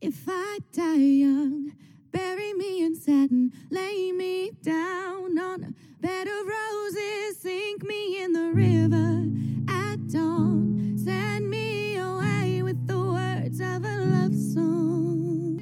If 0.00 0.28
I 0.28 0.58
die 0.70 1.26
young, 1.26 1.72
bury 2.12 2.54
me 2.54 2.84
in 2.84 2.94
satin, 2.94 3.50
lay 3.68 4.12
me 4.12 4.52
down 4.62 5.36
on 5.36 5.64
a 5.64 5.72
bed 6.00 6.28
of 6.28 6.46
roses, 6.46 7.40
sink 7.42 7.82
me 7.82 8.22
in 8.22 8.32
the 8.32 8.52
river 8.54 9.26
at 9.66 9.98
dawn, 10.06 10.94
send 10.96 11.50
me 11.50 11.96
away 11.98 12.62
with 12.62 12.86
the 12.86 12.94
words 12.96 13.58
of 13.58 13.82
a 13.82 13.96
love 14.06 14.38
song. 14.38 15.58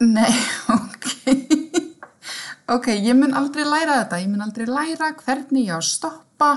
Nei, 0.00 0.32
ok. 0.80 1.06
ok, 2.72 2.88
ég 3.04 3.12
mun 3.12 3.36
aldrei 3.36 3.68
læra 3.68 4.00
þetta. 4.00 4.24
Ég 4.24 4.32
mun 4.32 4.48
aldrei 4.48 4.64
læra 4.64 5.12
hvernig 5.12 5.68
ég 5.68 5.76
á 5.76 5.80
að 5.84 5.90
stoppa 5.92 6.52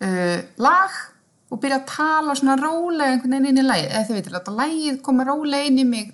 uh, 0.00 0.38
lag 0.56 1.11
og 1.52 1.60
byrja 1.60 1.82
að 1.82 1.90
tala 1.90 2.34
svona 2.38 2.56
rólega 2.56 3.12
einhvern 3.12 3.36
veginn 3.36 3.50
inn 3.50 3.60
í 3.60 3.66
lagið. 3.66 3.90
Eða 3.90 4.06
þið 4.08 4.18
veitir, 4.18 4.34
þetta 4.38 4.56
lagið 4.56 4.98
koma 5.04 5.26
rólega 5.28 5.68
inn 5.68 5.80
í 5.82 5.84
mig, 5.84 6.12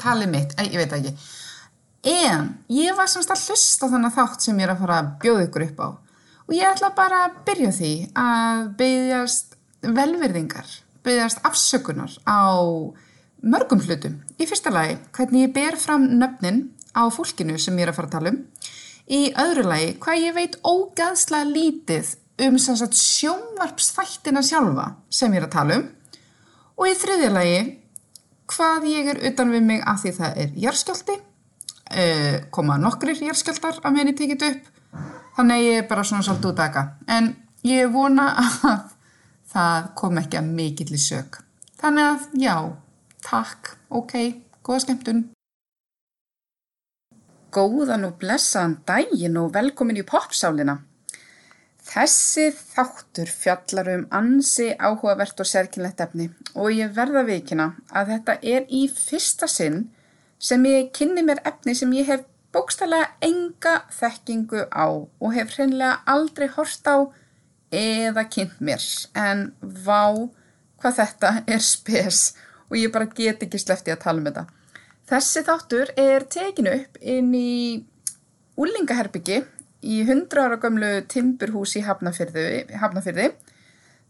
talið 0.00 0.32
mitt, 0.34 0.54
Æ, 0.60 0.62
ég 0.68 0.80
veit 0.82 0.96
ekki. 0.98 1.12
En 2.14 2.50
ég 2.68 2.96
var 2.98 3.08
semst 3.08 3.32
að 3.32 3.46
hlusta 3.48 3.88
þannig 3.88 4.12
þátt 4.12 4.44
sem 4.44 4.58
ég 4.60 4.66
er 4.66 4.74
að 4.74 4.82
fara 4.84 4.98
að 5.00 5.12
bjóða 5.22 5.46
ykkur 5.46 5.64
upp 5.70 5.80
á. 5.80 5.88
Og 6.44 6.52
ég 6.52 6.68
ætla 6.68 6.90
bara 6.96 7.22
að 7.24 7.38
byrja 7.46 7.70
því 7.78 7.92
að 8.20 8.64
byggjast 8.82 9.56
velvirðingar, 9.96 10.74
byggjast 11.06 11.40
afsökunar 11.48 12.18
á 12.28 12.44
mörgum 13.40 13.80
hlutum. 13.80 14.18
Í 14.36 14.44
fyrsta 14.48 14.72
lagi, 14.72 14.98
hvernig 15.16 15.46
ég 15.46 15.54
ber 15.56 15.80
fram 15.80 16.04
nöfnin 16.20 16.66
á 16.92 17.08
fólkinu 17.08 17.56
sem 17.56 17.80
ég 17.80 17.88
er 17.88 17.94
að 17.94 18.02
fara 18.02 18.12
að 18.12 18.16
tala 18.18 18.34
um. 18.34 18.42
Í 19.08 19.22
öðru 19.40 19.64
lagi, 19.68 19.88
hvað 20.04 20.26
ég 20.26 20.36
veit 20.36 20.60
ógæðslega 20.60 21.48
lítið 21.48 22.12
um 22.42 22.58
sjónvarpsþættina 22.58 24.42
sjálfa 24.42 24.96
sem 25.10 25.32
ég 25.32 25.42
er 25.42 25.46
að 25.46 25.54
tala 25.54 25.78
um. 25.78 25.84
Og 26.74 26.90
í 26.90 26.94
þriðja 26.98 27.30
lagi, 27.30 27.58
hvað 28.50 28.88
ég 28.90 29.10
er 29.12 29.20
utan 29.30 29.52
við 29.54 29.62
mig 29.62 29.82
af 29.86 30.02
því 30.02 30.12
það 30.16 30.40
er 30.42 30.56
járskjálti, 30.64 31.18
uh, 31.94 32.36
koma 32.50 32.78
nokkrir 32.82 33.22
járskjáltar 33.22 33.78
af 33.82 33.94
menni 33.94 34.16
tekið 34.18 34.46
upp, 34.48 34.72
þannig 35.36 35.54
að 35.54 35.68
ég 35.68 35.82
er 35.82 35.88
bara 35.90 36.04
svona 36.04 36.26
svolítið 36.26 36.50
út 36.50 36.62
að 36.64 36.70
eka. 36.70 36.84
En 37.06 37.30
ég 37.62 37.92
vona 37.94 38.26
að 38.42 38.88
það 39.54 39.92
kom 40.00 40.18
ekki 40.18 40.40
að 40.40 40.50
mikill 40.58 40.90
í 40.90 41.00
sög. 41.00 41.38
Þannig 41.78 42.08
að 42.08 42.26
já, 42.42 42.56
takk, 43.22 43.76
ok, 43.94 44.16
góða 44.66 44.82
skemmtun. 44.86 45.22
Góðan 47.54 48.08
og 48.08 48.18
blessaðan 48.18 48.80
daginn 48.88 49.38
og 49.38 49.52
velkomin 49.54 50.00
í 50.00 50.06
popsálina. 50.08 50.80
Þessi 51.84 52.46
þáttur 52.56 53.28
fjallar 53.28 53.90
um 53.92 54.04
ansi 54.16 54.70
áhugavert 54.78 55.40
og 55.42 55.48
sérkynlegt 55.48 56.00
efni 56.00 56.30
og 56.54 56.72
ég 56.72 56.94
verða 56.96 57.24
veikina 57.28 57.74
að 57.92 58.14
þetta 58.14 58.36
er 58.54 58.64
í 58.72 58.86
fyrsta 58.88 59.48
sinn 59.50 59.82
sem 60.40 60.64
ég 60.68 60.88
kynni 60.96 61.24
mér 61.26 61.42
efni 61.44 61.74
sem 61.76 61.92
ég 61.92 62.08
hef 62.08 62.24
bókstælega 62.54 63.10
enga 63.28 63.74
þekkingu 63.98 64.64
á 64.72 64.86
og 64.86 65.36
hef 65.36 65.52
hreinlega 65.56 66.00
aldrei 66.08 66.48
horst 66.56 66.88
á 66.88 67.04
eða 67.74 68.24
kynnt 68.32 68.60
mér 68.64 68.84
en 69.18 69.48
vá 69.60 70.14
hvað 70.80 71.00
þetta 71.00 71.32
er 71.46 71.64
spes 71.64 72.30
og 72.70 72.78
ég 72.80 72.92
bara 72.94 73.10
get 73.10 73.42
ekki 73.44 73.60
slefti 73.60 73.92
að 73.92 74.04
tala 74.06 74.22
um 74.22 74.28
þetta. 74.28 74.46
Þessi 75.04 75.42
þáttur 75.44 75.90
er 76.00 76.24
tekinu 76.32 76.78
upp 76.78 76.96
inn 77.00 77.34
í 77.36 77.84
úlingaherbyggi 78.56 79.42
í 79.84 80.00
100 80.04 80.40
ára 80.40 80.60
gömlu 80.62 80.92
timburhús 81.10 81.74
í 81.78 81.84
Hafnafyrði, 81.84 82.64
Hafnafyrði 82.80 83.28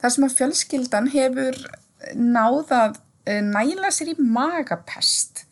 þar 0.03 0.15
sem 0.15 0.29
að 0.29 0.37
fjölskyldan 0.39 1.11
hefur 1.15 1.59
náðað 2.15 3.01
næla 3.25 3.91
sér 3.95 4.13
í 4.13 4.17
magapest. 4.21 5.45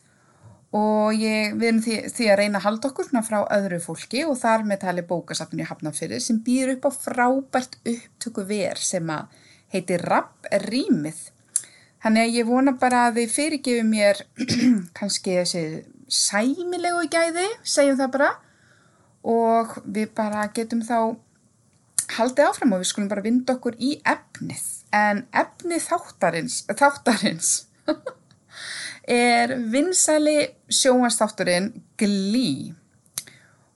Og 0.73 1.13
ég, 1.13 1.53
við 1.59 1.67
erum 1.69 1.81
því, 1.85 1.97
því 2.15 2.27
að 2.33 2.39
reyna 2.39 2.59
að 2.59 2.65
halda 2.65 2.89
okkur 2.89 3.09
frá 3.27 3.39
öðru 3.53 3.77
fólki 3.83 4.23
og 4.25 4.39
þar 4.41 4.65
með 4.65 4.81
tali 4.87 5.03
bókasafninu 5.05 5.65
í 5.65 5.69
Hafnafyrði 5.69 6.21
sem 6.23 6.41
býður 6.45 6.75
upp 6.77 6.87
á 6.89 6.91
frábært 6.97 7.77
upptöku 7.83 8.45
ver 8.49 8.81
sem 8.81 9.11
að 9.13 9.37
heitir 9.73 10.01
Rapp 10.09 10.49
Rýmið 10.65 11.27
Þannig 12.03 12.25
að 12.25 12.33
ég 12.35 12.47
vona 12.49 12.73
bara 12.75 13.05
að 13.07 13.19
þið 13.21 13.29
fyrirgefu 13.31 13.83
mér 13.87 14.17
kannski 14.97 15.37
þessi 15.37 15.61
sæmilegu 16.11 17.05
gæði, 17.11 17.45
segjum 17.63 17.99
það 18.01 18.09
bara, 18.17 18.31
og 19.23 19.77
við 19.85 20.11
bara 20.15 20.47
getum 20.55 20.83
þá 20.83 21.15
haldið 22.17 22.49
áfram 22.49 22.75
og 22.75 22.83
við 22.83 22.91
skulum 22.91 23.09
bara 23.11 23.23
vinda 23.25 23.55
okkur 23.55 23.77
í 23.79 23.95
efnið. 24.03 24.63
En 24.93 25.23
efnið 25.33 25.87
þáttarins, 25.87 26.59
þáttarins 26.69 27.53
er 29.09 29.55
vinsæli 29.73 30.37
sjónastátturinn 30.69 31.71
Glee 31.97 32.73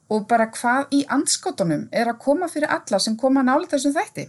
og 0.08 0.24
bara 0.28 0.48
hvað 0.52 0.94
í 0.96 1.02
anskotunum 1.12 1.88
er 1.92 2.08
að 2.08 2.20
koma 2.24 2.48
fyrir 2.48 2.70
alla 2.72 3.00
sem 3.02 3.16
koma 3.18 3.44
nálega 3.44 3.76
þessum 3.76 3.96
þætti. 3.96 4.28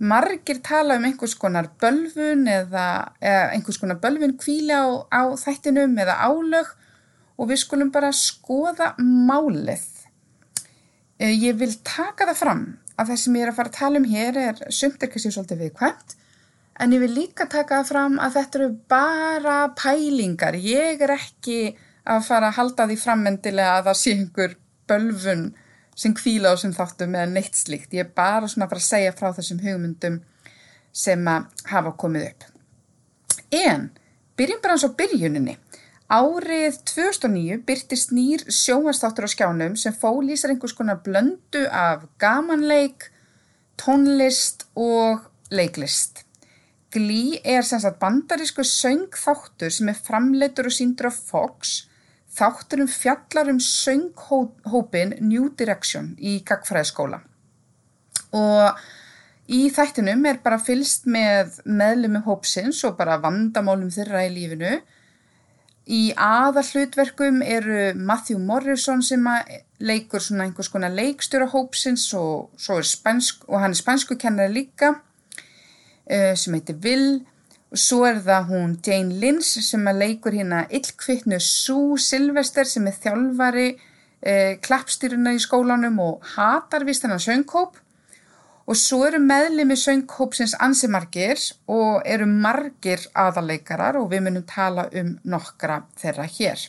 Margir 0.00 0.62
tala 0.64 0.96
um 0.96 1.04
einhvers 1.04 1.36
konar 1.36 1.68
bölvun 1.80 2.46
eða, 2.48 3.12
eða 3.20 3.50
einhvers 3.52 3.78
konar 3.78 4.00
bölvun 4.00 4.38
kvíla 4.40 4.80
á, 4.80 4.88
á 5.12 5.22
þættinum 5.36 5.98
eða 6.00 6.16
álög 6.24 6.72
og 7.36 7.50
við 7.50 7.62
skulum 7.62 7.92
bara 7.92 8.10
skoða 8.16 8.94
málið. 8.98 9.99
Ég 11.20 11.58
vil 11.60 11.72
taka 11.84 12.24
það 12.30 12.38
fram 12.38 12.64
að 12.96 13.10
það 13.10 13.18
sem 13.20 13.36
ég 13.36 13.44
er 13.44 13.50
að 13.50 13.58
fara 13.58 13.70
að 13.70 13.76
tala 13.76 14.00
um 14.00 14.08
hér 14.08 14.38
er 14.40 14.60
sumt 14.72 15.02
er 15.02 15.10
kannski 15.12 15.32
svolítið 15.34 15.66
viðkvæmt 15.66 16.14
en 16.80 16.94
ég 16.96 17.02
vil 17.02 17.12
líka 17.12 17.44
taka 17.44 17.80
það 17.80 17.90
fram 17.90 18.16
að 18.24 18.36
þetta 18.38 18.58
eru 18.58 18.68
bara 18.88 19.56
pælingar. 19.76 20.56
Ég 20.56 21.02
er 21.04 21.12
ekki 21.18 21.58
að 22.08 22.24
fara 22.24 22.48
að 22.48 22.56
halda 22.56 22.86
því 22.88 22.96
frammendilega 23.02 23.74
að 23.78 23.90
það 23.90 23.98
sé 24.00 24.14
einhver 24.16 24.56
bölvun 24.88 25.44
sem 26.00 26.14
kvíla 26.16 26.54
á 26.54 26.56
sem 26.56 26.72
þáttum 26.72 27.16
eða 27.18 27.32
neitt 27.34 27.58
slíkt. 27.58 27.92
Ég 27.92 28.06
er 28.06 28.14
bara 28.16 28.48
svona 28.48 28.64
að 28.64 28.72
fara 28.72 28.84
að 28.84 28.88
segja 28.88 29.16
frá 29.18 29.28
þessum 29.36 29.60
hugmyndum 29.64 30.20
sem 30.96 31.28
að 31.28 31.66
hafa 31.68 31.92
komið 32.00 32.30
upp. 32.30 32.46
En, 33.60 33.90
byrjum 34.40 34.62
bara 34.64 34.78
eins 34.78 34.88
á 34.88 34.90
byrjuninni. 34.96 35.58
Árið 36.10 36.80
2009 36.90 37.60
byrtist 37.66 38.10
nýr 38.10 38.42
sjónvastáttur 38.50 39.28
á 39.28 39.30
skjánum 39.30 39.76
sem 39.78 39.94
fólýsar 39.94 40.50
einhvers 40.50 40.74
konar 40.74 40.98
blöndu 41.04 41.62
af 41.70 42.08
gamanleik, 42.18 43.12
tónlist 43.78 44.66
og 44.74 45.28
leiklist. 45.54 46.24
Glee 46.90 47.38
er 47.44 47.62
sem 47.62 47.78
sagt 47.78 48.00
bandarísku 48.02 48.66
söngþáttur 48.66 49.70
sem 49.70 49.92
er 49.92 50.02
framleitur 50.08 50.66
og 50.66 50.74
síndur 50.74 51.12
af 51.12 51.22
Fox 51.30 51.84
Þátturum 52.30 52.86
fjallar 52.86 53.48
um 53.50 53.58
sönghópin 53.58 55.16
New 55.20 55.48
Direction 55.58 56.12
í 56.18 56.38
Gagfræðskóla 56.46 57.18
og 58.38 58.78
í 59.50 59.64
þættinum 59.74 60.22
er 60.30 60.38
bara 60.44 60.60
fylst 60.62 61.08
með 61.10 61.56
meðlumum 61.66 62.22
hópsins 62.28 62.84
og 62.86 62.94
bara 63.00 63.18
vandamálum 63.18 63.90
þeirra 63.90 64.22
í 64.28 64.30
lífinu. 64.36 64.76
Í 65.88 66.12
aðal 66.12 66.62
hlutverkum 66.66 67.40
eru 67.42 67.92
Matthew 67.96 68.38
Morrison 68.38 69.00
sem 69.02 69.24
leikur 69.80 70.20
svona 70.20 70.44
einhvers 70.44 70.68
konar 70.68 70.92
leikstjóra 70.92 71.48
hópsins 71.54 72.04
og, 72.14 72.50
spænsk, 72.60 73.46
og 73.48 73.62
hann 73.62 73.72
er 73.72 73.80
spænsku 73.80 74.18
kennari 74.20 74.52
líka 74.52 74.94
eh, 76.06 76.36
sem 76.36 76.54
heitir 76.54 76.78
Will. 76.84 77.22
Og 77.70 77.78
svo 77.78 78.04
er 78.04 78.20
það 78.22 78.50
hún 78.50 78.78
Jane 78.86 79.18
Lynch 79.22 79.62
sem 79.62 79.90
leikur 79.96 80.34
hérna 80.36 80.66
illkvittnu 80.68 81.38
Sue 81.40 81.98
Sylvester 81.98 82.66
sem 82.68 82.86
er 82.90 82.98
þjálfari 83.00 83.68
eh, 84.20 84.58
klappstýruna 84.60 85.32
í 85.34 85.42
skólanum 85.42 86.00
og 86.02 86.26
hatar 86.36 86.84
vist 86.84 87.06
hennar 87.06 87.22
sönghóp 87.22 87.78
og 88.70 88.78
svo 88.78 89.00
eru 89.08 89.18
meðlimi 89.18 89.74
sönghópsins 89.74 90.52
ansimargir 90.62 91.40
og 91.66 92.04
eru 92.06 92.28
margir 92.30 93.02
aðaleikarar 93.18 93.98
og 93.98 94.12
við 94.12 94.28
munum 94.28 94.44
tala 94.46 94.84
um 94.94 95.16
nokkra 95.26 95.80
þeirra 95.98 96.28
hér. 96.30 96.62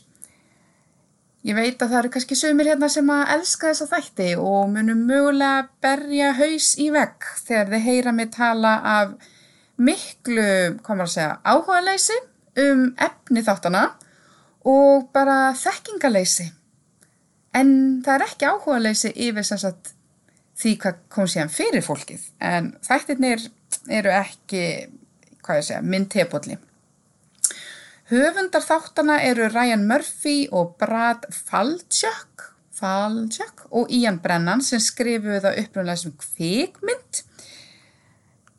Ég 1.45 1.57
veit 1.57 1.77
að 1.81 1.91
það 1.91 1.99
eru 1.99 2.11
kannski 2.15 2.37
sömur 2.37 2.69
hérna 2.69 2.89
sem 2.89 3.07
að 3.13 3.35
elska 3.35 3.69
þessa 3.69 3.87
þætti 3.93 4.27
og 4.41 4.73
munum 4.73 5.05
mögulega 5.09 5.69
berja 5.81 6.33
haus 6.37 6.71
í 6.81 6.89
vegg 6.93 7.29
þegar 7.45 7.71
þeir 7.75 7.85
heyra 7.85 8.15
mig 8.17 8.33
tala 8.33 8.73
af 8.95 9.15
miklu, 9.77 10.49
maður 10.81 11.05
að 11.05 11.13
segja, 11.15 11.37
áhugaleysi 11.45 12.19
um 12.65 12.83
efni 12.97 13.45
þáttana 13.45 13.87
og 14.65 15.09
bara 15.13 15.39
þekkingaleysi. 15.57 16.49
En 17.57 17.73
það 18.05 18.13
er 18.17 18.29
ekki 18.29 18.49
áhugaleysi 18.49 19.17
yfir 19.29 19.45
sem 19.45 19.61
sagt 19.61 19.95
því 20.61 20.75
hvað 20.83 20.99
kom 21.13 21.29
síðan 21.29 21.53
fyrir 21.53 21.85
fólkið. 21.85 22.27
En 22.43 22.73
þættirnir 22.85 23.47
eru 23.89 24.13
ekki, 24.13 24.65
hvað 25.41 25.61
ég 25.61 25.67
segja, 25.69 25.81
minn 25.81 26.07
tepolli. 26.11 26.59
Höfundar 28.11 28.63
þáttana 28.65 29.21
eru 29.23 29.47
Ryan 29.49 29.85
Murphy 29.87 30.45
og 30.51 30.75
Brad 30.81 31.29
Falchuk, 31.31 32.49
Falchuk 32.75 33.67
og 33.69 33.91
Ian 33.93 34.19
Brennan 34.23 34.63
sem 34.65 34.81
skrifuðu 34.83 35.39
það 35.45 35.59
uppröðlega 35.63 36.01
sem 36.01 36.15
kvikmynd 36.19 37.21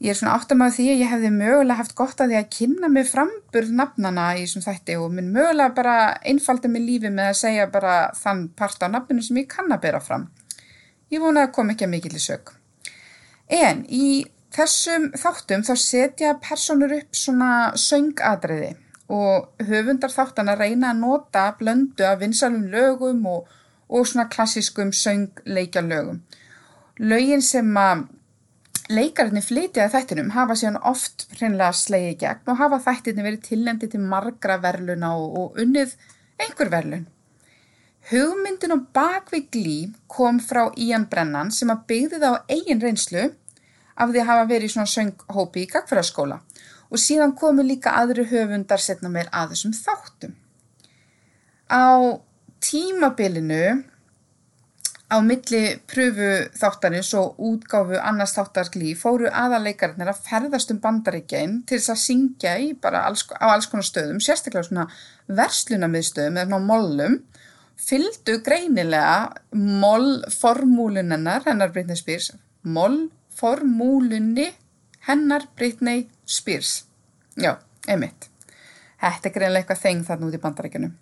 Ég 0.02 0.10
er 0.10 0.16
svona 0.19 0.32
áttam 0.34 0.62
að 0.64 0.72
því 0.75 0.84
að 0.90 1.00
ég 1.00 1.10
hefði 1.12 1.28
mögulega 1.31 1.78
haft 1.78 1.93
gott 1.94 2.19
að 2.19 2.32
því 2.32 2.37
að 2.40 2.46
kynna 2.56 2.88
mig 2.90 3.04
framburð 3.06 3.69
nafnana 3.78 4.25
í 4.34 4.40
þessum 4.40 4.64
þætti 4.64 4.96
og 4.99 5.12
minn 5.14 5.28
mögulega 5.31 5.75
bara 5.76 5.93
einfalda 6.26 6.70
mig 6.72 6.82
lífi 6.82 7.12
með 7.14 7.28
að 7.28 7.38
segja 7.38 7.66
bara 7.70 7.93
þann 8.19 8.40
part 8.58 8.82
á 8.82 8.90
nafninu 8.90 9.22
sem 9.22 9.38
ég 9.38 9.46
kann 9.52 9.70
að 9.70 9.84
bera 9.84 10.00
fram. 10.02 10.25
Ég 11.12 11.20
vona 11.20 11.47
að 11.47 11.55
koma 11.56 11.75
ekki 11.75 11.87
að 11.87 11.93
mikill 11.93 12.17
í 12.17 12.23
sög. 12.23 12.55
En 13.53 13.82
í 13.93 14.25
þessum 14.53 15.11
þáttum 15.17 15.64
þá 15.67 15.75
setja 15.81 16.37
personur 16.41 16.94
upp 16.97 17.17
svona 17.17 17.50
söngadriði 17.76 18.73
og 19.12 19.67
höfundar 19.69 20.12
þáttana 20.12 20.56
reyna 20.56 20.93
að 20.93 21.03
nota 21.03 21.44
blöndu 21.59 22.06
af 22.09 22.20
vinsalum 22.23 22.64
lögum 22.73 23.26
og, 23.29 23.50
og 23.93 24.09
svona 24.09 24.29
klassiskum 24.32 24.93
söngleikja 24.97 25.85
lögum. 25.85 26.23
Lögin 27.00 27.44
sem 27.44 27.69
að 27.76 28.06
Leikararnir 28.93 29.44
flytjaði 29.47 29.93
þættinum 29.93 30.32
hafa 30.35 30.56
síðan 30.59 30.81
oft 30.88 31.29
hreinlega 31.37 31.73
slegið 31.76 32.17
gegn 32.25 32.50
og 32.53 32.59
hafa 32.59 32.81
þættinni 32.88 33.25
verið 33.25 33.44
tillendi 33.47 33.88
til 33.88 34.00
margra 34.05 34.59
verluna 34.61 35.14
og, 35.17 35.37
og 35.38 35.61
unnið 35.62 35.94
einhver 36.43 36.73
verlun. 36.73 37.06
Hugmyndin 38.10 38.75
og 38.75 38.88
bakvið 38.96 39.44
glí 39.54 39.76
kom 40.10 40.40
frá 40.43 40.64
Ían 40.76 41.06
Brennan 41.10 41.52
sem 41.54 41.70
að 41.70 41.84
byggði 41.93 42.19
það 42.22 42.34
á 42.34 42.44
eigin 42.50 42.82
reynslu 42.82 43.28
af 43.94 44.10
því 44.10 44.22
að 44.22 44.28
hafa 44.31 44.49
verið 44.50 44.66
í 44.66 44.72
svona 44.75 44.90
sönghópi 44.90 45.62
í 45.62 45.70
gagfæraskóla 45.70 46.40
og 46.93 47.00
síðan 47.00 47.37
komu 47.38 47.64
líka 47.64 47.94
aðri 48.00 48.26
höfundar 48.32 48.82
setna 48.82 49.12
meir 49.12 49.31
að 49.32 49.54
þessum 49.54 49.76
þáttum. 49.76 50.34
Á 51.70 52.20
tímabilinu 52.60 53.64
Á 55.12 55.20
milli 55.20 55.76
pröfu 55.84 56.28
þáttarins 56.56 57.10
og 57.20 57.37
útgáfu 57.37 57.99
annars 58.00 58.32
þáttarglí 58.32 58.94
fóru 58.96 59.28
aðaleikarnir 59.28 60.08
að 60.08 60.22
ferðast 60.25 60.72
um 60.72 60.78
bandaríkjain 60.81 61.58
til 61.69 61.76
þess 61.76 61.93
að 61.93 62.00
syngja 62.00 62.54
í 62.64 62.70
bara 62.72 63.02
alls, 63.10 63.26
á 63.37 63.52
alls 63.52 63.69
konar 63.69 63.84
stöðum, 63.84 64.22
sérstaklega 64.25 64.70
svona 64.70 64.87
verslunamiðstöðum 65.28 66.38
eða 66.40 66.49
ná 66.54 66.64
mollum, 66.64 67.19
fylgdu 67.82 68.38
greinilega 68.46 69.32
mollformúlunennar 69.52 71.46
hennar 71.49 71.73
Britney 71.75 71.99
Spears, 71.99 72.32
mollformúlunni 72.62 74.49
hennar 75.08 75.49
Britney 75.56 76.06
Spears. 76.26 76.84
Já, 77.37 77.56
einmitt. 77.88 78.29
Þetta 79.02 79.29
er 79.29 79.34
greinilega 79.34 79.64
eitthvað 79.64 79.82
þeng 79.87 80.05
þarna 80.06 80.29
út 80.29 80.38
í 80.38 80.43
bandaríkjunum 80.43 80.99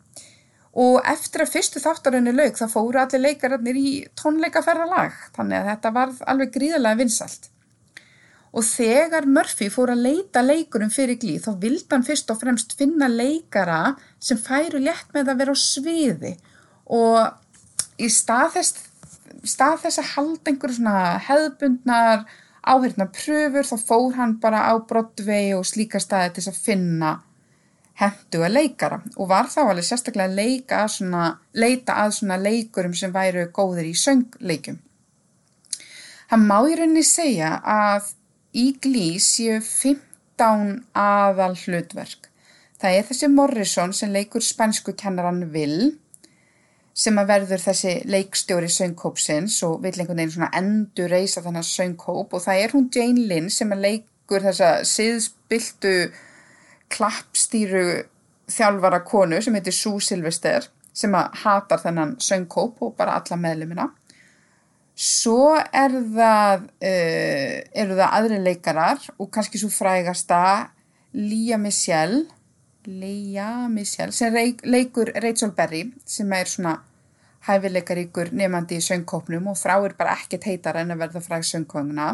og 0.80 1.00
eftir 1.08 1.42
að 1.42 1.54
fyrstu 1.56 1.80
þáttarönni 1.82 2.32
laug 2.34 2.58
þá 2.58 2.66
fóru 2.70 3.00
allir 3.00 3.24
leikararnir 3.24 3.78
í 3.78 3.88
tónleikaferðalag 4.18 5.16
þannig 5.34 5.58
að 5.58 5.70
þetta 5.72 5.92
varð 5.96 6.20
alveg 6.30 6.52
gríðarlega 6.54 7.00
vinsalt. 7.00 7.48
Og 8.50 8.66
þegar 8.66 9.26
Murphy 9.30 9.68
fór 9.70 9.92
að 9.92 10.04
leita 10.06 10.42
leikurum 10.42 10.90
fyrir 10.90 11.18
glíð 11.22 11.44
þá 11.46 11.50
vildi 11.62 11.90
hann 11.92 12.06
fyrst 12.06 12.30
og 12.30 12.40
fremst 12.40 12.74
finna 12.78 13.06
leikara 13.10 13.96
sem 14.18 14.38
færu 14.38 14.80
létt 14.82 15.10
með 15.14 15.30
að 15.30 15.42
vera 15.42 15.54
á 15.54 15.58
sviði 15.58 16.32
og 16.90 18.00
í 18.00 18.08
stað 18.10 18.56
þess, 18.58 18.84
stað 19.46 19.82
þess 19.84 20.02
að 20.02 20.12
halda 20.14 20.52
einhverju 20.52 20.94
hefðbundnar 21.28 22.24
áhengna 22.60 23.06
pröfur 23.14 23.66
þá 23.66 23.76
fór 23.88 24.14
hann 24.18 24.36
bara 24.42 24.66
á 24.68 24.74
Broadway 24.78 25.54
og 25.56 25.66
slíka 25.68 26.00
staði 26.02 26.36
til 26.36 26.50
að 26.50 26.60
finna 26.60 27.12
henduga 28.00 28.48
leikara 28.48 29.00
og 29.16 29.28
var 29.30 29.48
þá 29.52 29.60
alveg 29.64 29.86
sérstaklega 29.86 30.32
leika 30.32 30.84
að 30.84 30.94
svona, 30.96 31.24
leita 31.52 31.98
að 32.04 32.14
svona 32.18 32.38
leikurum 32.40 32.94
sem 32.96 33.12
væru 33.12 33.48
góðir 33.52 33.90
í 33.90 33.96
söngleikum. 33.96 34.78
Hann 36.30 36.46
má 36.46 36.58
í 36.70 36.76
rauninni 36.78 37.04
segja 37.04 37.56
að 37.66 38.12
í 38.56 38.70
glís 38.82 39.26
séu 39.34 39.58
15 39.60 40.84
aðal 40.96 41.54
hlutverk. 41.64 42.28
Það 42.80 42.96
er 42.96 43.08
þessi 43.08 43.28
Morrison 43.28 43.92
sem 43.96 44.12
leikur 44.14 44.44
spænsku 44.44 44.94
kennaran 44.96 45.42
Will 45.52 45.90
sem 47.00 47.16
að 47.20 47.30
verður 47.30 47.62
þessi 47.62 47.92
leikstjóri 48.10 48.68
söngkópsins 48.72 49.56
og 49.64 49.78
vill 49.84 49.94
einhvern 49.94 50.18
veginn 50.20 50.34
svona 50.34 50.50
endur 50.58 51.08
reysa 51.12 51.40
þennan 51.44 51.64
söngkóp 51.64 52.34
og 52.36 52.42
það 52.44 52.64
er 52.64 52.74
hún 52.74 52.90
Jane 52.92 53.28
Lynn 53.30 53.48
sem 53.52 53.72
að 53.72 53.86
leikur 53.86 54.44
þessa 54.44 54.72
siðspiltu 54.88 55.94
klappstýru 56.92 57.84
þjálfara 58.50 59.00
konu 59.06 59.40
sem 59.40 59.56
heitir 59.56 59.76
Sue 59.76 60.02
Sylvester 60.04 60.68
sem 60.92 61.14
að 61.16 61.40
hatar 61.44 61.80
þennan 61.80 62.16
söngkóp 62.20 62.82
og 62.84 62.92
bara 62.98 63.16
alla 63.20 63.38
meðlumina. 63.38 63.86
Svo 65.00 65.54
er 65.56 65.94
það, 66.12 66.66
uh, 66.84 67.54
eru 67.80 67.96
það 67.96 68.18
aðri 68.18 68.42
leikarar 68.44 69.06
og 69.16 69.30
kannski 69.32 69.62
svo 69.62 69.70
frægasta 69.72 70.42
Lea 71.16 71.56
Michelle, 71.56 72.26
Lea 72.84 73.68
Michelle 73.72 74.12
sem 74.12 74.36
leikur 74.64 75.12
Rachel 75.22 75.54
Berry 75.56 75.86
sem 76.04 76.32
er 76.36 76.48
svona 76.48 76.76
hæfileikaríkur 77.46 78.32
nefandi 78.36 78.78
í 78.80 78.84
söngkópnum 78.84 79.48
og 79.52 79.58
þráir 79.60 79.96
bara 79.98 80.16
ekkert 80.18 80.46
heitar 80.48 80.80
en 80.80 80.92
að 80.94 81.04
verða 81.04 81.22
fræg 81.24 81.46
söngkónguna 81.48 82.10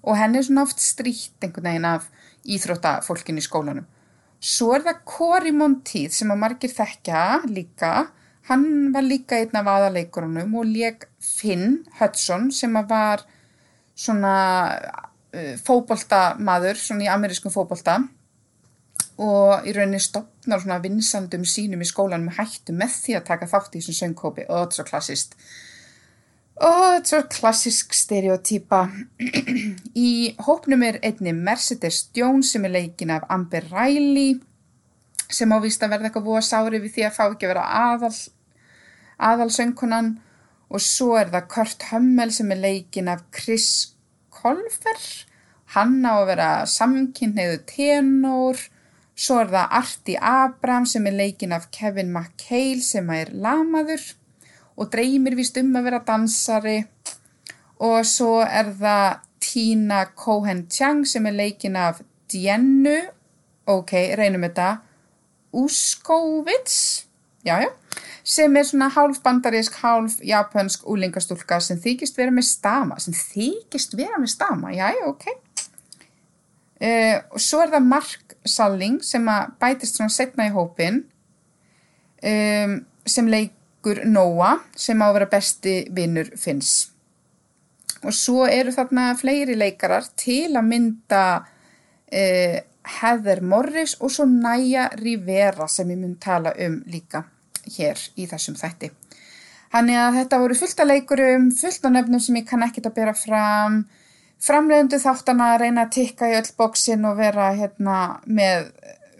og 0.00 0.16
henni 0.16 0.40
er 0.40 0.46
svona 0.46 0.64
oft 0.64 0.80
stríkt 0.80 1.44
einhvern 1.44 1.68
veginn 1.68 1.88
af 1.88 2.06
íþróttafólkin 2.48 3.40
í 3.40 3.44
skólanum. 3.44 3.84
Svo 4.40 4.72
er 4.72 4.86
það 4.86 5.02
Cory 5.04 5.52
Monteith 5.52 6.16
sem 6.16 6.30
að 6.32 6.40
margir 6.40 6.72
þekkja 6.72 7.24
líka. 7.52 7.90
Hann 8.48 8.88
var 8.94 9.04
líka 9.04 9.36
einn 9.36 9.58
af 9.60 9.68
aðaleikurunum 9.68 10.54
og 10.56 10.70
leik 10.70 11.04
Finn 11.20 11.82
Hudson 11.98 12.48
sem 12.54 12.72
að 12.80 12.88
var 12.88 13.26
svona 14.00 14.32
uh, 14.72 15.54
fóboltamaður, 15.60 16.80
svona 16.80 17.04
í 17.04 17.12
amerískum 17.12 17.52
fóbolta 17.52 17.98
og 19.20 19.66
í 19.68 19.72
rauninni 19.76 20.00
stopnar 20.00 20.62
svona 20.62 20.80
vinsandum 20.80 21.42
sínum 21.44 21.82
í 21.84 21.88
skólanum 21.88 22.32
hættu 22.38 22.72
með 22.76 22.94
því 23.04 23.16
að 23.18 23.26
taka 23.28 23.48
þátt 23.50 23.74
í 23.74 23.82
þessum 23.82 23.98
söngkópi 23.98 24.46
og 24.46 24.62
þetta 24.62 24.70
er 24.70 24.78
svo 24.78 24.86
klassist. 24.88 25.36
Og 26.60 26.76
þetta 26.76 27.00
er 27.00 27.08
svo 27.10 27.20
klassisk 27.34 27.96
stereotýpa. 27.96 28.80
Í 29.96 30.10
hópnum 30.46 30.86
er 30.88 31.00
einni 31.04 31.34
Mercedes 31.36 32.06
Jones 32.16 32.54
sem 32.54 32.64
er 32.68 32.74
leikin 32.78 33.12
af 33.12 33.28
Amber 33.28 33.68
Riley 33.72 34.38
sem 35.30 35.52
ávist 35.54 35.84
að 35.84 35.94
verða 35.94 36.08
eitthvað 36.08 36.26
búa 36.26 36.42
sári 36.42 36.80
við 36.82 36.96
því 36.96 37.06
að 37.06 37.16
fá 37.16 37.22
ekki 37.28 37.46
að 37.46 37.52
vera 37.52 37.68
aðal, 37.92 38.14
aðal 39.30 39.50
söngkonan 39.54 40.10
og 40.70 40.82
svo 40.82 41.14
er 41.20 41.30
það 41.30 41.48
Kurt 41.54 41.86
Hummel 41.90 42.32
sem 42.34 42.50
er 42.54 42.62
leikin 42.64 43.10
af 43.12 43.22
Chris 43.34 43.70
Colfer. 44.34 45.00
Hann 45.76 46.00
á 46.02 46.18
að 46.18 46.28
vera 46.32 46.50
samkynneiðu 46.66 47.62
tenor. 47.68 48.58
Svo 49.20 49.36
er 49.42 49.50
það 49.52 49.74
Arti 49.76 50.14
Abram 50.16 50.86
sem 50.88 51.04
er 51.10 51.16
leikin 51.18 51.52
af 51.52 51.66
Kevin 51.74 52.12
McHale 52.14 52.80
sem 52.80 53.10
er 53.12 53.32
lamaður 53.36 54.06
og 54.80 54.88
dreymir 54.94 55.36
vist 55.36 55.58
um 55.60 55.74
að 55.76 55.90
vera 55.90 56.00
dansari. 56.06 56.78
Og 57.84 58.00
svo 58.08 58.38
er 58.44 58.70
það 58.80 59.18
Tina 59.44 60.04
Cohen 60.16 60.64
Chang 60.72 61.04
sem 61.08 61.28
er 61.28 61.36
leikin 61.36 61.76
af 61.76 62.00
Diennu, 62.30 62.96
ok, 63.66 63.92
reynum 64.16 64.46
þetta, 64.46 64.70
Úskóvits, 65.50 67.04
jájá, 67.44 67.72
sem 68.22 68.56
er 68.56 68.68
svona 68.68 68.86
hálf 68.94 69.18
bandarísk, 69.24 69.80
hálf 69.82 70.20
japansk 70.24 70.84
úlingastúlka 70.86 71.58
sem 71.64 71.80
þykist 71.82 72.20
vera 72.20 72.32
með 72.32 72.46
stama, 72.52 73.00
sem 73.02 73.16
þykist 73.16 73.96
vera 73.98 74.20
með 74.22 74.36
stama, 74.36 74.70
jájá, 74.76 75.08
ok. 75.10 75.26
Uh, 76.80 77.20
og 77.34 77.40
svo 77.44 77.60
er 77.60 77.74
það 77.74 77.88
Mark 77.90 78.36
Salling 78.48 79.02
sem 79.04 79.26
að 79.28 79.50
bætist 79.60 79.98
svona 79.98 80.12
setna 80.14 80.46
í 80.48 80.54
hópin 80.54 81.02
um, 82.24 82.78
sem 83.04 83.28
leikur 83.28 84.00
Noah 84.08 84.62
sem 84.72 85.02
á 85.04 85.10
að 85.10 85.18
vera 85.18 85.28
besti 85.34 85.74
vinnur 85.92 86.32
Finns. 86.40 86.88
Og 88.00 88.16
svo 88.16 88.46
eru 88.48 88.72
þarna 88.72 89.10
fleiri 89.20 89.58
leikarar 89.60 90.08
til 90.16 90.54
að 90.56 90.70
mynda 90.70 91.24
uh, 91.44 92.56
Heather 93.00 93.42
Morris 93.44 93.98
og 94.00 94.12
svo 94.14 94.24
Naya 94.24 94.88
Rivera 94.96 95.68
sem 95.68 95.90
ég 95.92 96.00
mun 96.00 96.16
tala 96.16 96.54
um 96.64 96.80
líka 96.88 97.26
hér 97.76 98.00
í 98.16 98.24
þessum 98.30 98.56
þætti. 98.56 98.90
Þannig 99.70 100.00
að 100.02 100.16
þetta 100.18 100.38
voru 100.42 100.56
fullt 100.58 100.80
af 100.82 100.88
leikurum, 100.88 101.50
fullt 101.54 101.84
af 101.86 101.92
nefnum 101.94 102.22
sem 102.24 102.40
ég 102.40 102.46
kann 102.48 102.64
ekkit 102.66 102.88
að 102.88 102.96
bera 102.96 103.12
fram, 103.14 103.82
framleiðundu 104.44 105.00
þáttana 105.02 105.52
að 105.54 105.60
reyna 105.64 105.86
að 105.86 105.94
tikka 105.98 106.30
í 106.30 106.38
öll 106.38 106.48
bóksin 106.58 107.04
og 107.08 107.18
vera 107.20 107.50
hérna 107.56 107.98
með 108.24 108.70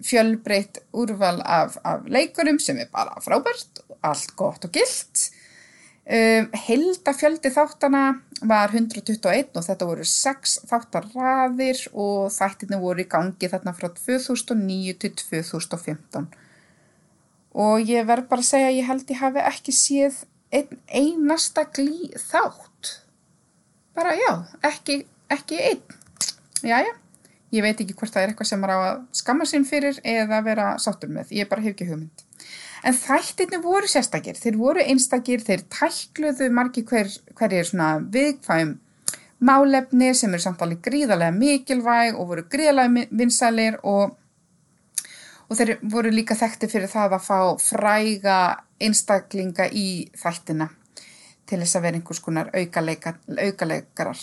fjölbreytt 0.04 0.80
úrval 0.96 1.40
af, 1.44 1.76
af 1.84 2.06
leikurum 2.08 2.58
sem 2.62 2.78
er 2.80 2.88
bara 2.92 3.20
frábært, 3.24 3.82
allt 4.00 4.32
gott 4.38 4.64
og 4.64 4.72
gilt. 4.74 5.28
Um, 6.10 6.48
Hilda 6.66 7.12
fjöldi 7.14 7.52
þáttana 7.54 8.04
var 8.48 8.72
121 8.72 9.52
og 9.54 9.66
þetta 9.66 9.86
voru 9.86 10.06
6 10.08 10.54
þáttarraðir 10.70 11.82
og 11.92 12.32
þættirni 12.34 12.80
voru 12.80 13.04
í 13.04 13.10
gangi 13.10 13.50
þarna 13.52 13.74
frá 13.76 13.90
2009 13.92 14.96
til 15.04 15.12
2015. 15.20 16.26
Og 17.60 17.84
ég 17.86 18.08
verð 18.08 18.30
bara 18.30 18.42
að 18.42 18.48
segja 18.48 18.72
að 18.72 18.78
ég 18.78 18.88
held 18.88 19.12
ég 19.12 19.20
hafi 19.20 19.44
ekki 19.52 19.76
séð 19.76 20.18
ein, 20.54 20.80
einasta 20.88 21.66
glý 21.68 22.10
þátt. 22.30 22.96
Bara 24.00 24.16
já, 24.16 24.32
ekki, 24.64 25.02
ekki 25.28 25.60
einn. 25.60 25.96
Jæja, 26.64 26.94
Ég 27.50 27.64
veit 27.66 27.80
ekki 27.82 27.96
hvort 27.98 28.14
það 28.14 28.22
er 28.22 28.30
eitthvað 28.30 28.48
sem 28.52 28.60
maður 28.62 28.78
á 28.78 28.80
að 28.86 28.98
skamma 29.18 29.46
sín 29.50 29.64
fyrir 29.66 29.96
eða 30.06 30.38
vera 30.46 30.66
sáttur 30.78 31.10
með. 31.10 31.32
Ég 31.34 31.48
bara 31.50 31.64
hef 31.64 31.74
ekki 31.74 31.88
hugmynd. 31.88 32.22
En 32.86 32.94
þættirni 32.94 33.58
voru 33.64 33.90
sérstakir. 33.90 34.38
Þeir 34.38 34.58
voru 34.60 34.84
einstakir, 34.84 35.42
þeir 35.42 35.64
tækluðu 35.74 36.46
margi 36.54 36.84
hver, 36.86 37.10
hverjir 37.40 37.66
svona 37.66 37.90
viðkvæm 38.14 38.76
málefni 39.42 40.12
sem 40.14 40.30
eru 40.36 40.44
samt 40.46 40.62
alveg 40.62 40.82
gríðarlega 40.86 41.34
mikilvæg 41.34 42.14
og 42.14 42.30
voru 42.30 42.46
gríðarlega 42.54 43.06
vinsælir 43.18 43.80
og, 43.82 44.14
og 45.48 45.58
þeir 45.58 45.78
voru 45.90 46.14
líka 46.14 46.38
þekkti 46.38 46.70
fyrir 46.70 46.92
það 46.92 47.18
að 47.18 47.26
fá 47.26 47.38
fræga 47.64 48.40
einstaklinga 48.80 49.66
í 49.74 49.88
þættina 50.20 50.70
til 51.50 51.60
þess 51.64 51.76
að 51.76 51.88
vera 51.88 52.00
einhvers 52.00 52.22
konar 52.22 52.52
aukaleikarar. 52.54 54.22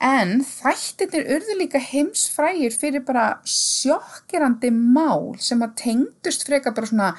En 0.00 0.38
þættirnir 0.48 1.26
urðu 1.36 1.58
líka 1.58 1.80
heimsfrægir 1.84 2.72
fyrir 2.72 3.04
bara 3.04 3.34
sjokkirandi 3.44 4.70
mál 4.72 5.34
sem 5.44 5.60
að 5.60 5.74
tengdust 5.82 6.46
freka 6.48 6.72
bara 6.72 6.88
svona 6.88 7.10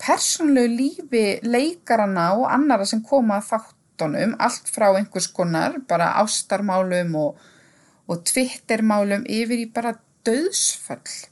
persónlegu 0.00 0.76
lífi 0.78 1.24
leikarana 1.42 2.28
og 2.38 2.46
annara 2.54 2.86
sem 2.86 3.02
koma 3.02 3.40
að 3.40 3.48
þáttunum, 3.50 4.36
allt 4.38 4.70
frá 4.70 4.86
einhvers 4.92 5.26
konar, 5.34 5.80
bara 5.90 6.14
ástarmálum 6.22 7.18
og, 7.18 7.42
og 8.06 8.22
tvittermálum 8.30 9.26
yfir 9.26 9.66
í 9.66 9.68
bara 9.74 9.96
döðsföll. 10.24 11.26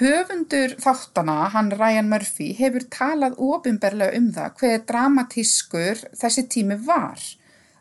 Höfundur 0.00 0.78
þáttana, 0.80 1.50
hann 1.52 1.74
Ryan 1.74 2.08
Murphy, 2.08 2.54
hefur 2.56 2.86
talað 2.88 3.36
ofinberlega 3.36 4.16
um 4.16 4.30
það 4.32 4.54
hver 4.62 4.86
dramatískur 4.88 6.00
þessi 6.16 6.46
tími 6.48 6.78
var 6.86 7.20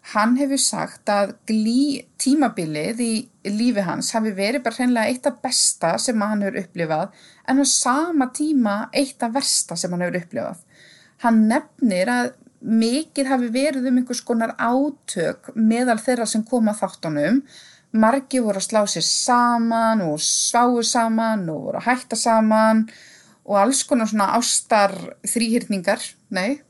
Hann 0.10 0.38
hefur 0.40 0.58
sagt 0.58 1.10
að 1.12 1.36
glý 1.50 2.02
tímabilið 2.22 3.02
í 3.04 3.14
lífi 3.52 3.84
hans 3.86 4.14
hafi 4.16 4.32
verið 4.34 4.64
bara 4.66 4.80
hreinlega 4.80 5.12
eitt 5.12 5.28
af 5.30 5.42
besta 5.44 5.92
sem 6.02 6.22
hann 6.24 6.42
hefur 6.46 6.64
upplifað 6.64 7.20
en 7.52 7.62
á 7.62 7.66
sama 7.70 8.30
tíma 8.34 8.76
eitt 8.96 9.22
af 9.26 9.36
versta 9.36 9.78
sem 9.78 9.92
hann 9.94 10.06
hefur 10.08 10.22
upplifað. 10.24 10.64
Hann 11.22 11.44
nefnir 11.52 12.10
að 12.10 12.32
mikið 12.60 13.30
hafi 13.30 13.52
verið 13.54 13.92
um 13.92 14.00
einhvers 14.02 14.24
konar 14.26 14.56
átök 14.58 15.52
meðal 15.56 16.00
þeirra 16.02 16.26
sem 16.28 16.46
koma 16.48 16.74
þáttunum. 16.80 17.44
Margi 17.98 18.42
voru 18.44 18.62
að 18.62 18.68
slá 18.68 18.84
sér 18.90 19.06
saman 19.06 20.04
og 20.06 20.20
sváu 20.22 20.84
saman 20.86 21.48
og 21.50 21.64
voru 21.70 21.80
að 21.80 21.88
hætta 21.88 22.20
saman 22.20 22.84
og 23.50 23.58
alls 23.58 23.82
konar 23.90 24.10
svona 24.12 24.30
ástar 24.38 24.94
þrýhyrningar. 25.26 26.04
Nei, 26.36 26.62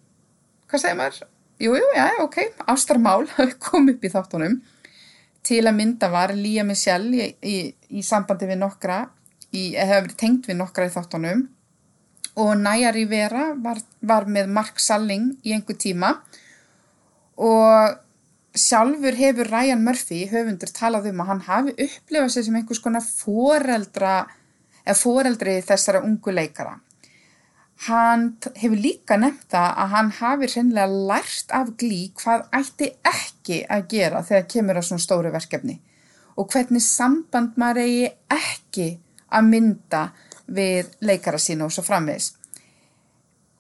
hvað 0.72 0.86
segir 0.86 1.00
maður? 1.00 1.28
Jú, 1.60 1.76
jú, 1.76 1.88
já, 1.98 2.08
ok, 2.24 2.38
ástarmál 2.72 3.28
kom 3.66 3.92
upp 3.92 4.04
í 4.06 4.14
þáttunum. 4.14 4.60
Til 5.44 5.64
að 5.68 5.76
mynda 5.76 6.08
var 6.12 6.32
Lía 6.36 6.64
Michelle 6.68 7.12
í, 7.12 7.30
í, 7.44 7.58
í 8.00 8.04
sambandi 8.06 8.48
við 8.48 8.62
nokkra, 8.62 9.02
í, 9.52 9.74
eða 9.74 9.90
hefur 9.92 10.06
verið 10.08 10.20
tengt 10.24 10.48
við 10.48 10.62
nokkra 10.62 10.88
í 10.88 10.94
þáttunum 10.94 11.48
og 12.40 12.58
Næja 12.58 12.92
Rivera 12.96 13.54
var, 13.60 13.82
var 14.02 14.28
með 14.30 14.52
Mark 14.54 14.80
Salling 14.80 15.34
í 15.44 15.54
einhver 15.56 15.78
tíma 15.80 16.14
og 17.40 17.98
sjálfur 18.58 19.16
hefur 19.18 19.50
Ryan 19.50 19.84
Murphy, 19.84 20.26
höfundur, 20.30 20.72
talað 20.74 21.10
um 21.12 21.24
að 21.24 21.32
hann 21.32 21.42
hafi 21.48 21.74
upplifað 21.86 22.32
sér 22.34 22.46
sem 22.48 22.60
einhvers 22.60 22.84
konar 22.84 23.06
foreldra, 23.06 24.14
eða 24.86 24.98
foreldri 24.98 25.58
þessara 25.66 26.04
ungu 26.06 26.34
leikara. 26.34 26.80
Hann 27.88 28.34
hefur 28.60 28.80
líka 28.80 29.16
nefnt 29.20 29.54
það 29.54 29.70
að 29.84 29.94
hann 29.94 30.10
hafi 30.18 30.50
reynilega 30.52 31.04
lært 31.12 31.54
af 31.56 31.70
glí 31.80 32.02
hvað 32.20 32.50
ætti 32.60 32.90
ekki 33.08 33.62
að 33.72 33.86
gera 33.94 34.24
þegar 34.28 34.50
kemur 34.52 34.80
á 34.80 34.84
svona 34.84 35.06
stóru 35.06 35.32
verkefni 35.32 35.78
og 36.40 36.52
hvernig 36.54 36.84
samband 36.84 37.56
maður 37.60 37.84
eigi 37.84 38.10
ekki 38.32 38.90
að 39.36 39.48
mynda 39.48 40.04
við 40.50 40.92
leikara 41.06 41.40
sína 41.42 41.68
og 41.68 41.74
svo 41.76 41.84
framvegs. 41.86 42.32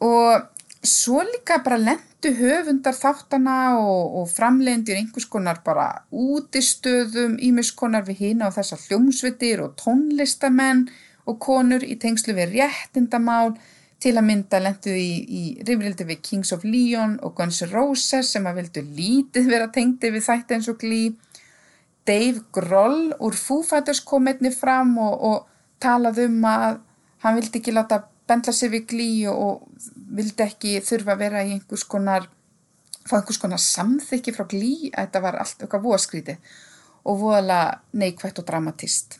Og 0.03 0.45
svo 0.83 1.23
líka 1.27 1.59
bara 1.63 1.77
lendu 1.77 2.31
höfundar 2.35 2.95
þáttana 2.95 3.57
og, 3.79 4.21
og 4.21 4.29
framlegendir 4.31 4.99
einhvers 4.99 5.27
konar 5.27 5.59
bara 5.65 6.05
útistöðum, 6.11 7.35
ímiskonar 7.39 8.07
við 8.07 8.23
hína 8.23 8.47
og 8.47 8.55
þessar 8.55 8.85
hljómsvitir 8.87 9.63
og 9.65 9.75
tónlistamenn 9.81 10.87
og 11.29 11.39
konur 11.43 11.83
í 11.83 11.99
tengslu 11.99 12.37
við 12.37 12.55
réttindamál 12.59 13.57
Til 13.99 14.13
að 14.15 14.27
mynda 14.29 14.61
lendu 14.63 14.93
í, 14.95 15.07
í 15.27 15.41
rifrildi 15.67 16.05
við 16.07 16.21
Kings 16.23 16.53
of 16.55 16.61
Leon 16.63 17.17
og 17.19 17.33
Guns 17.35 17.59
N' 17.65 17.73
Roses 17.73 18.29
sem 18.31 18.45
að 18.47 18.61
vildu 18.61 18.83
lítið 18.95 19.49
vera 19.51 19.67
tengdi 19.75 20.13
við 20.13 20.23
þætti 20.23 20.55
eins 20.55 20.69
og 20.71 20.77
glí. 20.79 21.01
Dave 22.07 22.45
Grohl 22.55 23.09
úr 23.19 23.35
Foo 23.35 23.65
Fighters 23.67 23.99
kom 23.99 24.31
einni 24.31 24.53
fram 24.55 24.95
og, 25.03 25.17
og 25.19 25.83
talaði 25.83 26.29
um 26.29 26.47
að 26.47 26.79
hann 27.25 27.35
vildi 27.41 27.59
ekki 27.59 27.75
láta 27.75 27.99
bendla 28.29 28.53
sig 28.55 28.71
við 28.71 28.95
og, 29.33 29.35
og 29.35 29.91
vildi 30.15 30.45
ekki 30.45 30.75
þurfa 30.85 31.15
að 31.15 31.23
vera 31.23 31.45
í 31.45 31.53
einhvers 31.55 31.85
konar, 31.89 32.27
fá 33.05 33.19
einhvers 33.19 33.41
konar 33.41 33.61
samþykki 33.63 34.35
frá 34.35 34.47
glí. 34.49 34.91
Þetta 34.93 35.23
var 35.23 35.39
allt 35.41 35.65
okkar 35.67 35.83
voðskríti 35.83 36.37
og 37.09 37.21
voðalega 37.23 37.79
neikvægt 37.97 38.41
og 38.41 38.47
dramatist. 38.49 39.19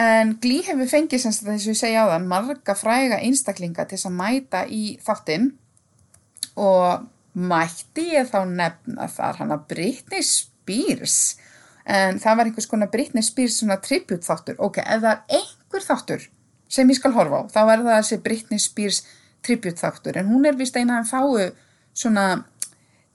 En 0.00 0.32
Glí 0.42 0.58
hefur 0.66 0.88
fengið 0.90 1.22
sem 1.22 1.34
þess 1.34 1.68
að 1.68 1.70
ég 1.70 1.78
segja 1.78 2.02
á 2.02 2.12
þann 2.16 2.30
marga 2.30 2.74
fræga 2.74 3.20
einstaklinga 3.22 3.84
til 3.86 4.00
að 4.00 4.16
mæta 4.16 4.64
í 4.66 4.96
þáttinn 5.04 5.52
og 6.58 7.04
mætti 7.34 8.08
ég 8.14 8.30
þá 8.30 8.40
nefna 8.46 9.08
þar 9.10 9.40
hann 9.42 9.54
að 9.54 9.66
Britney 9.70 10.22
Spears 10.26 11.36
en 11.84 12.20
það 12.22 12.38
var 12.38 12.48
einhvers 12.48 12.70
konar 12.70 12.90
Britney 12.92 13.22
Spears 13.26 13.58
svona 13.60 13.80
tribute 13.82 14.24
þáttur 14.24 14.58
ok, 14.62 14.80
ef 14.82 15.02
það 15.02 15.10
er 15.12 15.40
einhver 15.40 15.84
þáttur 15.84 16.28
sem 16.74 16.90
ég 16.90 16.98
skal 16.98 17.14
horfa 17.14 17.42
á, 17.42 17.50
þá 17.50 17.60
er 17.62 17.82
það 17.84 17.98
þessi 17.98 18.20
Britney 18.24 18.62
Spears 18.62 19.02
tribute 19.44 19.80
þáttur 19.80 20.18
en 20.20 20.30
hún 20.32 20.48
er 20.48 20.58
vist 20.58 20.76
eina 20.76 21.00
að 21.00 21.10
fáu 21.12 21.50
svona 21.94 22.26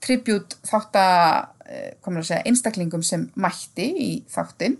tribute 0.00 0.56
þáttar 0.64 1.50
eh, 1.68 2.42
einstaklingum 2.44 3.02
sem 3.04 3.28
mætti 3.36 3.90
í 3.90 4.10
þáttinn 4.30 4.78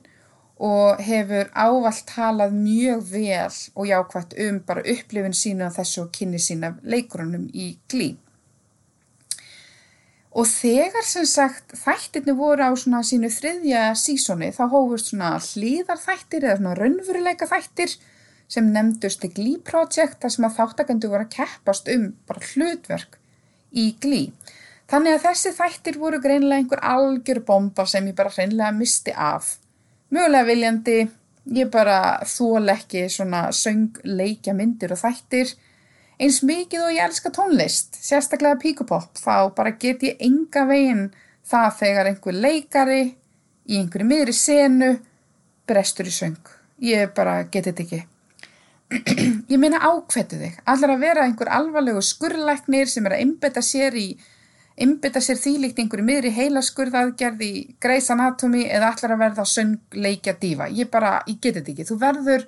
og 0.61 1.01
hefur 1.01 1.49
ávalt 1.57 2.03
talað 2.09 2.53
mjög 2.53 3.05
vel 3.09 3.53
og 3.75 3.87
jákvæmt 3.89 4.35
um 4.45 4.59
bara 4.69 4.85
upplifin 4.85 5.37
sínu 5.37 5.65
af 5.65 5.79
þessu 5.79 6.03
og 6.05 6.11
kynni 6.13 6.41
sína 6.41 6.75
leikurunum 6.83 7.47
í 7.53 7.79
glí. 7.89 8.11
Og 10.31 10.47
þegar 10.47 11.03
sem 11.09 11.25
sagt 11.27 11.73
þættirni 11.75 12.37
voru 12.37 12.69
á 12.69 12.73
svona 12.77 13.01
sínu 13.03 13.33
þriðja 13.33 13.89
sísoni 13.99 14.53
þá 14.55 14.63
hófust 14.71 15.11
svona 15.11 15.33
hlýðarþættir 15.41 16.45
eða 16.45 16.61
svona 16.61 16.77
raunveruleika 16.79 17.49
þættir 17.51 17.97
sem 18.51 18.73
nefndust 18.75 19.25
í 19.27 19.31
Glee 19.35 19.61
Project 19.63 20.19
þar 20.23 20.35
sem 20.35 20.47
að 20.49 20.57
þáttakandu 20.59 21.11
voru 21.13 21.27
að 21.27 21.35
keppast 21.37 21.91
um 21.93 22.11
bara 22.29 22.51
hlutverk 22.53 23.19
í 23.71 23.93
Glee. 24.03 24.33
Þannig 24.91 25.17
að 25.17 25.25
þessi 25.29 25.55
þættir 25.55 25.99
voru 26.03 26.19
greinlega 26.23 26.65
einhver 26.65 26.83
algjör 26.83 27.45
bomba 27.47 27.87
sem 27.87 28.09
ég 28.11 28.17
bara 28.19 28.33
hreinlega 28.35 28.75
misti 28.75 29.15
af 29.15 29.55
mögulega 30.11 30.49
viljandi, 30.49 30.99
ég 31.55 31.71
bara 31.71 32.01
þól 32.27 32.73
ekki 32.75 33.07
svona 33.13 33.47
söngleikja 33.55 34.55
myndir 34.59 34.97
og 34.97 35.03
þættir 35.05 35.55
eins 36.21 36.43
mikið 36.45 36.85
og 36.85 36.95
ég 36.97 37.07
elska 37.07 37.31
tónlist, 37.33 37.97
sérstaklega 38.03 38.59
píkupopp, 38.61 39.15
þá 39.17 39.55
bara 39.57 39.77
get 39.81 40.03
ég 40.05 40.21
enga 40.21 40.67
veginn 40.69 41.09
það 41.49 41.77
þegar 41.79 42.11
einhver 42.11 42.41
leikari 42.45 43.03
í 43.71 43.79
einhverju 43.81 44.11
miðri 44.11 44.37
senu 44.37 44.95
brestur 45.71 46.11
í 46.11 46.15
söng. 46.15 46.41
Ég 46.83 47.15
bara 47.15 47.43
get 47.45 47.71
þetta 47.71 47.87
ekki. 47.87 48.01
Ég 48.91 49.57
minna 49.61 49.79
ákvetu 49.79 50.41
þig, 50.41 50.61
allar 50.67 50.97
að 50.97 51.03
vera 51.05 51.25
einhver 51.29 51.51
alvarlegu 51.55 52.03
skurrlæknir 52.03 52.91
sem 52.91 53.07
er 53.07 53.17
að 53.17 53.25
einbeta 53.25 53.63
sér 53.63 53.97
í 53.99 54.09
innbytta 54.81 55.21
sér 55.23 55.39
þýlikt 55.41 55.81
einhverju 55.83 56.07
miðri 56.07 56.31
heilaskurðaðgerð 56.37 57.43
í 57.45 57.53
Grey's 57.83 58.09
Anatomy 58.13 58.65
eða 58.69 58.95
allar 58.95 59.15
að 59.15 59.23
verða 59.25 59.47
söngleikja 59.49 60.37
dífa. 60.41 60.71
Ég 60.73 60.89
bara, 60.93 61.19
ég 61.29 61.41
geti 61.41 61.59
þetta 61.59 61.75
ekki. 61.75 61.87
Þú 61.91 61.99
verður, 62.01 62.47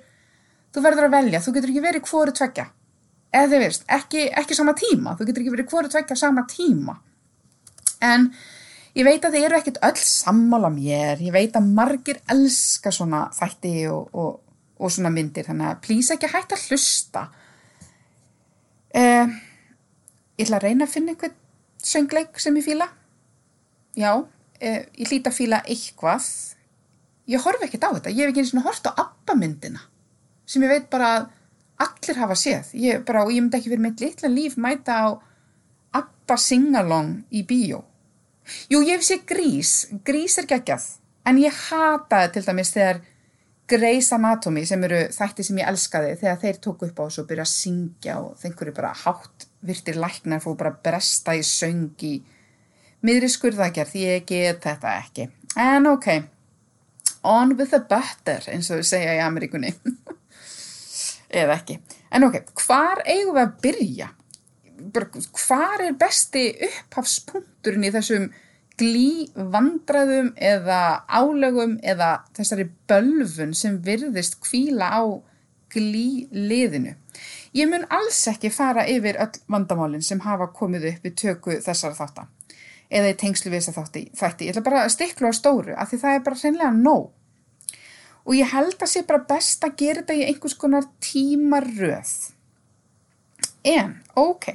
þú 0.73 0.85
verður 0.87 1.09
að 1.09 1.15
velja. 1.17 1.43
Þú 1.43 1.53
getur 1.57 1.73
ekki 1.73 1.85
verið 1.85 2.07
hvoru 2.09 2.35
tvekja. 2.39 2.65
Eða 3.33 3.51
þið 3.51 3.63
veist, 3.65 3.85
ekki, 3.99 4.25
ekki 4.41 4.57
sama 4.57 4.75
tíma. 4.77 5.15
Þú 5.17 5.29
getur 5.29 5.43
ekki 5.43 5.55
verið 5.57 5.69
hvoru 5.73 5.93
tvekja 5.93 6.17
sama 6.23 6.45
tíma. 6.49 6.97
En 8.03 8.27
ég 8.97 9.07
veit 9.07 9.25
að 9.25 9.37
þið 9.37 9.47
eru 9.49 9.59
ekkit 9.59 9.81
öll 9.89 10.01
sammála 10.01 10.73
mér. 10.73 11.21
Ég 11.21 11.35
veit 11.35 11.57
að 11.59 11.69
margir 11.77 12.21
elska 12.33 12.93
svona 12.93 13.27
þætti 13.37 13.75
og, 13.93 14.09
og, 14.09 14.39
og 14.83 14.91
svona 14.91 15.11
myndir. 15.13 15.47
Þannig 15.47 15.69
að 15.69 15.81
plýsa 15.85 16.17
ekki 16.17 16.31
hægt 16.33 16.55
að 16.55 16.65
hlusta. 16.67 17.27
Eh, 18.93 19.37
ég 20.37 20.45
ætla 20.45 20.59
að 20.59 20.67
reyna 20.67 20.85
að 20.85 20.93
finna 20.93 21.13
einhvern 21.13 21.37
söngleik 21.83 22.39
sem 22.39 22.57
ég 22.59 22.65
fýla 22.67 22.87
já, 23.97 24.11
eh, 24.59 24.85
ég 24.97 25.07
hlýta 25.09 25.31
að 25.31 25.39
fýla 25.39 25.63
eitthvað. 25.65 26.27
Ég 27.27 27.41
horfi 27.41 27.65
ekkert 27.65 27.87
á 27.87 27.95
þetta. 27.95 28.11
Ég 28.11 28.25
hef 28.25 28.29
ekki 28.33 28.43
eins 28.43 28.53
og 28.53 28.63
hort 28.67 28.87
á 28.87 28.91
Abba 28.97 29.35
myndina 29.35 29.81
sem 30.45 30.61
ég 30.61 30.69
veit 30.69 30.89
bara 30.89 31.07
að 31.17 31.29
allir 31.79 32.17
hafa 32.19 32.35
séð. 32.35 32.73
Ég, 32.73 33.05
bara, 33.05 33.23
ég 33.31 33.41
myndi 33.41 33.57
ekki 33.57 33.71
fyrir 33.71 33.79
mitt 33.79 34.01
litla 34.01 34.29
líf 34.29 34.57
mæta 34.57 34.93
á 34.93 35.07
Abba 35.93 36.37
singalong 36.37 37.23
í 37.31 37.45
bíó. 37.47 37.83
Jú, 38.69 38.83
ég 38.83 38.99
hef 38.99 39.07
séð 39.07 39.25
Grís 39.25 39.71
Grís 40.03 40.37
er 40.37 40.45
geggjað. 40.45 40.83
En 41.25 41.39
ég 41.39 41.55
hataði 41.69 42.33
til 42.33 42.43
dæmis 42.43 42.73
þegar 42.75 42.99
Grey's 43.69 44.11
Anatomy 44.11 44.65
sem 44.67 44.81
eru 44.83 44.99
þætti 45.13 45.45
sem 45.47 45.59
ég 45.61 45.69
elskaði 45.71 46.17
þegar 46.19 46.39
þeir 46.41 46.59
tóku 46.63 46.89
upp 46.89 46.99
á 46.99 47.03
þessu 47.05 47.23
og 47.23 47.29
byrja 47.29 47.45
að 47.45 47.53
syngja 47.53 48.15
og 48.19 48.33
þengur 48.41 48.71
bara 48.75 48.91
hátt 49.05 49.47
virtir 49.63 49.99
læknar 49.99 50.43
fór 50.43 50.57
bara 50.59 50.73
bresta 50.83 51.35
í 51.37 51.43
söng 51.47 52.03
í 52.03 52.17
miðri 53.07 53.29
skurðagerð 53.31 53.95
ég 54.01 54.25
get 54.27 54.63
þetta 54.65 54.97
ekki. 54.99 55.29
En 55.59 55.87
ok, 55.87 56.09
on 57.23 57.55
with 57.55 57.71
the 57.71 57.79
butter 57.79 58.43
eins 58.51 58.71
og 58.71 58.81
við 58.81 58.89
segja 58.91 59.15
í 59.15 59.23
Ameríkunni. 59.23 59.71
Eða 61.43 61.55
ekki. 61.55 61.79
En 62.13 62.27
ok, 62.27 62.41
hvar 62.65 63.01
eigum 63.07 63.37
við 63.37 63.45
að 63.45 63.55
byrja? 63.63 64.09
Hvar 65.39 65.81
er 65.85 65.95
besti 65.95 66.49
upphafspunkturinn 66.67 67.87
í 67.87 67.93
þessum 67.93 68.27
glý 68.83 69.29
vandræðum 69.35 70.33
eða 70.35 71.05
álögum 71.07 71.77
eða 71.83 72.23
þessari 72.35 72.67
bölfun 72.89 73.53
sem 73.55 73.79
virðist 73.85 74.41
kvíla 74.43 74.89
á 74.91 75.03
glý 75.71 76.27
liðinu. 76.35 76.97
Ég 77.55 77.69
mun 77.69 77.85
alls 77.93 78.19
ekki 78.27 78.51
fara 78.51 78.83
yfir 78.89 79.19
öll 79.21 79.39
vandamálinn 79.51 80.03
sem 80.03 80.21
hafa 80.25 80.49
komið 80.57 80.89
upp 80.91 81.07
við 81.07 81.17
töku 81.21 81.59
þessara 81.63 81.97
þáttan 81.97 82.31
eða 82.93 83.09
í 83.13 83.17
tengslu 83.17 83.49
við 83.53 83.63
þessa 83.63 83.85
þátti. 83.87 84.47
Ég 84.47 84.53
ætla 84.53 84.65
bara 84.65 84.83
að 84.83 84.93
stikla 84.97 85.31
á 85.31 85.33
stóru 85.33 85.75
af 85.77 85.89
því 85.89 86.01
það 86.03 86.17
er 86.17 86.23
bara 86.27 86.41
hreinlega 86.41 86.71
nóg. 86.77 87.09
Og 88.23 88.37
ég 88.37 88.53
held 88.53 88.77
að 88.77 88.91
sé 88.91 89.03
bara 89.07 89.25
best 89.29 89.65
að 89.65 89.77
gera 89.81 90.03
þetta 90.03 90.17
í 90.19 90.27
einhvers 90.27 90.57
konar 90.59 90.87
tímaröð. 91.03 92.13
En, 93.63 93.97
ok, 94.19 94.51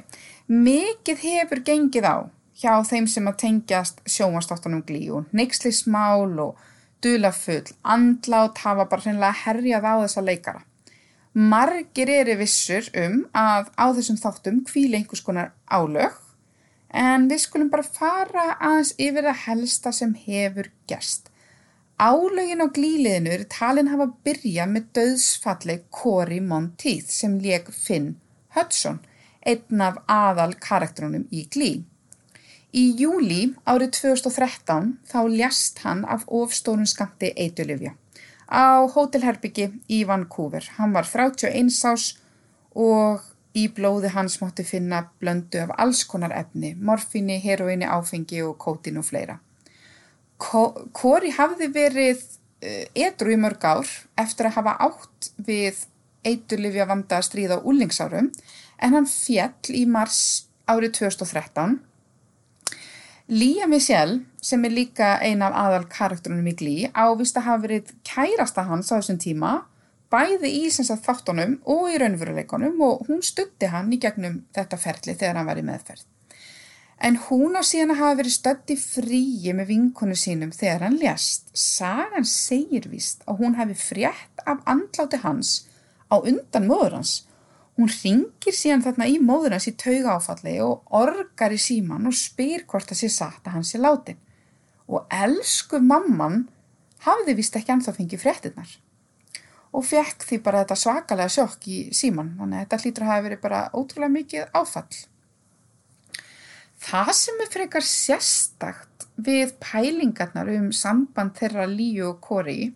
mikið 0.47 1.25
hefur 1.25 1.63
gengið 1.65 2.07
á 2.07 2.17
hjá 2.59 2.73
þeim 2.83 3.07
sem 3.07 3.27
að 3.29 3.39
tengjast 3.43 4.01
sjómanstáttunum 4.09 4.83
glí 4.87 5.05
og 5.15 5.29
neykslismál 5.35 6.35
og 6.43 6.57
dulafull, 7.03 7.67
andlát 7.83 8.59
hafa 8.65 8.85
bara 8.91 9.05
hreinlega 9.05 9.43
herjað 9.45 9.87
á 9.87 9.93
þessa 10.03 10.25
leikara. 10.25 10.63
Margir 11.33 12.09
eru 12.09 12.35
vissur 12.39 12.89
um 12.97 13.21
að 13.37 13.69
á 13.79 13.85
þessum 13.95 14.17
þáttum 14.19 14.63
kvíli 14.67 14.97
einhvers 14.97 15.23
konar 15.23 15.53
álög 15.69 16.17
en 16.89 17.27
við 17.29 17.43
skulum 17.45 17.69
bara 17.69 17.85
fara 17.85 18.55
aðeins 18.57 18.95
yfir 18.97 19.27
það 19.29 19.43
helsta 19.45 19.91
sem 19.93 20.15
hefur 20.25 20.71
gerst. 20.89 21.29
Álögin 21.99 22.63
á 22.63 22.67
glíliðinu 22.71 23.31
eru 23.35 23.45
talin 23.51 23.91
hafa 23.91 24.09
byrjað 24.25 24.73
með 24.73 24.89
döðsfalleg 24.97 25.85
Cory 25.91 26.39
Monteith 26.41 27.11
sem 27.13 27.37
leik 27.43 27.69
Finn 27.75 28.15
Hudson, 28.55 29.01
einn 29.45 29.83
af 29.83 29.99
aðal 30.07 30.55
karakterunum 30.63 31.27
í 31.29 31.45
glí. 31.51 31.71
Í 32.69 32.83
júli 33.01 33.55
árið 33.65 33.95
2013 33.97 34.91
þá 35.09 35.19
ljast 35.33 35.81
hann 35.81 36.03
af 36.05 36.27
ofstórun 36.27 36.85
skamti 36.89 37.31
eitulifja 37.33 37.95
á 38.49 38.85
hótelherbyggi 38.89 39.69
í 39.89 40.03
Vancouver. 40.09 40.65
Hann 40.77 40.93
var 40.93 41.05
31 41.05 41.69
ás 41.89 42.13
og 42.77 43.25
í 43.57 43.67
blóði 43.73 44.11
hans 44.13 44.37
mótti 44.41 44.65
finna 44.65 45.03
blöndu 45.21 45.63
af 45.63 45.73
alls 45.81 46.03
konar 46.05 46.33
efni, 46.37 46.75
morfíni, 46.75 47.39
heroíni, 47.41 47.89
áfengi 47.89 48.43
og 48.45 48.57
kótin 48.61 49.01
og 49.01 49.07
fleira. 49.09 49.39
Kori 50.37 51.33
hafði 51.35 51.67
verið 51.73 52.21
uh, 52.21 52.85
edru 52.93 53.33
í 53.33 53.39
mörg 53.41 53.65
ár 53.65 53.89
eftir 54.17 54.49
að 54.49 54.59
hafa 54.59 54.77
átt 54.89 55.31
við 55.35 55.85
eitulifja 56.23 56.85
vanda 56.85 57.17
að 57.17 57.29
stríða 57.31 57.59
á 57.59 57.65
úlingsárum 57.65 58.29
en 58.79 58.95
hann 58.95 59.09
fjall 59.09 59.73
í 59.73 59.85
mars 59.89 60.45
árið 60.69 60.99
2013 61.01 61.79
Lía 63.29 63.67
Michelle, 63.67 64.23
sem 64.41 64.63
er 64.65 64.71
líka 64.73 65.07
ein 65.21 65.43
af 65.45 65.53
aðal 65.53 65.83
karakterunum 65.85 66.47
í 66.49 66.53
Glí, 66.57 66.71
ávist 66.97 67.35
að 67.37 67.43
hafa 67.45 67.61
verið 67.67 67.91
kærasta 68.01 68.63
hans 68.65 68.89
á 68.89 68.97
þessum 68.97 69.19
tíma, 69.21 69.51
bæði 70.09 70.49
í 70.49 70.71
þáttunum 70.73 71.59
og 71.69 71.91
í 71.91 71.99
raunveruleikunum 72.01 72.81
og 72.81 73.03
hún 73.05 73.21
stutti 73.21 73.69
hann 73.69 73.93
í 73.93 73.99
gegnum 74.01 74.39
þetta 74.57 74.81
ferli 74.81 75.13
þegar 75.13 75.37
hann 75.37 75.49
var 75.51 75.61
í 75.61 75.65
meðferð. 75.67 76.01
En 76.97 77.21
hún 77.29 77.53
á 77.53 77.61
síðan 77.61 77.93
að 77.93 78.01
hafa 78.01 78.19
verið 78.23 78.33
stödd 78.39 78.73
í 78.73 78.79
fríi 78.81 79.53
með 79.53 79.69
vinkonu 79.75 80.17
sínum 80.17 80.49
þegar 80.49 80.87
hann 80.87 80.97
ljast. 80.97 81.53
Sagan 81.53 82.25
segir 82.25 82.89
vist 82.89 83.21
að 83.29 83.43
hún 83.43 83.59
hefði 83.61 83.77
frétt 83.77 84.45
af 84.49 84.65
andláti 84.65 85.21
hans 85.21 85.67
á 86.09 86.17
undan 86.17 86.65
móður 86.65 86.97
hans 86.97 87.28
Hún 87.79 87.87
ringir 87.87 88.51
síðan 88.51 88.81
þarna 88.83 89.05
í 89.07 89.13
móður 89.23 89.53
hans 89.55 89.69
í 89.69 89.71
tauga 89.79 90.17
áfalli 90.17 90.57
og 90.59 90.89
orgar 90.99 91.53
í 91.55 91.59
síman 91.63 92.09
og 92.09 92.15
spyr 92.19 92.65
hvort 92.67 92.89
það 92.89 92.97
sé 92.99 93.09
satt 93.13 93.45
að 93.47 93.53
hann 93.53 93.67
sé 93.69 93.79
látin. 93.79 94.17
Og 94.91 95.05
elsku 95.07 95.79
mamman 95.79 96.41
hafði 97.05 97.37
vist 97.37 97.55
ekki 97.55 97.71
anþá 97.71 97.93
fengið 97.95 98.25
fréttinnar. 98.25 98.73
Og 99.71 99.85
fekk 99.87 100.25
því 100.27 100.39
bara 100.43 100.65
þetta 100.65 100.77
svakalega 100.81 101.31
sjokk 101.31 101.69
í 101.71 101.77
síman, 101.95 102.33
þannig 102.41 102.57
að 102.57 102.65
þetta 102.65 102.81
hlýtur 102.83 103.05
að 103.05 103.11
hafa 103.13 103.25
verið 103.29 103.41
bara 103.45 103.61
ótrúlega 103.71 104.15
mikið 104.17 104.51
áfall. 104.59 104.99
Það 106.83 107.13
sem 107.21 107.39
er 107.45 107.53
frekar 107.53 107.87
sérstakt 107.87 109.07
við 109.15 109.55
pælingarnar 109.63 110.51
um 110.57 110.67
samband 110.75 111.39
þeirra 111.39 111.69
Líu 111.71 112.09
og 112.11 112.19
Kori 112.27 112.73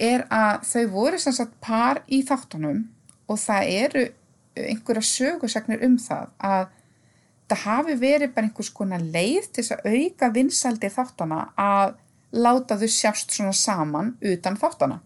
er 0.00 0.24
að 0.32 0.64
þau 0.72 0.82
voru 0.96 1.20
sem 1.20 1.36
sagt 1.36 1.60
par 1.60 2.00
í 2.08 2.22
þáttunum 2.24 2.86
og 3.28 3.40
það 3.40 3.76
eru 3.76 4.08
einhverja 4.58 5.02
sögursagnir 5.06 5.84
um 5.86 5.98
það 6.00 6.32
að 6.38 6.66
það 7.52 7.62
hafi 7.66 7.94
verið 8.00 8.34
bara 8.34 8.48
einhvers 8.48 8.72
konar 8.72 9.04
leið 9.04 9.48
til 9.52 9.62
þess 9.62 9.76
að 9.76 9.96
auka 9.96 10.28
vinsaldir 10.34 10.92
þáttana 10.94 11.40
að 11.60 11.96
láta 12.32 12.78
þau 12.80 12.88
sjást 12.88 13.34
svona 13.34 13.52
saman 13.56 14.14
utan 14.20 14.56
þáttana. 14.60 15.00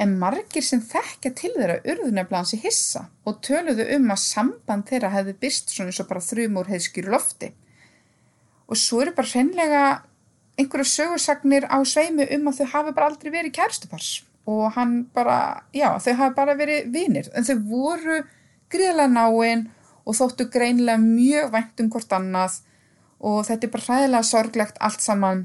En 0.00 0.14
margir 0.18 0.64
sem 0.64 0.80
þekkja 0.80 1.34
til 1.36 1.52
þeirra 1.54 2.40
í 2.56 2.60
hissa 2.62 3.04
og 3.28 3.42
töluðu 3.44 3.86
um 3.96 4.10
að 4.10 4.22
samband 4.24 4.88
þeirra 4.88 5.12
hefði 5.12 5.36
byrst 5.44 5.74
svona 5.74 5.92
eins 5.92 6.00
og 6.00 6.08
bara 6.08 6.24
þrjumúr 6.24 6.70
heiðskýru 6.72 7.12
lofti. 7.12 7.52
Og 8.66 8.80
svo 8.80 9.02
eru 9.02 9.12
bara 9.14 9.28
hreinlega 9.28 9.82
einhverja 10.58 10.88
sögursagnir 10.88 11.68
á 11.68 11.78
sveimi 11.84 12.26
um 12.34 12.48
að 12.48 12.62
þau 12.62 12.68
hafi 12.72 12.94
bara 12.96 13.10
aldrei 13.10 13.30
verið 13.32 13.56
kærstupars 13.56 14.22
og 14.50 14.72
hann 14.74 15.04
bara, 15.14 15.62
já, 15.70 15.92
þau 16.02 16.14
hafi 16.18 16.34
bara 16.34 16.56
verið 16.58 16.88
vinir 16.90 17.28
en 17.36 17.46
þau 17.46 17.58
voru 17.68 18.22
gríðlega 18.72 19.12
náinn 19.12 19.66
og 20.02 20.18
þóttu 20.18 20.48
greinlega 20.50 21.00
mjög 21.00 21.50
vænt 21.54 21.82
um 21.82 21.90
hvort 21.92 22.14
annað 22.16 22.60
og 23.22 23.42
þetta 23.46 23.68
er 23.68 23.72
bara 23.74 23.88
hræðilega 23.88 24.26
sorglegt 24.26 24.80
allt 24.82 25.04
saman 25.04 25.44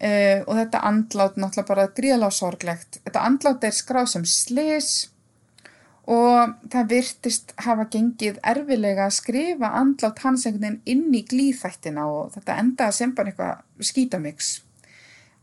uh, 0.00 0.38
og 0.46 0.54
þetta 0.58 0.84
andlát 0.88 1.40
náttúrulega 1.40 1.68
bara 1.68 1.90
gríðlega 1.96 2.34
sorglegt. 2.34 3.00
Þetta 3.04 3.26
andlát 3.28 3.66
er 3.66 3.76
skráð 3.76 4.14
sem 4.14 4.24
slis 4.28 4.92
og 6.04 6.56
það 6.72 6.90
virtist 6.90 7.54
hafa 7.64 7.86
gengið 7.92 8.40
erfilega 8.44 9.06
að 9.08 9.16
skrifa 9.18 9.70
andlát 9.78 10.20
hans 10.24 10.44
einhvern 10.44 10.80
veginn 10.84 11.06
inn 11.08 11.16
í 11.16 11.22
glýþættina 11.28 12.04
og 12.08 12.34
þetta 12.34 12.58
endaði 12.60 12.98
sem 12.98 13.14
bara 13.16 13.32
eitthvað 13.32 13.88
skítamix. 13.92 14.52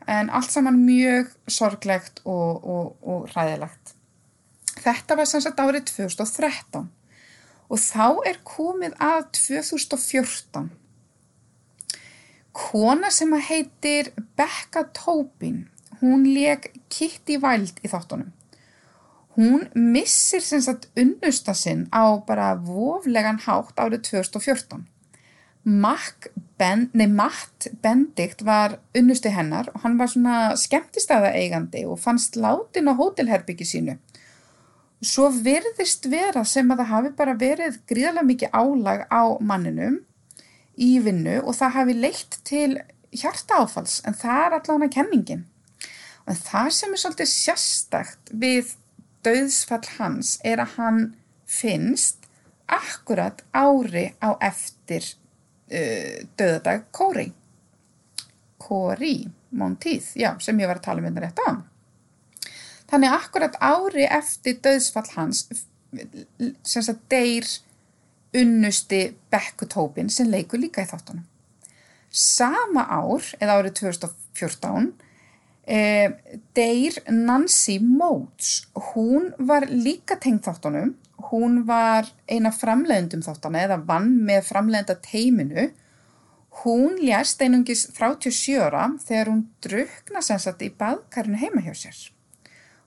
En 0.09 0.29
allt 0.33 0.53
saman 0.53 0.79
mjög 0.81 1.29
sorglegt 1.49 2.21
og, 2.25 2.61
og, 2.65 2.95
og 3.05 3.27
hræðilegt. 3.33 3.95
Þetta 4.81 5.17
var 5.17 5.29
sem 5.29 5.41
sagt 5.43 5.61
árið 5.61 5.91
2013 5.91 6.89
og 7.71 7.79
þá 7.79 8.27
er 8.27 8.41
komið 8.43 8.97
að 8.99 9.23
2014. 9.37 10.69
Kona 12.51 13.11
sem 13.15 13.31
að 13.31 13.47
heitir 13.47 14.11
Becca 14.35 14.83
Tobin, 14.91 15.63
hún 16.01 16.27
leg 16.27 16.67
Kitty 16.91 17.39
Wild 17.39 17.79
í 17.79 17.91
þáttunum. 17.91 18.33
Hún 19.37 19.69
missir 19.71 20.43
sem 20.43 20.59
sagt 20.59 20.89
unnusta 20.99 21.55
sinn 21.55 21.85
á 21.95 22.19
bara 22.27 22.51
voflegan 22.59 23.39
hátt 23.45 23.79
árið 23.79 24.03
2014. 24.09 24.83
Ben, 26.61 26.89
nei, 26.93 27.07
Matt 27.07 27.69
Bendikt 27.81 28.43
var 28.45 28.75
unnusti 28.97 29.31
hennar 29.33 29.69
og 29.71 29.81
hann 29.85 29.95
var 29.97 30.11
svona 30.11 30.57
skemmtistæða 30.59 31.31
eigandi 31.37 31.85
og 31.87 32.01
fannst 32.03 32.35
látin 32.35 32.91
á 32.91 32.93
hótelherbyggi 32.99 33.65
sínu 33.65 33.95
Svo 35.01 35.31
virðist 35.33 36.05
vera 36.11 36.43
sem 36.45 36.69
að 36.69 36.83
það 36.83 36.91
hafi 36.91 37.11
bara 37.17 37.37
verið 37.37 37.79
gríðarlega 37.89 38.27
mikið 38.27 38.51
álag 38.53 39.05
á 39.09 39.23
manninum 39.41 40.01
í 40.77 40.91
vinnu 41.01 41.39
og 41.41 41.55
það 41.57 41.75
hafi 41.77 41.95
leitt 41.97 42.37
til 42.45 42.75
hjarta 43.11 43.63
áfalls 43.63 43.99
en 44.05 44.17
það 44.17 44.43
er 44.45 44.57
allavega 44.59 44.93
kenningin. 44.99 45.47
Og 46.29 46.37
það 46.37 46.69
sem 46.77 46.93
er 46.93 47.01
svolítið 47.01 47.31
sérstakt 47.31 48.31
við 48.43 48.75
döðsfall 49.25 49.87
hans 49.97 50.35
er 50.45 50.61
að 50.61 50.77
hann 50.77 51.01
finnst 51.49 52.29
akkurat 52.71 53.41
ári 53.51 54.11
á 54.21 54.37
eftir 54.37 55.03
uh, 55.73 56.21
döðadag 56.37 56.87
Kóri. 56.93 57.31
Kóri 58.61 59.15
Montíð, 59.51 60.13
já, 60.15 60.31
sem 60.39 60.61
ég 60.61 60.69
var 60.69 60.79
að 60.79 60.85
tala 60.85 61.01
um 61.01 61.09
þetta 61.09 61.25
rétt 61.25 61.41
á. 61.43 61.70
Þannig 62.91 63.15
akkurat 63.15 63.55
ári 63.63 64.05
eftir 64.05 64.59
döðsfall 64.63 65.07
hans 65.15 65.45
sem 66.63 66.83
sagt 66.83 67.05
deyr 67.11 67.47
unnusti 68.35 69.03
Bekkutópin 69.31 70.11
sem 70.11 70.29
leikur 70.31 70.59
líka 70.59 70.83
í 70.83 70.89
þáttunum. 70.89 71.23
Sama 72.11 72.83
ár, 72.91 73.23
eða 73.39 73.57
árið 73.59 73.77
2014, 73.79 74.91
Eh, 75.63 76.11
deyr 76.53 76.97
Nancy 77.07 77.79
Motes, 77.79 78.67
hún 78.73 79.29
var 79.37 79.67
líka 79.69 80.17
tengd 80.17 80.41
þáttunum, 80.43 80.95
hún 81.29 81.61
var 81.67 82.09
eina 82.27 82.49
framleiðendum 82.51 83.21
þáttana 83.21 83.61
eða 83.67 83.77
vann 83.85 84.09
með 84.25 84.49
framleiðenda 84.49 84.97
teiminu. 85.05 85.67
Hún 86.63 86.97
ljast 86.99 87.39
einungis 87.45 87.85
37 87.93 88.57
ára 88.57 88.89
þegar 89.05 89.29
hún 89.31 89.45
drukna 89.61 90.23
sensat 90.25 90.65
í 90.65 90.73
baðkarinu 90.73 91.39
heima 91.39 91.61
hjá 91.61 91.77
sér. 91.77 92.01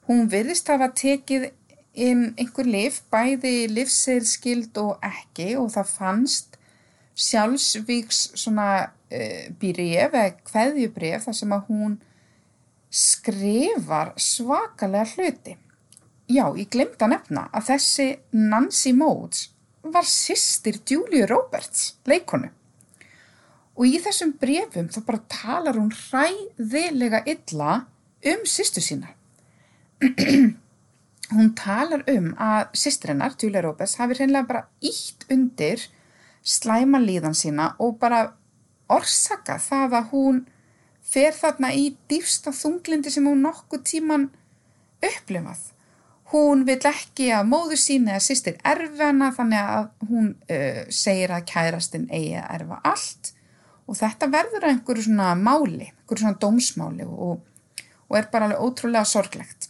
Hún 0.09 0.27
virðist 0.29 0.69
hafa 0.69 0.91
tekið 0.93 1.49
inn 1.95 2.35
einhver 2.37 2.67
lif, 2.69 3.01
bæði 3.13 3.69
livseilskild 3.71 4.77
og 4.83 4.99
ekki 5.05 5.55
og 5.57 5.71
það 5.73 5.93
fannst 5.95 6.59
sjálfsvíks 7.15 8.25
svona 8.35 8.69
uh, 8.85 9.45
byrjef 9.61 10.17
eða 10.19 10.35
kveðjubref 10.51 11.29
þar 11.29 11.39
sem 11.39 11.55
að 11.55 11.71
hún 11.71 11.97
skrifar 12.95 14.13
svakalega 14.21 15.07
hluti. 15.15 15.57
Já, 16.31 16.47
ég 16.57 16.71
glemt 16.73 17.01
að 17.05 17.15
nefna 17.15 17.49
að 17.53 17.71
þessi 17.73 18.09
Nancy 18.33 18.95
Modes 18.97 19.49
var 19.85 20.07
sýstir 20.09 20.81
Julia 20.89 21.27
Roberts, 21.29 21.95
leikonu. 22.09 22.49
Og 23.75 23.91
í 23.91 23.99
þessum 24.01 24.33
brefum 24.41 24.89
þá 24.93 25.01
bara 25.05 25.27
talar 25.29 25.77
hún 25.81 25.93
hræðilega 25.93 27.25
illa 27.29 27.85
um 28.31 28.47
sýstu 28.49 28.81
sína. 28.85 29.11
Hún 31.35 31.53
talar 31.59 32.05
um 32.11 32.33
að 32.41 32.73
sýstrennar, 32.79 33.37
Julia 33.41 33.63
Roberts, 33.65 33.99
hafi 34.01 34.19
hreinlega 34.19 34.49
bara 34.49 34.65
ítt 34.85 35.27
undir 35.33 35.87
slæma 36.45 37.01
líðan 37.01 37.37
sína 37.37 37.73
og 37.81 37.99
bara 38.01 38.27
orsaka 38.93 39.57
það 39.63 39.99
að 39.99 40.11
hún 40.13 40.43
fer 41.05 41.37
þarna 41.37 41.71
í 41.77 41.93
dýfsta 42.11 42.53
þunglindi 42.55 43.13
sem 43.13 43.27
hún 43.29 43.45
nokkuð 43.45 43.85
tíman 43.89 44.27
upplifað. 45.05 45.71
Hún 46.33 46.65
vil 46.67 46.81
ekki 46.89 47.29
að 47.37 47.49
móður 47.51 47.79
sín 47.79 48.09
eða 48.09 48.23
sýstir 48.25 48.57
erfa 48.67 49.11
hana 49.11 49.31
þannig 49.37 49.73
að 49.77 49.89
hún 50.09 50.31
uh, 50.49 50.83
segir 50.89 51.35
að 51.37 51.47
kærastinn 51.51 52.09
eigi 52.11 52.35
að 52.41 52.55
erfa 52.59 52.81
allt 52.91 53.35
og 53.85 53.99
þetta 53.99 54.31
verður 54.33 54.65
einhverju 54.71 55.05
svona 55.07 55.35
máli, 55.37 55.91
einhverju 55.93 56.25
svona 56.25 56.41
dómsmáli 56.41 57.05
og, 57.05 57.45
og 58.09 58.19
er 58.19 58.31
bara 58.33 58.49
alveg 58.49 58.65
ótrúlega 58.65 59.05
sorglegt. 59.09 59.64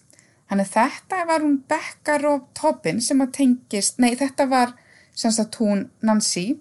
Þannig 0.51 0.71
þetta 0.71 1.21
var 1.29 1.45
hún 1.45 1.61
Beckar 1.69 2.27
og 2.29 2.49
Tobin 2.59 3.01
sem 3.03 3.23
að 3.25 3.33
tengist, 3.39 4.01
nei 4.03 4.13
þetta 4.19 4.47
var 4.51 4.75
sem 5.15 5.33
sagt 5.33 5.57
hún 5.63 5.89
Nancy, 6.05 6.59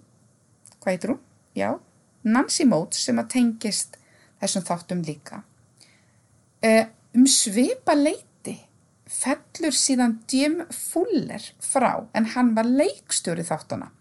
hvað 0.79 0.93
heitir 0.93 1.13
hún? 1.13 1.23
Já, 1.57 1.69
Nancy 2.23 2.65
Motes 2.69 3.03
sem 3.03 3.19
að 3.19 3.31
tengist 3.35 3.97
þessum 4.41 4.65
þáttum 4.67 5.03
líka. 5.05 5.41
Uh, 6.63 6.85
um 7.17 7.27
svipa 7.27 7.95
leiti 7.97 8.55
fellur 9.13 9.75
síðan 9.75 10.17
Jim 10.31 10.61
Fuller 10.73 11.43
frá 11.61 12.05
en 12.15 12.31
hann 12.33 12.53
var 12.55 12.69
leikstjóri 12.69 13.45
þáttuna. 13.47 13.91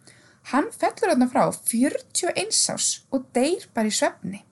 Hann 0.52 0.70
fellur 0.74 1.12
þarna 1.12 1.28
frá 1.30 1.44
41 1.52 2.50
ás 2.74 2.88
og 3.14 3.28
deyr 3.34 3.68
bara 3.74 3.90
í 3.90 3.94
svefni. 3.94 4.42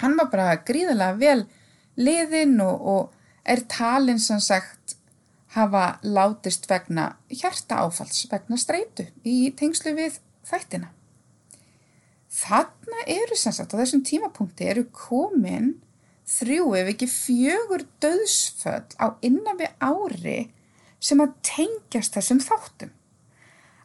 Hann 0.00 0.16
var 0.18 0.30
bara 0.32 0.56
gríðilega 0.66 1.18
vel 1.20 1.44
liðinn 2.00 2.56
og, 2.64 2.80
og 2.80 3.19
er 3.44 3.64
talinn 3.68 4.20
sem 4.20 4.40
sagt 4.40 4.96
hafa 5.54 5.98
látist 6.02 6.68
vegna 6.70 7.16
hjarta 7.28 7.82
áfalls 7.84 8.26
vegna 8.30 8.58
streitu 8.60 9.08
í 9.26 9.50
tengslu 9.58 9.94
við 9.96 10.20
þættina. 10.46 10.90
Þarna 12.30 13.04
eru 13.10 13.36
sem 13.36 13.54
sagt 13.54 13.74
á 13.74 13.80
þessum 13.80 14.04
tímapunkti 14.06 14.68
eru 14.70 14.86
komin 14.94 15.74
þrjú 16.30 16.70
ef 16.78 16.92
ekki 16.92 17.08
fjögur 17.10 17.84
döðsföll 18.02 18.86
á 19.02 19.18
innan 19.26 19.58
við 19.58 19.74
ári 19.82 20.38
sem 21.02 21.22
að 21.22 21.34
tengjast 21.46 22.14
þessum 22.14 22.42
þáttum. 22.44 22.92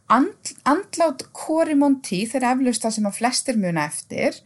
And, 0.05 0.51
andlát 0.69 1.23
Kori 1.33 1.73
Monti 1.73 2.27
þeirra 2.29 2.53
eflaust 2.53 2.83
það 2.85 2.95
sem 2.99 3.07
að 3.09 3.17
flestir 3.17 3.57
muna 3.57 3.87
eftir 3.89 4.37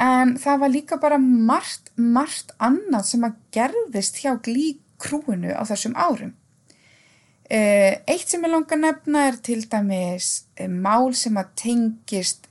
en 0.00 0.36
það 0.40 0.62
var 0.62 0.72
líka 0.72 0.98
bara 1.00 1.18
margt, 1.20 1.92
margt 1.96 2.54
annað 2.62 3.08
sem 3.10 3.26
að 3.26 3.40
gerðist 3.54 4.22
hjá 4.22 4.36
glíkrúinu 4.44 5.52
á 5.52 5.62
þessum 5.68 5.96
árum. 5.96 6.32
Eh, 7.52 8.00
eitt 8.08 8.30
sem 8.30 8.44
ég 8.46 8.52
langar 8.52 8.78
nefna 8.80 9.26
er 9.28 9.36
til 9.44 9.60
dæmis 9.68 10.46
eh, 10.56 10.70
mál 10.70 11.12
sem 11.12 11.36
að 11.36 11.50
tengist 11.60 12.46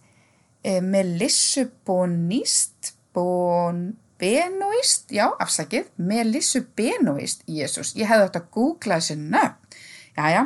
eh, 0.61 0.81
Melissu 0.83 1.65
Bonist, 1.87 2.93
bon, 3.15 3.95
Benoist, 4.21 5.09
já, 5.09 5.25
afsakið, 5.41 5.87
Melissu 5.97 6.61
Benoist, 6.77 7.41
Jésús, 7.49 7.95
ég 7.97 8.11
hefði 8.11 8.27
átt 8.27 8.37
að 8.43 8.51
googla 8.53 8.99
þessu 9.01 9.17
nöfn, 9.23 9.79
já, 10.19 10.27
já, 10.35 10.43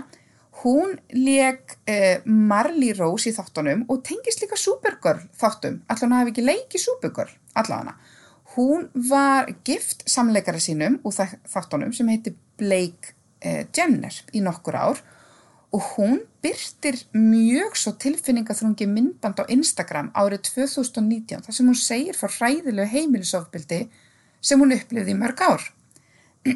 hún 0.63 0.99
leik 1.11 1.77
eh, 1.87 2.21
Marley 2.25 2.93
Rose 2.95 3.29
í 3.29 3.35
þáttunum 3.35 3.85
og 3.91 4.03
tengist 4.07 4.43
líka 4.43 4.57
Supergirl 4.59 5.25
þáttum, 5.35 5.81
allan 5.91 6.13
að 6.13 6.21
hafa 6.21 6.31
ekki 6.31 6.45
leikið 6.45 6.83
Supergirl, 6.85 7.33
allan 7.59 7.81
hana. 7.83 7.97
Hún 8.55 8.87
var 9.09 9.49
gift 9.67 10.05
samleikara 10.07 10.61
sínum 10.63 11.01
úr 11.03 11.17
þáttunum 11.51 11.91
sem 11.95 12.07
heiti 12.13 12.35
Blake 12.59 13.15
eh, 13.43 13.65
Jenner 13.75 14.15
í 14.31 14.43
nokkur 14.45 14.79
ár 14.79 15.03
og 15.75 15.89
hún 15.95 16.21
byrtir 16.45 17.01
mjög 17.11 17.75
svo 17.75 17.95
tilfinningaþrungi 17.99 18.87
myndband 18.87 19.41
á 19.43 19.49
Instagram 19.51 20.11
árið 20.15 20.45
2019 20.53 21.43
þar 21.43 21.57
sem 21.57 21.67
hún 21.67 21.79
segir 21.79 22.15
frá 22.15 22.31
hræðilegu 22.31 22.87
heimilisofbildi 22.93 23.81
sem 24.39 24.61
hún 24.61 24.71
upplifði 24.77 25.11
í 25.11 25.19
mörg 25.19 25.41
ár. 25.43 25.65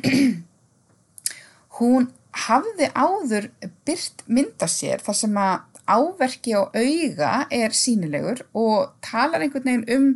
hún 1.79 2.07
hafði 2.35 2.89
áður 2.93 3.49
byrt 3.87 4.23
mynda 4.27 4.69
sér 4.69 5.01
þar 5.05 5.17
sem 5.17 5.39
að 5.41 5.81
áverki 5.89 6.53
á 6.53 6.61
auga 6.69 7.33
er 7.49 7.73
sínilegur 7.73 8.43
og 8.53 8.93
talar 9.01 9.41
einhvern 9.41 9.65
veginn 9.65 9.89
um 9.95 10.09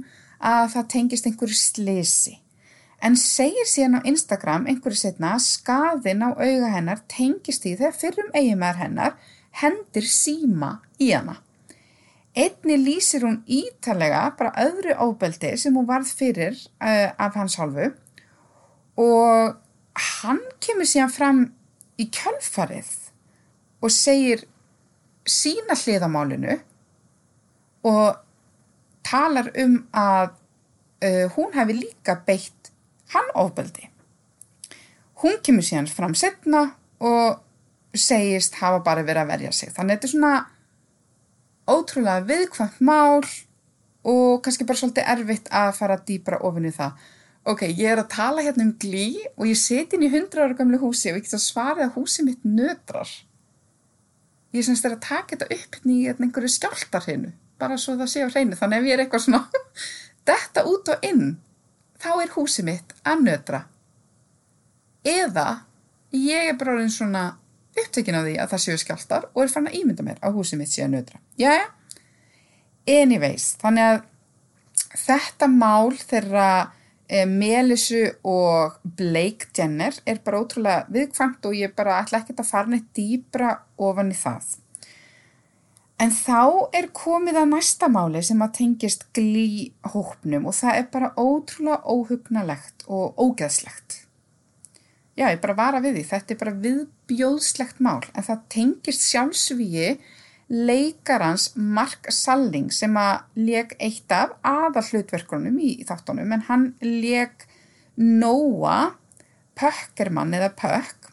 að 0.43 0.73
það 0.75 0.89
tengist 0.93 1.27
einhverju 1.29 1.57
slisi 1.57 2.37
en 3.03 3.17
segir 3.19 3.67
síðan 3.67 3.99
á 3.99 4.07
Instagram 4.07 4.67
einhverju 4.69 5.01
setna 5.01 5.33
að 5.35 5.47
skaðin 5.47 6.23
á 6.23 6.29
auga 6.31 6.69
hennar 6.71 7.01
tengist 7.11 7.65
í 7.67 7.75
þegar 7.75 7.97
fyrrum 7.97 8.29
eigimæður 8.35 8.79
hennar 8.83 9.17
hendir 9.63 10.07
síma 10.09 10.77
í 11.01 11.11
hana. 11.11 11.39
Einni 12.33 12.79
lýsir 12.81 13.25
hún 13.27 13.41
ítalega 13.45 14.23
bara 14.39 14.55
öðru 14.63 14.95
óbeldi 15.03 15.51
sem 15.59 15.75
hún 15.77 15.89
varð 15.89 16.09
fyrir 16.17 16.55
uh, 16.81 17.11
af 17.11 17.35
hans 17.37 17.59
halvu 17.61 17.91
og 18.97 19.59
hann 20.21 20.41
kemur 20.63 20.89
síðan 20.89 21.13
fram 21.13 21.43
í 21.99 22.07
kjölfarið 22.13 22.91
og 23.83 23.91
segir 23.93 24.45
sína 25.29 25.75
hliðamálinu 25.77 26.57
og 27.87 28.19
talar 29.03 29.49
um 29.59 29.77
að 29.91 30.33
uh, 31.03 31.25
hún 31.35 31.53
hefði 31.55 31.79
líka 31.81 32.17
beitt 32.27 32.71
hann 33.13 33.29
ofbeldi. 33.37 33.89
Hún 35.23 35.39
kemur 35.45 35.65
síðan 35.65 35.91
fram 35.91 36.15
setna 36.17 36.65
og 37.03 37.41
segist 37.93 38.57
hafa 38.59 38.81
bara 38.83 39.05
verið 39.05 39.23
að 39.23 39.33
verja 39.35 39.51
sig. 39.55 39.71
Þannig 39.75 39.93
að 39.93 39.97
þetta 39.97 40.07
er 40.09 40.13
svona 40.13 40.35
ótrúlega 41.73 42.27
viðkvæmt 42.27 42.79
mál 42.83 43.21
og 44.03 44.41
kannski 44.43 44.67
bara 44.67 44.79
svolítið 44.81 45.11
erfitt 45.13 45.51
að 45.53 45.75
fara 45.77 45.99
dýbra 46.07 46.41
ofin 46.43 46.67
í 46.67 46.73
það. 46.75 46.97
Ok, 47.43 47.65
ég 47.67 47.89
er 47.91 47.99
að 47.99 48.11
tala 48.13 48.43
hérna 48.45 48.63
um 48.63 48.73
glí 48.79 49.17
og 49.35 49.47
ég 49.49 49.57
seti 49.59 49.97
inn 49.97 50.05
í 50.07 50.11
hundra 50.13 50.45
ára 50.45 50.55
gamlu 50.55 50.79
húsi 50.79 51.11
og 51.11 51.17
ég 51.19 51.25
get 51.25 51.35
að 51.35 51.43
svara 51.43 51.87
að 51.89 51.97
húsi 51.97 52.23
mitt 52.23 52.45
nötrar. 52.47 53.09
Ég 54.55 54.63
semst 54.63 54.85
er 54.87 54.95
að 54.95 55.03
taka 55.03 55.35
þetta 55.35 55.49
upp 55.51 55.75
hérna 55.75 55.93
í 55.93 56.05
einhverju 56.13 56.51
skjáltar 56.53 57.07
hennu, 57.09 57.33
bara 57.59 57.75
svo 57.81 57.97
það 57.99 58.11
sé 58.13 58.23
á 58.23 58.29
hreinu. 58.29 58.55
Þannig 58.55 58.79
ef 58.79 58.87
ég 58.87 58.95
er 58.95 59.03
eitthvað 59.03 59.25
svona, 59.25 59.41
þetta 60.29 60.63
út 60.69 60.91
og 60.93 61.07
inn, 61.09 61.25
þá 61.99 62.11
er 62.13 62.33
húsið 62.37 62.67
mitt 62.69 62.93
að 63.03 63.23
nötra. 63.25 63.63
Eða 65.03 65.47
ég 66.15 66.51
er 66.51 66.59
bara 66.59 66.77
orðin 66.77 66.93
svona 66.93 67.25
upptökin 67.73 68.19
af 68.19 68.27
því 68.27 68.37
að 68.39 68.53
það 68.53 68.63
séu 68.67 68.79
skjáltar 68.79 69.27
og 69.33 69.41
er 69.43 69.51
fann 69.51 69.67
að 69.67 69.77
ímynda 69.81 70.05
mér 70.05 70.21
að 70.23 70.37
húsið 70.37 70.61
mitt 70.61 70.71
séu 70.71 70.85
að 70.85 70.95
nötra. 70.95 71.19
Jæja, 71.41 71.67
anyways, 72.87 73.49
þannig 73.59 73.89
að 73.89 74.01
þetta 75.01 75.49
mál 75.49 75.91
þeirra 75.97 76.47
e, 76.61 76.82
Melissu 77.29 78.07
og 78.25 78.79
Blake 78.97 79.51
Jenner 79.53 79.93
er 80.09 80.17
bara 80.25 80.41
ótrúlega 80.41 80.87
viðkvæmt 80.93 81.45
og 81.45 81.57
ég 81.57 81.75
bara 81.77 81.99
ætla 82.01 82.23
ekkert 82.23 82.41
að 82.41 82.49
fara 82.49 82.71
neitt 82.73 82.89
dýbra 82.97 83.51
ofan 83.77 84.09
í 84.09 84.17
það. 84.17 84.55
En 86.01 86.09
þá 86.11 86.73
er 86.73 86.89
komið 86.95 87.37
að 87.43 87.51
næsta 87.51 87.87
máli 87.91 88.23
sem 88.25 88.41
að 88.41 88.55
tengist 88.57 89.05
glíhópnum 89.15 90.49
og 90.49 90.57
það 90.57 90.79
er 90.79 90.89
bara 90.95 91.11
ótrúlega 91.21 91.83
óhugnalegt 91.85 92.87
og 92.89 93.21
ógeðslegt. 93.21 93.99
Já, 95.13 95.27
ég 95.29 95.39
bara 95.43 95.53
vara 95.53 95.83
við 95.83 95.99
því, 95.99 96.03
þetta 96.09 96.33
er 96.33 96.41
bara 96.41 96.55
viðbjóðslegt 96.65 97.79
mál 97.85 98.01
en 98.09 98.25
það 98.25 98.45
tengist 98.55 99.05
sjálfsvíi 99.05 99.91
leikarans 100.53 101.49
Mark 101.57 102.11
Salling 102.13 102.69
sem 102.73 102.93
að 102.99 103.23
leg 103.41 103.73
eitt 103.81 104.11
af 104.13 104.35
aðal 104.45 104.83
hlutverkunum 104.91 105.57
í 105.57 105.79
þáttunum 105.87 106.35
en 106.35 106.45
hann 106.49 106.67
leg 106.83 107.47
Noah 107.97 108.93
Pökkermann 109.57 110.33
eða 110.33 110.49
Pökk, 110.57 111.09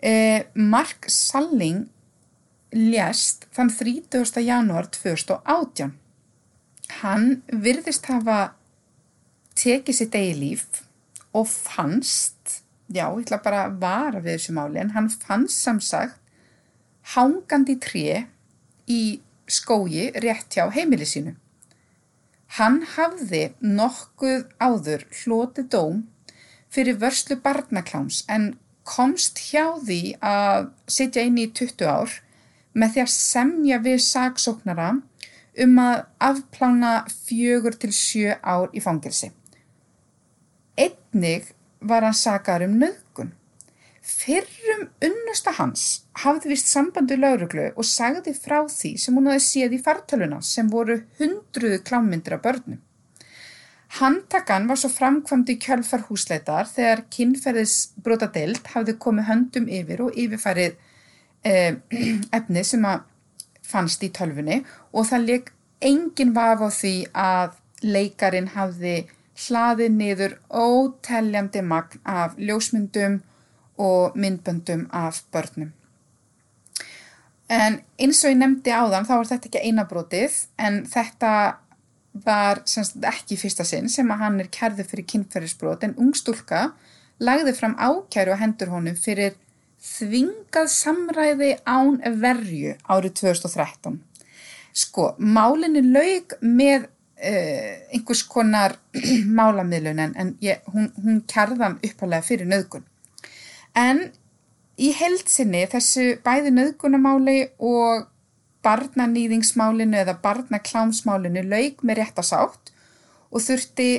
eh, 0.00 0.44
Mark 0.54 1.08
Salling 1.08 1.86
lést 2.72 3.46
þann 3.52 3.70
30. 3.72 4.42
janúar 4.44 4.90
2018. 4.92 5.94
Hann 7.00 7.42
virðist 7.48 8.06
hafa 8.06 8.54
tekið 9.56 9.94
sitt 9.94 10.14
eigi 10.14 10.36
líf 10.36 10.82
og 11.32 11.48
fannst, 11.48 12.62
já, 12.88 13.08
ég 13.08 13.24
ætla 13.24 13.42
bara 13.42 13.64
að 13.66 13.80
vara 13.80 14.20
við 14.20 14.36
þessu 14.36 14.52
máli, 14.56 14.80
en 14.80 14.90
hann 14.90 15.08
fannst 15.08 15.64
samsagt 15.64 16.20
hangandi 17.14 17.76
tré 17.80 18.26
í 18.88 19.20
skógi 19.46 20.10
rétt 20.22 20.56
hjá 20.56 20.68
heimili 20.74 21.06
sínu. 21.06 21.34
Hann 22.58 22.82
hafði 22.94 23.48
nokkuð 23.60 24.46
áður 24.62 25.06
hloti 25.22 25.66
dóm 25.66 26.04
fyrir 26.72 26.98
vörslu 27.02 27.38
barnakláms 27.42 28.22
en 28.30 28.54
komst 28.86 29.40
hjá 29.50 29.74
því 29.82 30.00
að 30.22 30.70
sitja 30.86 31.26
inn 31.26 31.40
í 31.42 31.48
20 31.50 31.90
ár 31.90 32.14
með 32.76 32.94
því 32.94 33.02
að 33.02 33.12
semja 33.14 33.78
við 33.82 33.98
saksóknara 34.04 34.90
um 35.64 35.78
að 35.80 36.04
afplána 36.22 36.92
fjögur 37.08 37.76
til 37.80 37.92
sjö 37.96 38.36
ár 38.42 38.70
í 38.76 38.82
fangilsi. 38.84 39.32
Einnig 40.76 41.50
var 41.80 42.04
hann 42.04 42.16
sakar 42.16 42.64
um 42.66 42.76
nöðgun. 42.80 43.32
Fyrrum 44.06 44.84
unnusta 45.02 45.50
hans 45.56 45.84
hafði 46.22 46.52
vist 46.52 46.68
sambandi 46.70 47.16
lauruglu 47.18 47.64
og 47.74 47.86
sagði 47.88 48.36
frá 48.38 48.60
því 48.70 48.92
sem 49.02 49.16
hún 49.18 49.26
hafi 49.26 49.42
séð 49.42 49.74
í 49.74 49.80
fartöluna 49.82 50.38
sem 50.46 50.68
voru 50.70 51.00
hundruðu 51.18 51.80
klámyndir 51.88 52.36
af 52.36 52.44
börnum. 52.44 52.78
Handtakan 53.98 54.70
var 54.70 54.78
svo 54.78 54.92
framkvæmd 54.94 55.50
í 55.50 55.58
kjölfar 55.66 56.06
húsleitar 56.06 56.70
þegar 56.70 57.04
kynferðisbrota 57.16 58.30
deild 58.38 58.70
hafði 58.76 58.96
komið 59.02 59.28
höndum 59.32 59.68
yfir 59.80 60.06
og 60.06 60.14
yfirfærið 60.22 60.78
eh, 61.42 61.74
efni 62.38 62.64
sem 62.66 62.86
að 62.86 63.04
fannst 63.66 64.06
í 64.06 64.14
tölfunni 64.14 64.62
og 64.92 65.10
það 65.10 65.30
leik 65.30 65.54
engin 65.82 66.34
vaf 66.36 66.62
á 66.62 66.70
því 66.70 66.96
að 67.26 67.62
leikarin 67.82 68.52
hafði 68.54 68.98
hlaðið 69.46 69.96
niður 69.98 70.36
óteljandi 70.48 71.62
magn 71.66 72.06
af 72.06 72.38
ljósmyndum 72.38 73.24
og 73.78 74.16
myndböndum 74.16 74.86
af 74.92 75.22
börnum. 75.32 75.72
En 77.48 77.80
eins 77.98 78.24
og 78.24 78.32
ég 78.32 78.40
nefndi 78.40 78.74
áðan 78.74 79.06
þá 79.06 79.14
var 79.14 79.28
þetta 79.30 79.48
ekki 79.50 79.64
einabrótið 79.68 80.38
en 80.58 80.80
þetta 80.90 81.32
var 82.24 82.62
semst 82.66 82.96
ekki 83.04 83.36
fyrsta 83.38 83.64
sinn 83.66 83.90
sem 83.92 84.08
að 84.10 84.22
hann 84.24 84.40
er 84.42 84.50
kærðu 84.52 84.86
fyrir 84.88 85.06
kynferðisbrot 85.12 85.84
en 85.86 85.94
ungstúlka 86.00 86.70
lagði 87.22 87.54
fram 87.56 87.76
ákæru 87.78 88.34
á 88.34 88.40
hendur 88.40 88.72
honum 88.72 88.96
fyrir 88.98 89.36
þvingað 89.86 90.68
samræði 90.72 91.52
án 91.68 92.00
verju 92.20 92.74
árið 92.88 93.16
2013. 93.22 94.00
Sko, 94.76 95.12
málinu 95.18 95.82
laug 95.86 96.34
með 96.42 96.88
uh, 96.88 97.72
einhvers 97.94 98.24
konar 98.28 98.76
málamiðlun 99.38 100.02
en 100.08 100.34
ég, 100.44 100.64
hún, 100.72 100.90
hún 101.04 101.22
kærðan 101.30 101.78
uppalega 101.84 102.26
fyrir 102.26 102.50
nöðgun. 102.50 102.84
En 103.76 104.06
í 104.80 104.90
heldsinni 104.96 105.64
þessu 105.72 106.16
bæði 106.24 106.52
nöðgunamáli 106.56 107.38
og 107.60 108.06
barnanýðingsmálinu 108.66 110.00
eða 110.02 110.18
barnaklámsmálinu 110.24 111.44
laug 111.46 111.82
með 111.86 112.02
réttasátt 112.02 112.72
og 113.30 113.42
þurfti 113.44 113.90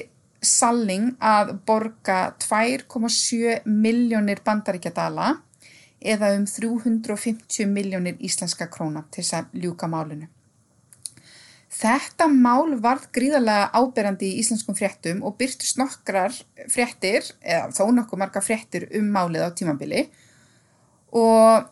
Salling 0.48 1.16
að 1.24 1.56
borga 1.66 2.36
2,7 2.44 3.64
miljónir 3.66 4.44
bandaríkjadala 4.46 5.32
eða 5.98 6.36
um 6.38 6.46
350 6.46 7.66
miljónir 7.72 8.20
íslenska 8.22 8.68
króna 8.70 9.02
til 9.10 9.24
þess 9.24 9.40
að 9.40 9.56
ljúka 9.64 9.90
málinu. 9.90 10.28
Þetta 11.78 12.26
mál 12.32 12.74
varð 12.82 13.10
gríðarlega 13.14 13.70
áberandi 13.78 14.32
í 14.32 14.38
íslenskum 14.42 14.78
fréttum 14.78 15.20
og 15.28 15.36
byrtist 15.38 15.78
nokkrar 15.78 16.34
fréttir, 16.74 17.28
eða 17.46 17.70
þó 17.76 17.92
nokkuð 17.94 18.22
marga 18.24 18.42
fréttir 18.42 18.88
um 18.98 19.12
málið 19.14 19.46
á 19.46 19.50
tímabili 19.54 20.08
og 21.14 21.68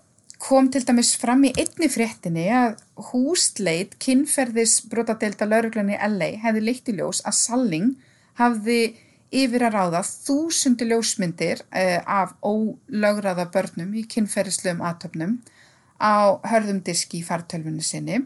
kom 0.46 0.70
til 0.70 0.84
dæmis 0.86 1.16
fram 1.18 1.42
í 1.48 1.54
einni 1.58 1.90
fréttinni 1.90 2.46
að 2.54 2.76
húsleit 3.10 3.96
kynferðis 4.04 4.78
brotadelta 4.92 5.48
lauruglanir 5.48 6.02
LA 6.06 6.36
hefði 6.44 6.64
leitt 6.68 6.92
í 6.92 6.98
ljós 7.00 7.24
að 7.26 7.40
Salling 7.40 7.96
hafði 8.38 8.80
yfir 9.36 9.66
að 9.68 9.76
ráða 9.76 10.04
þúsundi 10.06 10.88
ljósmyndir 10.92 11.64
uh, 11.66 12.00
af 12.06 12.36
ólögraða 12.46 13.48
börnum 13.52 13.96
í 13.98 14.06
kynferðislegum 14.12 14.84
aðtöfnum 14.86 15.40
á 15.98 16.38
hörðum 16.46 16.84
diski 16.86 17.22
í 17.22 17.26
fartölfunni 17.26 17.84
sinni. 17.84 18.22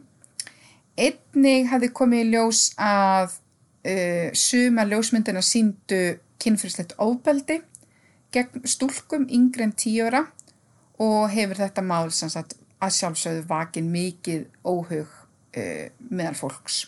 Einnig 1.00 1.70
hafði 1.72 1.92
komið 1.96 2.26
í 2.26 2.30
ljós 2.34 2.64
að 2.76 3.38
uh, 3.88 4.30
suma 4.36 4.84
ljósmyndina 4.88 5.44
síndu 5.46 6.20
kynferðislegt 6.40 6.98
óbeldi 7.00 7.62
gegn 8.36 8.66
stúlkum 8.68 9.26
yngre 9.32 9.66
en 9.66 9.74
tíora 9.74 10.26
og 11.00 11.30
hefur 11.32 11.62
þetta 11.62 11.84
mál 11.86 12.12
sagt, 12.12 12.58
að 12.80 12.96
sjálfsögðu 12.98 13.46
vakin 13.48 13.92
mikið 13.92 14.46
óhug 14.68 15.08
uh, 15.08 15.88
meðal 16.10 16.36
fólks. 16.38 16.84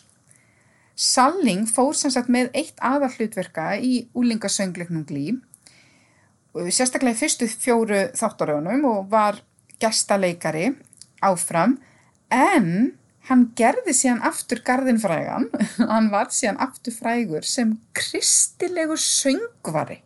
Salling 0.92 1.64
fór 1.66 1.96
sagt, 1.96 2.28
með 2.28 2.52
eitt 2.52 2.76
aðallutverka 2.84 3.72
í 3.80 4.06
úlingasöngleiknum 4.12 5.06
Glí, 5.08 5.32
sérstaklega 6.52 7.16
í 7.16 7.20
fyrstu 7.22 7.48
fjóru 7.48 8.10
þáttarögunum 8.18 8.84
og 8.90 9.06
var 9.10 9.40
gestaleikari 9.80 10.68
áfram, 11.24 11.78
en 12.28 12.92
hann 13.28 13.44
gerði 13.58 13.94
síðan 13.96 14.22
aftur 14.26 14.62
gardinfrægan, 14.66 15.48
hann 15.92 16.10
var 16.12 16.32
síðan 16.34 16.60
aftur 16.64 16.94
frægur 16.96 17.46
sem 17.46 17.76
kristilegur 17.96 19.00
söngvari. 19.00 20.00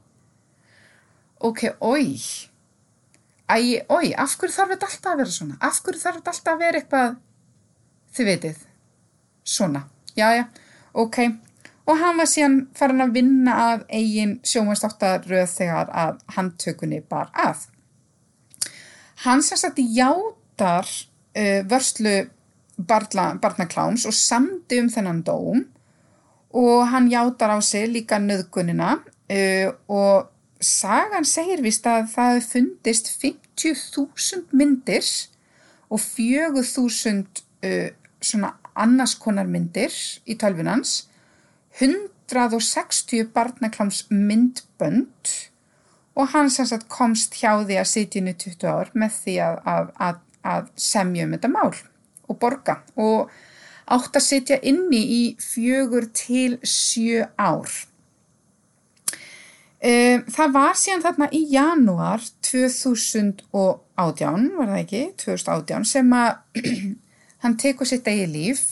Ok, 1.40 1.66
oi. 1.80 2.16
Æ, 3.46 3.56
oi, 3.92 4.10
af 4.18 4.34
hverju 4.40 4.54
þarf 4.56 4.72
þetta 4.74 4.88
alltaf 4.90 5.12
að 5.12 5.20
vera 5.20 5.32
svona? 5.32 5.56
Af 5.62 5.82
hverju 5.84 6.02
þarf 6.02 6.20
þetta 6.20 6.32
alltaf 6.32 6.52
að 6.52 6.62
vera 6.64 6.80
eitthvað, 6.80 7.18
þið 8.16 8.30
veitir, 8.30 8.62
svona, 9.46 9.82
já, 10.18 10.26
já, 10.34 10.46
ok. 10.98 11.18
Og 11.86 12.00
hann 12.00 12.18
var 12.18 12.26
síðan 12.26 12.56
farin 12.74 13.04
að 13.04 13.12
vinna 13.14 13.56
að 13.68 13.84
eigin 13.94 14.32
sjómanstáttaröð 14.42 15.52
þegar 15.52 15.92
að 15.94 16.16
handtökunni 16.34 16.98
bar 17.06 17.30
að. 17.30 17.68
Hann 19.22 19.44
sagt 19.46 19.78
játar 19.78 20.88
uh, 20.90 21.60
vörslu 21.70 22.16
barna, 22.76 23.34
barnakláms 23.40 24.06
og 24.06 24.14
samdi 24.14 24.80
um 24.82 24.90
þennan 24.92 25.22
dóm 25.26 25.64
og 26.56 26.88
hann 26.88 27.10
játar 27.10 27.56
á 27.56 27.60
sig 27.60 27.88
líka 27.88 28.18
nöðgunina 28.18 28.98
uh, 29.00 29.68
og 29.88 30.28
sagan 30.60 31.24
segir 31.24 31.62
vist 31.64 31.86
að 31.86 32.08
það 32.14 32.42
fundist 32.44 33.10
50.000 33.22 34.52
myndir 34.52 35.04
og 35.90 36.00
4.000 36.00 37.24
uh, 37.64 37.88
svona 38.20 38.54
annars 38.76 39.16
konar 39.16 39.48
myndir 39.48 39.92
í 40.28 40.36
tölvinans, 40.36 41.08
160 41.80 43.28
barnakláms 43.32 44.06
myndbönd 44.10 45.32
og 46.16 46.32
hann 46.32 46.48
sem 46.50 46.68
sagt 46.68 46.88
komst 46.88 47.36
hjá 47.40 47.52
því 47.64 47.76
að 47.80 47.90
í 48.00 48.06
20 48.32 48.68
ár 48.68 48.92
með 48.94 49.18
því 49.20 49.36
að, 49.44 49.58
að, 49.68 49.92
að, 50.08 50.22
að 50.42 50.70
semja 50.80 51.26
um 51.26 51.36
þetta 51.36 51.52
mál 51.52 51.74
og 52.26 52.40
borga 52.40 52.80
og 52.96 53.30
átt 53.86 54.18
að 54.18 54.26
sitja 54.26 54.58
inni 54.66 55.02
í 55.16 55.20
fjögur 55.40 56.08
til 56.16 56.56
sjö 56.66 57.26
ár. 57.38 57.70
Um, 59.86 60.22
það 60.32 60.54
var 60.54 60.78
síðan 60.80 61.02
þarna 61.04 61.26
í 61.36 61.42
janúar 61.52 62.22
2018, 62.48 64.46
var 64.56 64.72
það 64.72 64.80
ekki, 64.80 65.02
2018, 65.20 65.84
sem 65.86 66.14
að 66.16 66.62
hann 67.44 67.56
tekur 67.60 67.86
sitt 67.86 68.08
eigi 68.10 68.24
líf 68.32 68.64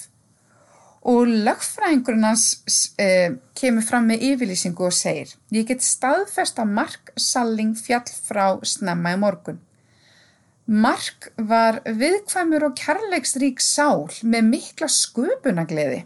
og 1.04 1.28
lögfræðingurinn 1.28 2.24
hans 2.24 2.46
uh, 2.96 3.36
kemur 3.54 3.84
fram 3.84 4.08
með 4.08 4.24
yfirlýsingu 4.30 4.88
og 4.88 4.96
segir 4.96 5.36
Ég 5.52 5.68
get 5.68 5.84
staðfest 5.84 6.58
að 6.62 6.72
Mark 6.80 7.12
Salling 7.20 7.76
fjall 7.76 8.08
frá 8.08 8.56
snemma 8.64 9.12
í 9.14 9.20
morgun. 9.20 9.60
Mark 10.64 11.28
var 11.36 11.82
viðkvæmur 11.84 12.70
og 12.70 12.78
kærleiksrík 12.80 13.60
sál 13.60 14.08
með 14.22 14.50
mikla 14.54 14.88
sköpunagleði 14.88 16.04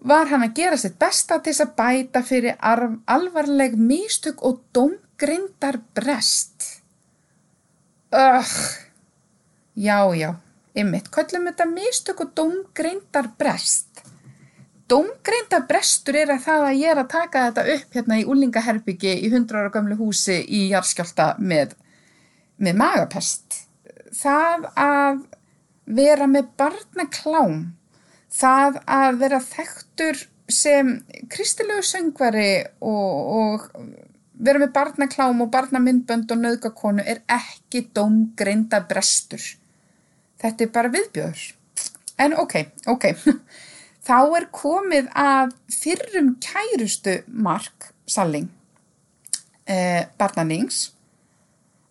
var 0.00 0.30
hann 0.30 0.44
að 0.44 0.54
gera 0.56 0.78
sitt 0.80 0.98
besta 1.00 1.38
til 1.38 1.52
þess 1.52 1.64
að 1.66 1.74
bæta 1.78 2.22
fyrir 2.24 2.56
alvarleg 2.64 3.76
místug 3.76 4.40
og 4.46 4.62
domgrindar 4.74 5.80
brest. 5.96 6.68
Ögh, 8.10 8.54
já, 9.76 9.98
já, 10.16 10.30
ymmit, 10.74 11.10
kvöllum 11.12 11.50
þetta 11.50 11.68
místug 11.68 12.24
og 12.24 12.32
domgrindar 12.36 13.30
brest. 13.38 13.86
Dómgreinda 14.90 15.60
brestur 15.68 16.16
er 16.18 16.32
að 16.34 16.40
það 16.48 16.64
að 16.66 16.80
ég 16.80 16.90
er 16.90 16.98
að 16.98 17.12
taka 17.12 17.42
þetta 17.46 17.74
upp 17.76 17.92
hérna 17.94 18.16
í 18.18 18.24
úlingaherbyggi 18.26 19.12
í 19.22 19.28
100 19.28 19.60
ára 19.60 19.70
gamlu 19.70 19.94
húsi 20.00 20.40
í 20.42 20.64
Jarskjálta 20.72 21.36
með, 21.38 21.76
með 22.60 22.80
magapest. 22.80 23.62
Það 24.16 24.66
að 24.78 25.22
vera 25.90 26.26
með 26.30 26.50
barnaklám, 26.60 27.60
það 28.30 28.80
að 28.86 29.20
vera 29.22 29.40
þekktur 29.42 30.24
sem 30.50 30.92
kristilegu 31.30 31.82
söngvari 31.86 32.50
og, 32.82 33.30
og 33.40 33.66
vera 34.40 34.60
með 34.62 34.74
barnaklám 34.74 35.42
og 35.44 35.50
barnamindbönd 35.54 36.30
og 36.32 36.42
nöðgakonu 36.42 37.04
er 37.06 37.22
ekki 37.30 37.86
dómgreinda 37.94 38.82
brestur. 38.88 39.42
Þetta 40.40 40.64
er 40.64 40.72
bara 40.74 40.92
viðbjöður. 40.92 41.42
En 42.20 42.36
ok, 42.40 42.56
ok. 42.90 43.10
Þá 44.08 44.18
er 44.38 44.46
komið 44.54 45.10
að 45.16 45.52
fyrrum 45.72 46.34
kærustu 46.42 47.20
Mark 47.28 47.90
Salling, 48.10 48.48
eh, 49.68 50.08
barnanings, 50.18 50.90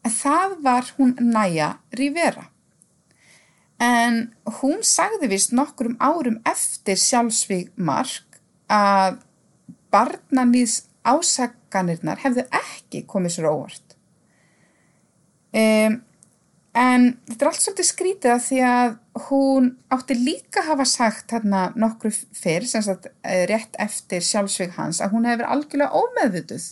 en 0.10 0.16
það 0.16 0.56
var 0.66 0.90
hún 0.98 1.16
Næja 1.22 1.78
Rivera. 1.94 2.50
En 3.80 4.34
hún 4.60 4.82
sagði 4.84 5.30
vist 5.32 5.54
nokkur 5.56 5.94
um 5.94 6.00
árum 6.02 6.42
eftir 6.50 7.00
sjálfsvík 7.00 7.72
Mark 7.78 8.42
að 8.68 9.22
barnanýðs 9.94 10.84
ásakanirnar 11.08 12.20
hefðu 12.26 12.44
ekki 12.52 13.06
komið 13.08 13.38
sér 13.38 13.48
óvart. 13.50 13.96
Um, 15.50 16.02
en 16.78 17.06
þetta 17.30 17.46
er 17.46 17.50
allt 17.50 17.64
svolítið 17.64 17.88
skrítið 17.88 18.34
að 18.34 18.44
því 18.46 18.60
að 18.68 18.98
hún 19.30 19.72
átti 19.96 20.20
líka 20.20 20.66
hafa 20.68 20.86
sagt 20.86 21.34
hérna 21.34 21.70
nokkru 21.80 22.12
fyrr, 22.14 22.68
sem 22.68 22.84
sagt 22.86 23.10
eh, 23.24 23.48
rétt 23.50 23.80
eftir 23.82 24.22
sjálfsveig 24.26 24.76
hans, 24.78 25.00
að 25.02 25.16
hún 25.16 25.26
hefur 25.30 25.50
algjörlega 25.50 26.04
ómeðvituð 26.04 26.68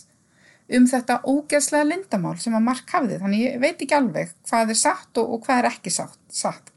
um 0.76 0.86
þetta 0.88 1.20
ógeðslega 1.24 1.86
lindamál 1.88 2.36
sem 2.40 2.56
að 2.56 2.66
Mark 2.66 2.90
hafði. 2.92 3.20
Þannig 3.22 3.44
ég 3.44 3.60
veit 3.62 3.84
ekki 3.84 3.96
alveg 3.96 4.32
hvað 4.48 4.74
er 4.74 4.80
satt 4.80 5.20
og, 5.20 5.34
og 5.34 5.46
hvað 5.46 5.62
er 5.62 5.70
ekki 5.70 5.92
satt. 5.94 6.18
satt. 6.28 6.72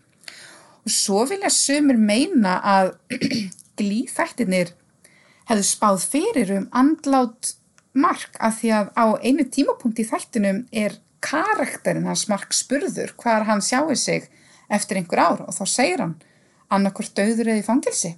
Og 0.85 0.93
svo 0.93 1.25
vilja 1.29 1.51
sömur 1.53 1.99
meina 1.99 2.57
að 2.65 2.93
glýþættinir 3.81 4.73
hefðu 5.49 5.67
spáð 5.67 6.05
fyrir 6.13 6.53
um 6.57 6.69
andlát 6.71 7.55
Mark 7.91 8.37
að 8.39 8.57
því 8.61 8.69
að 8.77 8.91
á 8.95 9.05
einu 9.19 9.45
tímapunkt 9.51 9.99
í 9.99 10.07
þættinum 10.07 10.63
er 10.71 10.95
karakterinn 11.21 12.07
hans 12.07 12.27
Mark 12.31 12.55
spurður 12.55 13.11
hvað 13.19 13.49
hann 13.49 13.63
sjáu 13.65 13.91
sig 13.99 14.29
eftir 14.71 15.01
einhver 15.01 15.19
ár 15.19 15.43
og 15.43 15.53
þá 15.53 15.65
segir 15.67 16.03
hann 16.05 16.15
annarkvört 16.71 17.17
döður 17.19 17.51
eða 17.51 17.59
í 17.59 17.67
fangilsi. 17.67 18.13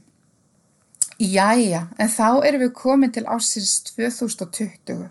Jæja, 1.18 1.88
en 1.98 2.10
þá 2.10 2.44
erum 2.46 2.64
við 2.68 2.72
komin 2.78 3.12
til 3.14 3.26
ásins 3.26 3.80
2020. 3.90 5.10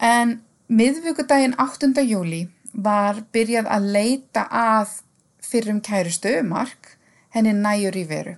En 0.00 0.40
miðvíkudaginn 0.68 1.56
8. 1.58 1.92
júli 2.04 2.46
var 2.72 3.22
byrjað 3.32 3.70
að 3.72 3.92
leita 3.96 4.48
að 4.50 4.98
fyrrum 5.40 5.80
kærustu 5.80 6.42
Mark 6.44 6.96
henni 7.32 7.54
næjur 7.56 7.96
í 7.96 8.04
veru 8.08 8.36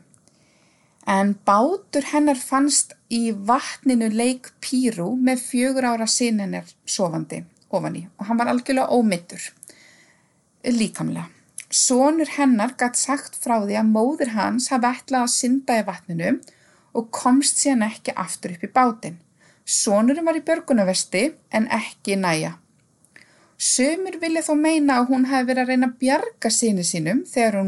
en 1.09 1.33
bátur 1.49 2.05
hennar 2.12 2.37
fannst 2.37 2.92
í 3.09 3.31
vatninu 3.33 4.11
leik 4.12 4.51
Píru 4.61 5.14
með 5.16 5.40
fjögur 5.40 5.87
ára 5.88 6.07
sín 6.11 6.42
hennar 6.42 6.68
sofandi 6.85 7.40
ofan 7.73 7.97
í 7.97 8.03
og 8.18 8.29
hann 8.29 8.40
var 8.40 8.51
algjörlega 8.53 8.92
ómyndur 8.92 9.47
líkamlega. 10.68 11.29
Sónur 11.68 12.29
hennar 12.37 12.75
gætt 12.81 12.97
sagt 12.97 13.37
frá 13.40 13.59
því 13.62 13.77
að 13.81 13.90
móður 13.92 14.35
hans 14.35 14.68
hafi 14.73 14.88
ætlað 14.88 15.25
að 15.25 15.35
synda 15.35 15.79
í 15.81 15.87
vatninu 15.88 16.35
og 16.97 17.11
komst 17.14 17.61
síðan 17.61 17.87
ekki 17.88 18.14
aftur 18.16 18.55
upp 18.57 18.64
í 18.64 18.73
bátin. 18.73 19.18
Sónurinn 19.68 20.24
var 20.24 20.38
í 20.38 20.44
börgunavesti 20.46 21.26
en 21.52 21.68
ekki 21.74 22.16
næja. 22.16 22.54
Sumir 23.59 24.16
vilja 24.22 24.44
þó 24.46 24.52
meina 24.57 25.00
að 25.00 25.09
hún 25.11 25.26
hafi 25.28 25.48
verið 25.50 25.64
að 25.64 25.70
reyna 25.72 25.88
að 25.90 25.96
bjarga 26.00 26.50
síni 26.54 26.85
sínum 26.87 27.24
þegar, 27.26 27.59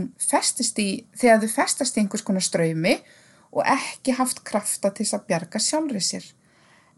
í, 0.78 0.88
þegar 1.18 1.42
þau 1.42 1.50
festast 1.56 1.98
í 1.98 2.00
einhvers 2.04 2.24
konar 2.24 2.46
ströymi 2.46 2.94
og 3.50 3.66
ekki 3.66 4.14
haft 4.16 4.44
krafta 4.46 4.92
til 4.94 5.08
að 5.10 5.26
bjarga 5.26 5.60
sjálfrið 5.60 6.06
sér. 6.06 6.30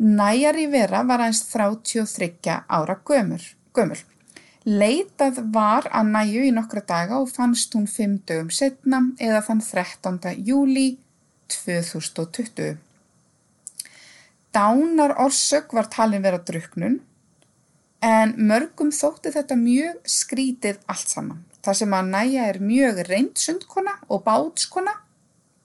Næja 0.03 0.53
Rivera 0.53 1.03
var 1.09 1.25
aðeins 1.25 1.43
33 1.49 2.61
ára 2.69 2.99
gömur. 3.01 4.05
Leitað 4.69 5.41
var 5.51 5.89
að 5.91 6.13
næju 6.13 6.47
í 6.47 6.55
nokkra 6.55 6.85
daga 6.87 7.19
og 7.19 7.33
fannst 7.33 7.75
hún 7.75 7.89
fimm 7.91 8.21
dögum 8.29 8.53
setna 8.55 9.01
eða 9.19 9.41
þann 9.49 9.65
13. 9.65 10.37
júli 10.47 10.89
2020. 11.51 12.92
Dánar 14.53 15.17
orsök 15.25 15.73
var 15.73 15.89
talin 15.89 16.23
vera 16.23 16.39
druknun 16.39 17.01
en 18.03 18.35
mörgum 18.37 18.91
þótti 18.93 19.33
þetta 19.33 19.57
mjög 19.57 20.03
skrítið 20.09 20.83
allt 20.91 21.09
saman. 21.09 21.45
Það 21.63 21.79
sem 21.79 21.95
að 21.95 22.11
næja 22.11 22.51
er 22.51 22.59
mjög 22.61 23.01
reynsundkona 23.07 23.95
og 24.09 24.25
bátskona 24.27 24.97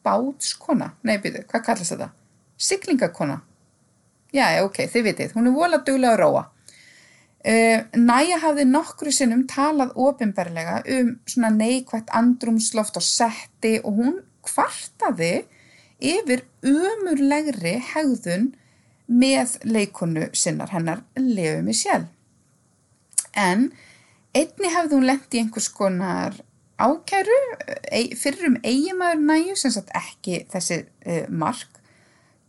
bátskona, 0.08 0.92
nei 1.04 1.18
byrju, 1.22 1.46
hvað 1.50 1.66
kallast 1.66 1.94
þetta? 1.94 2.12
Siglingakona. 2.58 3.42
Já, 4.36 4.46
ok, 4.66 4.86
þið 4.92 5.06
vitið, 5.08 5.34
hún 5.38 5.50
er 5.50 5.56
volað 5.56 5.84
duglega 5.88 6.16
að 6.16 6.22
róa. 6.24 6.46
Uh, 7.48 7.84
Næja 7.96 8.42
hafði 8.44 8.66
nokkru 8.68 9.12
sinnum 9.14 9.46
talað 9.48 9.94
ofinberlega 10.04 10.82
um 10.98 11.14
svona 11.30 11.52
neikvægt 11.54 12.10
andrumsloft 12.18 12.98
og 13.00 13.06
setti 13.06 13.78
og 13.84 14.02
hún 14.02 14.18
kvartaði 14.44 15.46
yfir 16.04 16.44
umurlegri 16.66 17.78
hegðun 17.94 18.50
með 19.08 19.58
leikonu 19.64 20.28
sinnar 20.36 20.72
hennar 20.76 21.04
í 21.18 21.74
sjálf. 21.76 22.10
En 23.38 23.72
einni 24.36 24.70
hafði 24.74 24.98
hún 24.98 25.08
lendi 25.08 25.38
í 25.38 25.42
einhvers 25.44 25.70
konar 25.74 26.36
ákæru 26.78 27.38
fyrir 28.18 28.50
um 28.52 28.58
eiginmaður 28.62 29.22
næju 29.26 29.56
sem 29.58 29.74
sagt 29.74 29.94
ekki 29.98 30.44
þessi 30.52 30.84
uh, 30.86 31.26
mark 31.30 31.80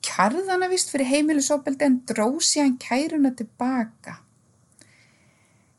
kærðana 0.04 0.68
vist 0.70 0.92
fyrir 0.92 1.08
heimilisofbeldi 1.08 1.86
en 1.86 2.00
drósi 2.08 2.60
hann 2.60 2.76
kæruna 2.82 3.32
tilbaka 3.38 4.18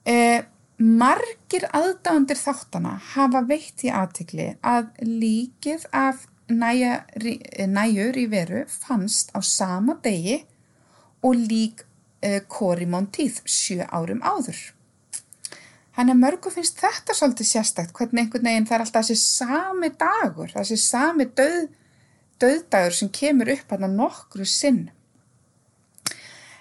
uh, 0.09 0.41
margir 0.79 1.67
aðdándir 1.75 2.39
þáttana 2.39 2.95
hafa 3.13 3.43
veitt 3.47 3.85
í 3.85 3.93
aðtikli 3.93 4.53
að 4.65 4.89
líkið 5.05 5.85
af 5.93 6.25
næjur 6.49 8.17
í 8.17 8.25
veru 8.31 8.63
fannst 8.71 9.29
á 9.37 9.39
sama 9.45 9.99
degi 10.01 10.39
og 11.25 11.39
lík 11.39 11.85
uh, 11.85 12.41
Korimón 12.47 13.09
tíð 13.13 13.41
sjö 13.45 13.87
árum 13.87 14.21
áður 14.23 14.59
Þannig 15.99 16.15
að 16.15 16.19
mörgu 16.21 16.51
finnst 16.53 16.77
þetta 16.79 17.11
svolítið 17.11 17.47
sérstakt, 17.49 17.91
hvernig 17.91 18.21
einhvern 18.21 18.45
veginn 18.47 18.67
það 18.69 18.75
er 18.77 18.83
alltaf 18.85 19.07
þessi 19.09 19.19
sami 19.19 19.89
dagur, 19.99 20.53
þessi 20.53 20.77
sami 20.79 21.25
döð, 21.35 21.65
döðdagur 22.39 22.95
sem 22.95 23.09
kemur 23.17 23.51
upp 23.51 23.73
hann 23.73 23.83
á 23.83 23.89
nokkru 23.91 24.47
sinn. 24.47 24.85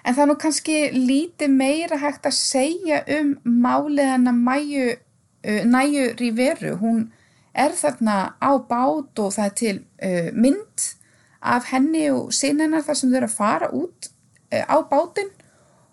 En 0.02 0.16
það 0.16 0.24
er 0.24 0.30
nú 0.32 0.36
kannski 0.42 0.80
lítið 0.96 1.54
meira 1.54 2.00
hægt 2.02 2.26
að 2.26 2.34
segja 2.34 2.98
um 3.14 3.30
málið 3.46 4.10
hann 4.10 4.26
að 4.32 4.42
mæju, 4.48 4.90
uh, 4.98 5.62
næju 5.70 6.10
Ríveru. 6.18 6.74
Hún 6.82 7.04
er 7.54 7.78
þarna 7.78 8.18
á 8.42 8.50
bát 8.58 9.22
og 9.22 9.34
það 9.36 9.46
er 9.46 9.56
til 9.62 9.76
uh, 9.78 10.32
mynd 10.34 10.88
af 11.38 11.70
henni 11.70 12.08
og 12.10 12.34
sinna 12.34 12.82
þar 12.82 12.98
sem 12.98 13.14
þau 13.14 13.20
eru 13.20 13.30
að 13.30 13.38
fara 13.38 13.70
út 13.70 14.10
á 14.52 14.76
bátinn 14.90 15.30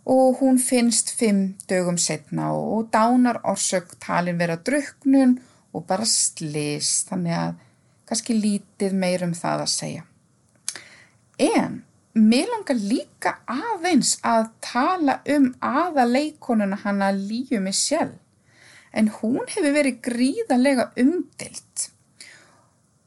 og 0.05 0.39
hún 0.39 0.59
finnst 0.61 1.11
fimm 1.17 1.55
dögum 1.69 1.97
setna 1.97 2.51
og 2.53 2.89
dánar 2.93 3.41
orsök 3.43 3.95
talin 3.99 4.37
vera 4.37 4.55
druknun 4.55 5.39
og 5.73 5.87
bara 5.87 6.05
slis 6.05 7.05
þannig 7.09 7.35
að 7.35 7.55
kannski 8.05 8.37
lítið 8.37 8.93
meir 8.93 9.23
um 9.25 9.33
það 9.33 9.63
að 9.65 9.71
segja. 9.73 10.03
En 11.39 11.81
mér 12.13 12.47
langar 12.53 12.77
líka 12.79 13.39
aðeins 13.49 14.19
að 14.23 14.51
tala 14.61 15.19
um 15.35 15.49
aðaleikonuna 15.59 16.77
hana 16.85 17.09
líu 17.11 17.59
mig 17.59 17.75
sjálf 17.75 18.21
en 18.95 19.09
hún 19.19 19.43
hefur 19.51 19.73
verið 19.75 19.99
gríðarlega 20.05 20.91
umdilt 21.01 21.89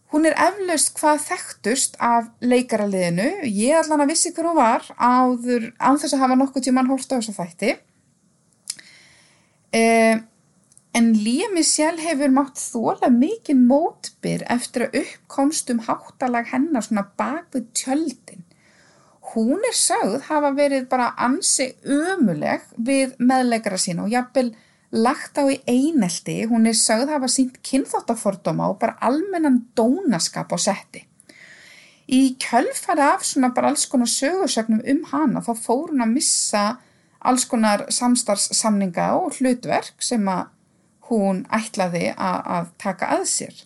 Hún 0.09 0.25
er 0.25 0.37
eflaust 0.41 0.95
hvað 0.97 1.21
þekktust 1.27 1.99
af 2.01 2.31
leikaraliðinu, 2.41 3.29
ég 3.45 3.77
allan 3.77 4.07
að 4.07 4.15
vissi 4.15 4.33
hver 4.33 4.49
hún 4.49 4.57
var 4.57 4.87
áður, 4.97 5.69
án 5.77 6.01
þess 6.01 6.17
að 6.17 6.23
hafa 6.23 6.39
nokkuð 6.41 6.65
tíman 6.65 6.89
hórt 6.89 7.13
á 7.13 7.19
þessu 7.19 7.35
þætti. 7.37 7.75
Eh, 9.77 10.17
en 10.97 11.11
Líami 11.13 11.61
sjálf 11.61 12.01
hefur 12.01 12.33
mátt 12.33 12.57
þóla 12.57 13.11
mikið 13.13 13.61
mótbyr 13.69 14.47
eftir 14.49 14.87
að 14.87 14.97
uppkomst 15.03 15.75
um 15.75 15.83
háttalag 15.85 16.49
hennar 16.55 16.87
svona 16.87 17.05
bak 17.21 17.53
við 17.53 17.69
tjöldin. 17.77 18.47
Hún 19.35 19.61
er 19.61 19.77
sögð 19.77 20.23
hafa 20.31 20.55
verið 20.57 20.89
bara 20.89 21.11
ansi 21.21 21.75
ömuleg 21.85 22.65
við 22.81 23.13
meðleikara 23.21 23.77
sína 23.77 24.07
og 24.07 24.15
jafnvel 24.17 24.55
lagt 24.91 25.37
á 25.37 25.45
í 25.45 25.59
einelti, 25.69 26.43
hún 26.49 26.67
er 26.69 26.77
sögð 26.77 27.13
hafa 27.13 27.29
sínt 27.29 27.61
kynþáttafordóma 27.67 28.71
og 28.73 28.79
bara 28.81 28.97
almennan 29.05 29.67
dónaskap 29.77 30.53
á 30.55 30.59
setti. 30.59 31.05
Í 32.09 32.39
kjölfari 32.41 33.05
af 33.05 33.25
svona 33.29 33.53
bara 33.53 33.69
alls 33.69 33.85
konar 33.87 34.09
sögursögnum 34.09 34.81
um 34.81 35.03
hana 35.11 35.43
þá 35.45 35.53
fór 35.61 35.91
hún 35.91 36.05
að 36.07 36.15
missa 36.15 36.63
alls 37.21 37.45
konar 37.45 37.85
samstarfssamninga 37.93 39.11
og 39.19 39.37
hlutverk 39.37 40.01
sem 40.05 40.25
að 40.33 40.47
hún 41.11 41.45
ætlaði 41.53 42.13
að, 42.17 42.73
taka 42.81 43.13
að 43.17 43.25
sér. 43.29 43.63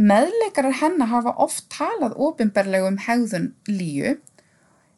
Meðleikarar 0.00 0.78
hennar 0.80 1.10
hafa 1.10 1.34
oft 1.42 1.66
talað 1.72 2.16
ofinberlegu 2.16 2.88
um 2.88 2.98
hegðun 3.04 3.50
líu. 3.68 4.16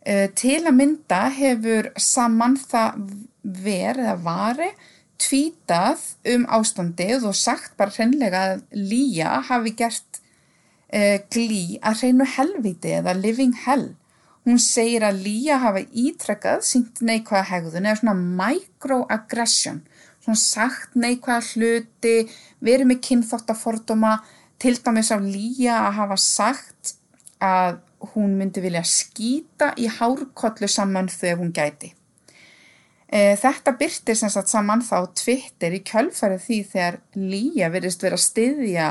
E, 0.03 0.29
til 0.37 0.61
að 0.63 0.77
mynda 0.79 1.25
hefur 1.35 1.91
Samantha 2.01 2.93
verið 3.43 4.13
að 4.13 4.25
vari 4.27 4.71
tvítað 5.23 6.03
um 6.35 6.45
ástandið 6.59 7.29
og 7.31 7.37
sagt 7.39 7.77
bara 7.79 7.95
hreinlega 7.95 8.43
að 8.49 8.63
Lía 8.75 9.39
hafi 9.49 9.75
gert 9.79 10.21
uh, 10.93 11.19
glí 11.33 11.79
að 11.81 12.03
hreinu 12.03 12.29
helviti 12.37 12.95
eða 12.99 13.15
living 13.19 13.55
hell. 13.65 13.93
Hún 14.43 14.59
segir 14.59 15.07
að 15.07 15.23
Lía 15.23 15.61
hafi 15.63 15.87
ítrekkað 16.09 16.65
sínt 16.67 17.03
neikvæða 17.05 17.45
hegðun 17.53 17.87
eða 17.87 18.01
svona 18.01 18.17
microaggression, 18.43 19.81
svona 20.25 20.43
sagt 20.43 20.99
neikvæða 20.99 21.45
hluti, 21.53 22.17
verið 22.59 22.91
með 22.91 23.03
kynþáttaforduma, 23.07 24.17
til 24.63 24.75
dæmis 24.83 25.15
á 25.15 25.19
Lía 25.23 25.79
að 25.87 25.97
hafa 26.01 26.19
sagt 26.19 26.97
að 27.43 27.81
hún 28.13 28.35
myndi 28.39 28.63
vilja 28.63 28.83
skýta 28.87 29.73
í 29.79 29.89
hárkollu 29.91 30.69
saman 30.71 31.11
þegar 31.11 31.39
hún 31.43 31.55
gæti. 31.55 31.95
E, 33.13 33.35
þetta 33.37 33.75
byrtir 33.77 34.17
sem 34.17 34.31
sagt 34.33 34.49
saman 34.49 34.81
þá 34.85 35.11
Twitter 35.21 35.75
í 35.77 35.83
kjölfarið 35.85 36.45
því 36.47 36.61
þegar 36.71 37.01
Lía 37.21 37.69
verist 37.75 38.05
verið 38.05 38.17
að 38.17 38.25
styðja 38.25 38.87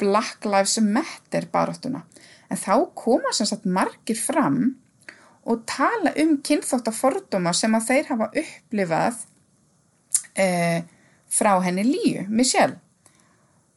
Black 0.00 0.46
Lives 0.48 0.78
Matter 0.80 1.44
baróttuna. 1.52 2.06
En 2.48 2.56
þá 2.56 2.88
koma 2.96 3.34
sem 3.36 3.48
sagt 3.48 3.68
margir 3.68 4.16
fram 4.16 4.62
og 5.44 5.66
tala 5.68 6.14
um 6.22 6.38
kynþóttaforduma 6.44 7.52
sem 7.56 7.76
að 7.76 7.90
þeir 7.90 8.08
hafa 8.14 8.30
upplifað 8.40 9.20
e, 10.36 10.48
frá 11.28 11.52
henni 11.64 11.84
Líu, 11.84 12.24
Michelle. 12.28 12.80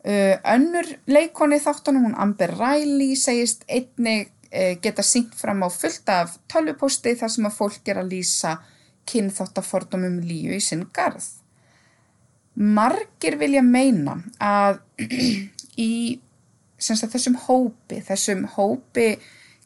E, 0.03 0.39
önnur 0.47 0.87
leikoni 1.11 1.59
þáttunum, 1.63 2.07
hún 2.07 2.19
Amber 2.19 2.55
Riley, 2.55 3.17
segist 3.19 3.67
einnig 3.67 4.31
e, 4.47 4.75
geta 4.83 5.03
syngt 5.03 5.35
fram 5.39 5.63
á 5.63 5.69
fullt 5.71 6.07
af 6.11 6.37
tölvuposti 6.51 7.17
þar 7.19 7.35
sem 7.35 7.51
að 7.51 7.59
fólk 7.59 7.91
er 7.91 7.99
að 7.99 8.15
lýsa 8.15 8.61
kynþáttafordumum 9.09 10.21
líu 10.25 10.55
í 10.55 10.61
sinn 10.63 10.85
garð. 10.95 11.25
Margir 12.53 13.39
vilja 13.41 13.63
meina 13.65 14.19
að 14.37 14.81
í 15.89 15.93
sagt, 16.77 17.11
þessum 17.13 17.37
hópi, 17.47 18.01
þessum 18.03 18.47
hópi, 18.55 19.13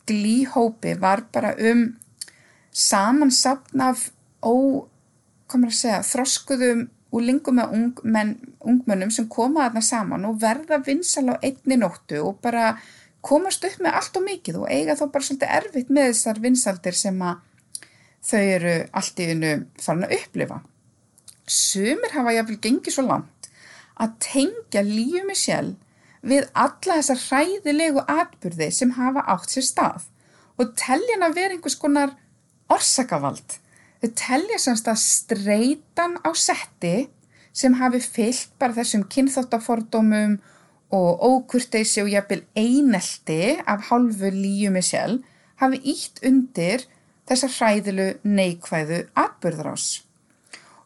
glíhópi 0.07 0.93
var 1.01 1.25
bara 1.33 1.53
um 1.71 1.89
samansapn 2.71 3.81
af 3.81 4.09
ó, 4.45 4.85
komur 5.49 5.73
að 5.73 5.79
segja, 5.79 6.03
þroskuðum 6.05 6.85
og 7.11 7.23
lingum 7.23 7.57
með 7.57 7.73
ungmenn, 7.75 8.33
ungmennum 8.59 9.11
sem 9.13 9.27
koma 9.31 9.65
aðna 9.65 9.81
saman 9.83 10.27
og 10.27 10.39
verða 10.41 10.79
vinsal 10.83 11.25
á 11.31 11.35
einni 11.39 11.79
nóttu 11.79 12.19
og 12.21 12.41
bara 12.43 12.75
komast 13.25 13.65
upp 13.67 13.79
með 13.83 13.97
allt 13.99 14.19
og 14.19 14.25
mikið 14.27 14.59
og 14.61 14.71
eiga 14.71 14.95
þó 14.99 15.07
bara 15.11 15.27
svolítið 15.27 15.53
erfitt 15.59 15.93
með 15.93 16.11
þessar 16.11 16.41
vinsaldir 16.43 16.97
sem 16.97 17.21
að 17.23 17.46
þau 18.23 18.41
eru 18.41 18.75
allt 18.91 19.19
í 19.21 19.29
innu 19.33 19.53
farin 19.81 20.07
að 20.07 20.15
upplifa. 20.19 20.61
Sumir 21.47 22.13
hafa 22.13 22.35
jáfnvel 22.35 22.59
gengið 22.63 22.97
svo 22.97 23.05
langt 23.07 23.51
að 23.97 24.15
tengja 24.23 24.83
lífið 24.85 25.27
með 25.27 25.39
sjálf 25.41 25.83
við 26.27 26.47
alla 26.53 26.97
þessar 26.99 27.21
hræðilegu 27.23 28.03
atbyrði 28.11 28.69
sem 28.73 28.93
hafa 28.97 29.23
átt 29.33 29.53
sér 29.53 29.67
stað 29.67 30.07
og 30.57 30.73
telja 30.79 31.15
hann 31.15 31.27
að 31.29 31.37
vera 31.37 31.55
einhvers 31.55 31.77
konar 31.79 32.15
orsakavald. 32.73 33.59
Þau 34.01 34.11
telja 34.17 34.59
semst 34.61 34.89
að 34.89 34.99
streitan 35.01 36.17
á 36.21 36.29
setti 36.37 37.07
sem 37.57 37.77
hafi 37.79 38.01
fyllt 38.03 38.53
bara 38.61 38.75
þessum 38.75 39.07
kynþóttafordómum 39.09 40.37
og 40.93 41.23
ókurteysi 41.25 42.03
og 42.03 42.11
jafnvel 42.11 42.43
einelti 42.55 43.57
af 43.65 43.89
hálfu 43.89 44.29
líu 44.33 44.71
með 44.73 44.89
sjálf 44.91 45.33
hafi 45.61 45.81
ítt 45.93 46.21
undir 46.27 46.85
þessa 47.27 47.49
hræðilu 47.57 48.07
neikvæðu 48.23 49.03
atbyrðrás. 49.17 49.87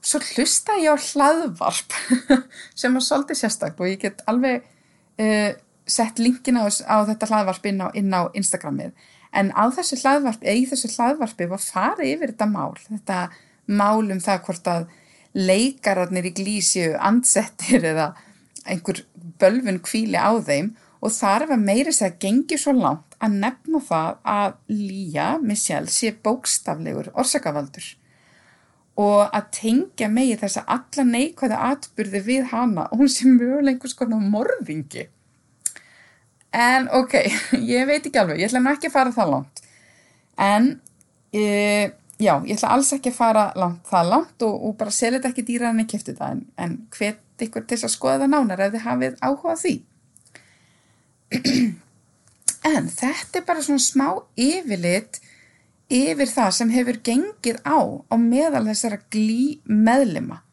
Svo 0.01 0.21
hlusta 0.31 0.77
ég 0.81 0.97
á 0.97 0.97
hlaðvarp 0.97 1.93
sem 2.79 2.93
var 2.97 3.05
svolítið 3.05 3.43
sérstaklega 3.43 3.85
og 3.85 3.91
ég 3.91 4.01
get 4.01 4.23
alveg 4.31 4.63
uh, 5.21 5.51
sett 5.85 6.21
linkin 6.21 6.57
á, 6.57 6.65
á 6.65 6.97
þetta 7.05 7.29
hlaðvarp 7.29 7.67
inn 7.69 7.83
á, 7.85 7.87
inn 7.93 8.13
á 8.13 8.25
Instagramið 8.33 8.95
en 9.31 9.51
á 9.55 9.63
þessu 9.71 9.99
hlaðvarpi, 10.01 10.47
eða 10.47 10.59
í 10.59 10.65
þessu 10.71 10.89
hlaðvarpi 10.95 11.47
var 11.51 11.61
farið 11.63 12.15
yfir 12.15 12.33
þetta 12.33 12.49
mál, 12.51 12.73
þetta 12.87 13.19
mál 13.71 14.11
um 14.11 14.19
það 14.19 14.43
hvort 14.47 14.67
að 14.71 14.89
leikararnir 15.37 16.27
í 16.27 16.33
glísju 16.35 16.95
andsettir 16.99 17.85
eða 17.93 18.11
einhver 18.67 19.05
bölfun 19.39 19.79
kvíli 19.83 20.19
á 20.19 20.31
þeim 20.43 20.73
og 21.01 21.13
þar 21.15 21.47
var 21.53 21.61
meiri 21.61 21.93
sér 21.95 22.11
að 22.11 22.19
gengi 22.25 22.59
svo 22.59 22.75
langt 22.77 23.10
að 23.21 23.39
nefna 23.43 23.81
það 23.85 24.21
að 24.33 24.53
Lía 24.73 25.27
Michelle 25.41 25.91
sé 25.93 26.11
bókstaflegur 26.25 27.11
orsakavaldur 27.13 27.95
og 28.99 29.21
að 29.31 29.47
tengja 29.55 30.09
megi 30.11 30.35
þess 30.41 30.59
að 30.61 30.71
alla 30.75 31.05
neikvæða 31.07 31.59
atbyrði 31.69 32.21
við 32.25 32.49
hana 32.51 32.87
og 32.91 33.01
hún 33.03 33.11
sé 33.11 33.29
mjög 33.29 33.69
einhvers 33.71 33.95
konar 33.97 34.23
morðingi. 34.33 35.07
En 36.51 36.89
ok, 36.91 37.15
ég 37.73 37.87
veit 37.87 38.03
ekki 38.03 38.19
alveg, 38.19 38.41
ég 38.41 38.51
ætla 38.51 38.73
ekki 38.73 38.89
að 38.91 38.95
fara 38.97 39.15
það 39.15 39.33
langt. 39.35 39.61
En 40.41 40.67
e, 41.31 41.43
já, 42.19 42.33
ég 42.43 42.57
ætla 42.57 42.73
alls 42.75 42.91
ekki 42.97 43.13
að 43.13 43.19
fara 43.21 43.45
langt, 43.55 43.85
það 43.87 44.11
langt 44.11 44.47
og, 44.47 44.57
og 44.67 44.75
bara 44.81 44.95
selja 44.95 45.21
þetta 45.21 45.31
ekki 45.31 45.47
dýra 45.47 45.71
en 45.71 45.85
ekki 45.85 46.01
eftir 46.01 46.17
það 46.19 46.35
en, 46.35 46.43
en 46.65 46.75
hvet 46.97 47.45
ykkur 47.47 47.65
til 47.69 47.79
að 47.79 47.93
skoða 47.95 48.19
það 48.25 48.33
nánar 48.35 48.65
ef 48.67 48.75
þið 48.75 48.85
hafið 48.89 49.15
áhuga 49.23 49.55
því. 49.63 49.75
En 52.67 52.89
þetta 52.89 53.39
er 53.39 53.45
bara 53.47 53.63
svona 53.65 53.81
smá 53.81 54.07
yfirlit 54.37 55.21
yfir 55.91 56.29
það 56.29 56.51
sem 56.55 56.69
hefur 56.71 56.99
gengið 57.03 57.57
á 57.67 57.79
á 57.81 58.15
meðal 58.21 58.67
þessara 58.69 59.01
glí 59.11 59.59
meðlima 59.65 60.43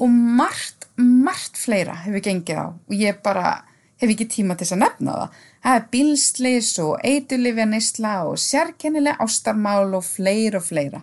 og 0.00 0.08
margt, 0.08 0.86
margt 0.96 1.58
fleira 1.60 1.98
hefur 2.06 2.24
gengið 2.24 2.62
á 2.62 2.66
og 2.70 2.94
ég 2.96 3.18
bara 3.24 3.58
hef 4.00 4.14
ekki 4.14 4.28
tíma 4.32 4.56
til 4.56 4.64
þess 4.64 4.76
að 4.76 4.82
nefna 4.84 5.16
það. 5.18 5.38
Það 5.60 5.76
er 5.76 5.86
bilsleis 5.92 6.70
og 6.80 7.04
eitulifja 7.04 7.66
neysla 7.68 8.14
og 8.30 8.40
sérkennilega 8.40 9.20
ástarmál 9.26 9.92
og 9.98 10.06
fleir 10.06 10.56
og 10.56 10.64
fleira. 10.64 11.02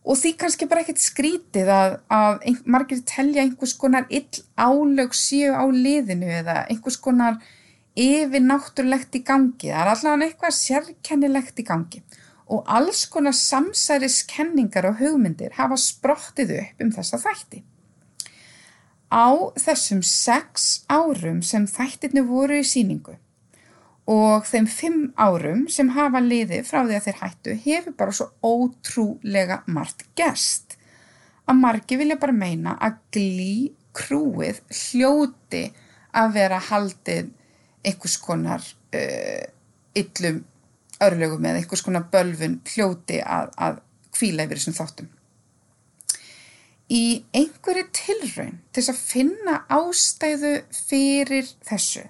Og 0.00 0.16
því 0.18 0.32
kannski 0.40 0.66
bara 0.66 0.82
ekkert 0.82 1.02
skrítið 1.04 1.70
að, 1.70 1.96
að 2.10 2.62
margir 2.64 3.02
telja 3.06 3.44
einhvers 3.44 3.76
konar 3.78 4.08
ill 4.08 4.42
álög 4.56 5.14
síu 5.14 5.52
á 5.54 5.62
liðinu 5.70 6.30
eða 6.40 6.64
einhvers 6.72 6.96
konar 6.98 7.38
yfir 7.98 8.42
náttúrulegt 8.44 9.16
í 9.18 9.22
gangi, 9.26 9.70
það 9.70 9.80
er 9.82 9.92
allavega 9.94 10.28
eitthvað 10.28 10.58
sérkennilegt 10.58 11.62
í 11.62 11.66
gangi. 11.66 12.02
Og 12.50 12.66
alls 12.66 13.04
konar 13.06 13.36
samsæriskenningar 13.36 14.88
og 14.90 14.98
hugmyndir 14.98 15.54
hafa 15.54 15.78
sprottið 15.78 16.56
upp 16.58 16.84
um 16.84 16.92
þessa 16.94 17.20
þætti. 17.22 17.62
Á 19.10 19.30
þessum 19.58 20.02
sex 20.06 20.84
árum 20.90 21.42
sem 21.42 21.66
þættirni 21.66 22.22
voru 22.26 22.60
í 22.60 22.66
síningu 22.66 23.16
og 24.10 24.46
þeim 24.48 24.66
fimm 24.66 25.02
árum 25.18 25.66
sem 25.70 25.90
hafa 25.94 26.22
liðið 26.24 26.66
frá 26.66 26.80
því 26.82 26.96
að 26.96 27.04
þeir 27.06 27.18
hættu 27.20 27.56
hefur 27.64 27.96
bara 27.98 28.14
svo 28.16 28.26
ótrúlega 28.42 29.60
margt 29.70 30.06
gerst. 30.18 30.76
Að 31.46 31.60
margi 31.60 31.98
vilja 31.98 32.18
bara 32.18 32.34
meina 32.34 32.76
að 32.82 32.98
glí 33.14 33.52
krúið 33.94 34.60
hljóti 34.70 35.68
að 36.16 36.34
vera 36.34 36.58
haldið 36.70 37.30
einhvers 37.86 38.16
konar 38.20 38.64
uh, 38.94 39.46
yllum 39.96 40.44
örlögum 41.00 41.46
eða 41.48 41.62
einhvers 41.62 41.84
konar 41.84 42.08
bölfun 42.12 42.60
hljóti 42.68 43.20
að, 43.24 43.54
að 43.56 43.80
kvíla 44.16 44.46
yfir 44.46 44.60
þessum 44.60 44.76
þáttum. 44.76 45.08
Í 46.90 47.04
einhverju 47.36 47.86
tilraun 47.94 48.56
til 48.74 48.82
þess 48.82 48.92
að 48.92 49.02
finna 49.06 49.56
ástæðu 49.70 50.54
fyrir 50.74 51.48
þessu, 51.66 52.02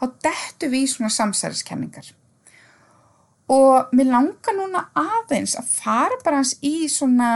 þá 0.00 0.06
dettu 0.26 0.70
við 0.72 0.86
í 0.88 0.92
svona 0.92 1.12
samsæriskenningar. 1.14 2.10
Og 3.54 3.92
mér 3.94 4.10
langar 4.10 4.56
núna 4.58 4.88
aðeins 4.98 5.54
að 5.58 5.70
fara 5.70 6.18
bara 6.24 6.40
hans 6.40 6.56
í 6.66 6.88
svona 6.90 7.30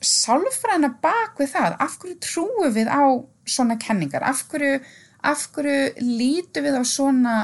sálfræðina 0.00 0.94
bak 1.02 1.36
við 1.40 1.52
það. 1.52 1.76
Af 1.84 1.98
hverju 2.00 2.16
trúum 2.24 2.72
við 2.72 2.88
á 2.88 3.04
svona 3.44 3.76
kenningar? 3.80 4.24
Af 4.24 4.46
hverju 4.48 4.80
af 5.26 5.46
hverju 5.54 6.08
lítu 6.18 6.62
við 6.64 6.80
á 6.80 6.84
svona 6.86 7.36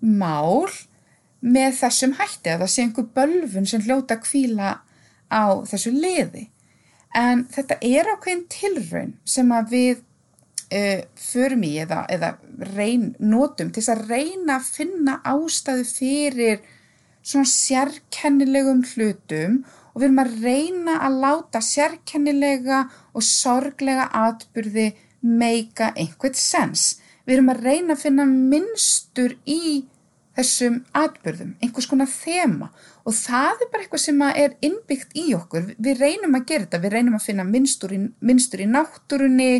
mál 0.00 0.68
með 1.40 1.76
þessum 1.80 2.14
hætti 2.18 2.52
að 2.52 2.64
það 2.64 2.72
sé 2.74 2.84
einhver 2.84 3.10
bölfun 3.16 3.68
sem 3.68 3.84
hljóta 3.84 4.16
að 4.16 4.24
kvíla 4.26 4.70
á 5.30 5.44
þessu 5.68 5.92
liði. 5.94 6.48
En 7.16 7.46
þetta 7.50 7.78
er 7.82 8.10
ákveðin 8.12 8.46
tilraun 8.52 9.14
sem 9.26 9.50
að 9.54 9.72
við 9.74 10.02
uh, 10.74 11.00
förum 11.18 11.64
í 11.66 11.72
eða, 11.82 12.04
eða 12.12 12.34
reyn, 12.76 13.14
notum 13.18 13.72
til 13.74 13.84
að 13.90 14.04
reyna 14.10 14.58
að 14.58 14.70
finna 14.76 15.18
ástæðu 15.26 15.86
fyrir 15.88 16.62
svona 17.20 17.50
sérkennilegum 17.50 18.84
hlutum 18.92 19.60
og 19.90 20.00
við 20.00 20.06
erum 20.08 20.22
að 20.22 20.34
reyna 20.44 20.96
að 21.06 21.20
láta 21.24 21.62
sérkennilega 21.64 22.84
og 23.12 23.26
sorglega 23.26 24.06
atbyrði 24.16 24.92
meika 25.20 25.90
einhvert 25.98 26.38
sens. 26.38 26.99
Við 27.26 27.36
erum 27.36 27.50
að 27.52 27.64
reyna 27.66 27.96
að 27.96 28.04
finna 28.04 28.26
minnstur 28.28 29.36
í 29.44 29.84
þessum 30.38 30.80
atbyrðum, 30.96 31.54
einhvers 31.60 31.88
konar 31.90 32.08
þema 32.10 32.70
og 33.04 33.16
það 33.16 33.64
er 33.64 33.70
bara 33.72 33.84
eitthvað 33.84 34.02
sem 34.04 34.20
er 34.28 34.54
innbyggt 34.64 35.16
í 35.18 35.26
okkur. 35.36 35.72
Við 35.76 36.00
reynum 36.00 36.36
að 36.38 36.46
gera 36.50 36.66
þetta, 36.66 36.82
við 36.84 36.94
reynum 36.94 37.16
að 37.18 37.26
finna 37.26 37.46
minnstur 37.48 37.94
í, 37.96 38.00
minnstur 38.24 38.62
í 38.62 38.68
náttúrunni, 38.70 39.50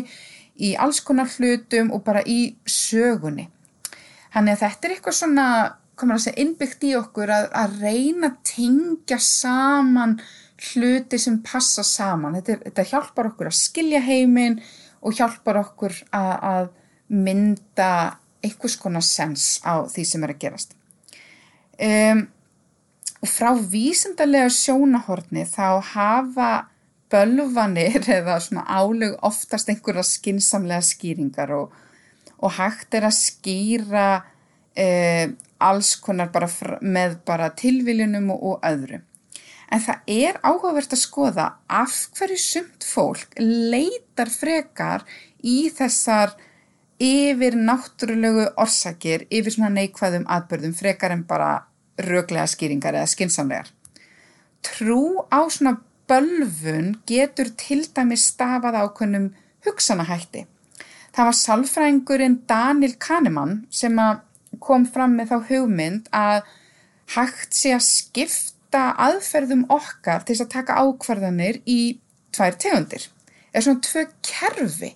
í 0.61 0.73
alls 0.79 1.01
konar 1.05 1.29
hlutum 1.35 1.91
og 1.95 2.03
bara 2.05 2.23
í 2.25 2.55
sögunni. 2.69 3.49
Þannig 4.31 4.55
að 4.55 4.63
þetta 4.63 4.87
er 4.87 4.95
eitthvað 4.95 5.17
svona, 5.17 5.47
komur 5.99 6.17
að 6.17 6.25
segja, 6.25 6.41
innbyggt 6.45 6.85
í 6.87 6.93
okkur 6.97 7.33
að, 7.35 7.49
að 7.63 7.79
reyna 7.81 8.31
að 8.31 8.37
tengja 8.53 9.19
saman 9.25 10.19
hluti 10.71 11.19
sem 11.19 11.41
passa 11.43 11.83
saman. 11.85 12.37
Þetta, 12.39 12.61
þetta 12.69 12.87
hjálpar 12.93 13.31
okkur 13.33 13.49
að 13.51 13.59
skilja 13.59 14.03
heiminn 14.05 14.61
og 15.01 15.17
hjálpar 15.17 15.59
okkur 15.65 15.97
að, 16.13 16.31
að 16.53 16.69
mynda 17.11 17.91
einhvers 18.41 18.77
konar 18.79 19.03
sens 19.05 19.59
á 19.67 19.83
því 19.89 20.05
sem 20.07 20.23
er 20.25 20.33
að 20.33 20.41
gerast. 20.45 20.75
Um, 21.81 22.25
og 23.21 23.29
frá 23.29 23.51
vísendarlega 23.53 24.49
sjónahorni 24.53 25.45
þá 25.49 25.81
hafa 25.93 26.49
bölvanir 27.11 28.07
eða 28.19 28.39
svona 28.41 28.65
álug 28.65 29.17
oftast 29.25 29.69
einhverja 29.69 30.05
skinsamlega 30.07 30.81
skýringar 30.85 31.53
og, 31.57 31.71
og 32.41 32.57
hægt 32.57 32.97
er 32.97 33.09
að 33.09 33.17
skýra 33.19 34.09
um, 34.21 35.37
alls 35.61 35.95
konar 36.01 36.31
bara 36.33 36.49
með 36.81 37.19
bara 37.27 37.51
tilviljunum 37.57 38.31
og, 38.33 38.45
og 38.51 38.67
öðru. 38.71 39.01
En 39.71 39.79
það 39.79 40.09
er 40.11 40.39
áhugavert 40.43 40.91
að 40.91 40.99
skoða 40.99 41.43
af 41.71 41.93
hverju 42.17 42.39
sumt 42.43 42.83
fólk 42.83 43.37
leitar 43.39 44.31
frekar 44.33 45.05
í 45.47 45.69
þessar 45.71 46.33
yfir 47.01 47.57
náttúrulegu 47.57 48.45
orsakir, 48.61 49.25
yfir 49.33 49.55
svona 49.55 49.71
neikvæðum 49.73 50.27
atbyrðum 50.29 50.73
frekar 50.77 51.15
en 51.15 51.23
bara 51.27 51.51
röglega 52.01 52.47
skýringar 52.49 52.97
eða 52.97 53.09
skinsamlegar. 53.09 53.71
Trú 54.61 55.25
á 55.33 55.41
svona 55.49 55.79
bölfun 56.09 56.95
getur 57.09 57.49
til 57.57 57.85
dæmi 57.95 58.17
stafað 58.19 58.77
ákveðnum 58.83 59.31
hugsanahætti. 59.65 60.45
Það 61.11 61.27
var 61.27 61.37
salfrængurinn 61.37 62.37
Daniel 62.47 62.95
Kahneman 63.01 63.65
sem 63.73 63.97
kom 64.59 64.85
fram 64.85 65.17
með 65.17 65.33
þá 65.33 65.37
hugmynd 65.49 66.11
að 66.15 66.45
hægt 67.15 67.57
sé 67.57 67.73
að 67.75 67.87
skipta 67.87 68.91
aðferðum 69.07 69.65
okkar 69.73 70.23
til 70.27 70.37
að 70.37 70.53
taka 70.53 70.77
ákvarðanir 70.79 71.59
í 71.65 71.97
tvær 72.35 72.55
tegundir. 72.61 73.09
Er 73.51 73.65
svona 73.65 73.83
tvö 73.83 74.05
kerfi 74.23 74.93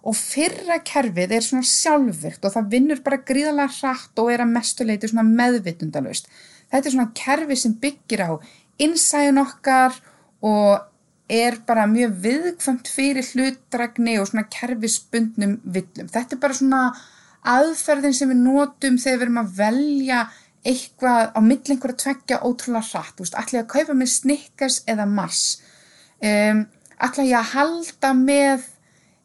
og 0.00 0.16
fyrra 0.16 0.78
kerfið 0.86 1.34
er 1.36 1.44
svona 1.44 1.66
sjálfvirkt 1.66 2.44
og 2.46 2.54
það 2.54 2.70
vinnur 2.72 3.02
bara 3.04 3.20
gríðalega 3.30 3.74
hratt 3.80 4.22
og 4.22 4.30
er 4.32 4.44
að 4.44 4.54
mestuleiti 4.54 5.10
svona 5.10 5.26
meðvitundalust. 5.28 6.30
Þetta 6.70 6.88
er 6.88 6.94
svona 6.94 7.12
kerfi 7.16 7.58
sem 7.58 7.74
byggir 7.82 8.24
á 8.24 8.32
innsæðun 8.80 9.42
okkar 9.42 9.98
og 10.46 10.86
er 11.30 11.60
bara 11.66 11.86
mjög 11.86 12.16
viðkvæmt 12.24 12.90
fyrir 12.90 13.26
hlutdragni 13.34 14.16
og 14.18 14.30
svona 14.30 14.48
kerfisbundnum 14.50 15.58
villum. 15.62 16.08
Þetta 16.10 16.36
er 16.36 16.42
bara 16.42 16.56
svona 16.58 16.82
aðferðin 17.50 18.16
sem 18.16 18.32
við 18.32 18.42
notum 18.44 18.98
þegar 19.00 19.20
við 19.20 19.26
erum 19.28 19.42
að 19.44 19.52
velja 19.60 20.24
eitthvað 20.66 21.30
á 21.32 21.40
mill 21.44 21.62
einhverja 21.62 22.00
tveggja 22.02 22.40
ótrúlega 22.44 22.88
hratt. 22.90 23.22
Ætla 23.22 23.60
ég 23.60 23.64
að 23.64 23.72
kaupa 23.76 23.96
með 23.96 24.12
snickers 24.16 24.80
eða 24.90 25.06
mars. 25.08 25.44
Um, 26.20 26.66
ætla 27.00 27.28
ég 27.28 27.38
að 27.38 27.52
halda 27.54 28.12
með 28.16 28.66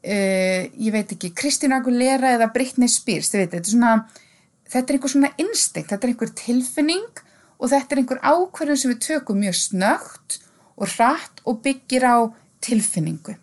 Uh, 0.06 0.68
ég 0.78 0.94
veit 0.94 1.10
ekki, 1.16 1.32
Kristín 1.34 1.74
Aguilera 1.74 2.36
eða 2.36 2.52
Britney 2.54 2.92
Spears, 2.92 3.32
þið 3.32 3.42
veit, 3.42 3.54
þetta 3.56 3.66
er 3.66 3.72
svona 3.72 3.94
þetta 4.70 4.92
er 4.92 4.98
einhver 4.98 5.14
svona 5.14 5.32
instinkt, 5.42 5.90
þetta 5.90 6.06
er 6.06 6.12
einhver 6.12 6.34
tilfinning 6.38 7.22
og 7.56 7.72
þetta 7.72 7.96
er 7.96 8.02
einhver 8.02 8.22
ákverðin 8.22 8.82
sem 8.82 8.94
við 8.94 9.02
tökum 9.06 9.42
mjög 9.42 9.58
snögt 9.62 10.38
og 10.76 10.92
rætt 11.00 11.42
og 11.48 11.62
byggir 11.66 12.06
á 12.06 12.18
tilfinningu. 12.66 13.38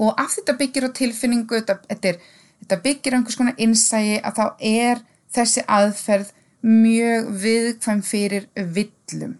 Og 0.00 0.18
af 0.18 0.34
þetta 0.34 0.56
byggir 0.58 0.88
á 0.88 0.90
tilfinningu 0.96 1.58
þetta, 1.60 1.78
þetta, 1.90 2.14
er, 2.14 2.18
þetta 2.64 2.80
byggir 2.88 3.14
á 3.14 3.18
einhvers 3.18 3.38
konar 3.38 3.60
innsægi 3.60 4.18
að 4.22 4.40
þá 4.40 4.44
er 4.72 5.04
þessi 5.34 5.66
aðferð 5.78 6.34
mjög 6.64 7.32
viðkvæm 7.44 8.04
fyrir 8.06 8.48
villum 8.56 9.38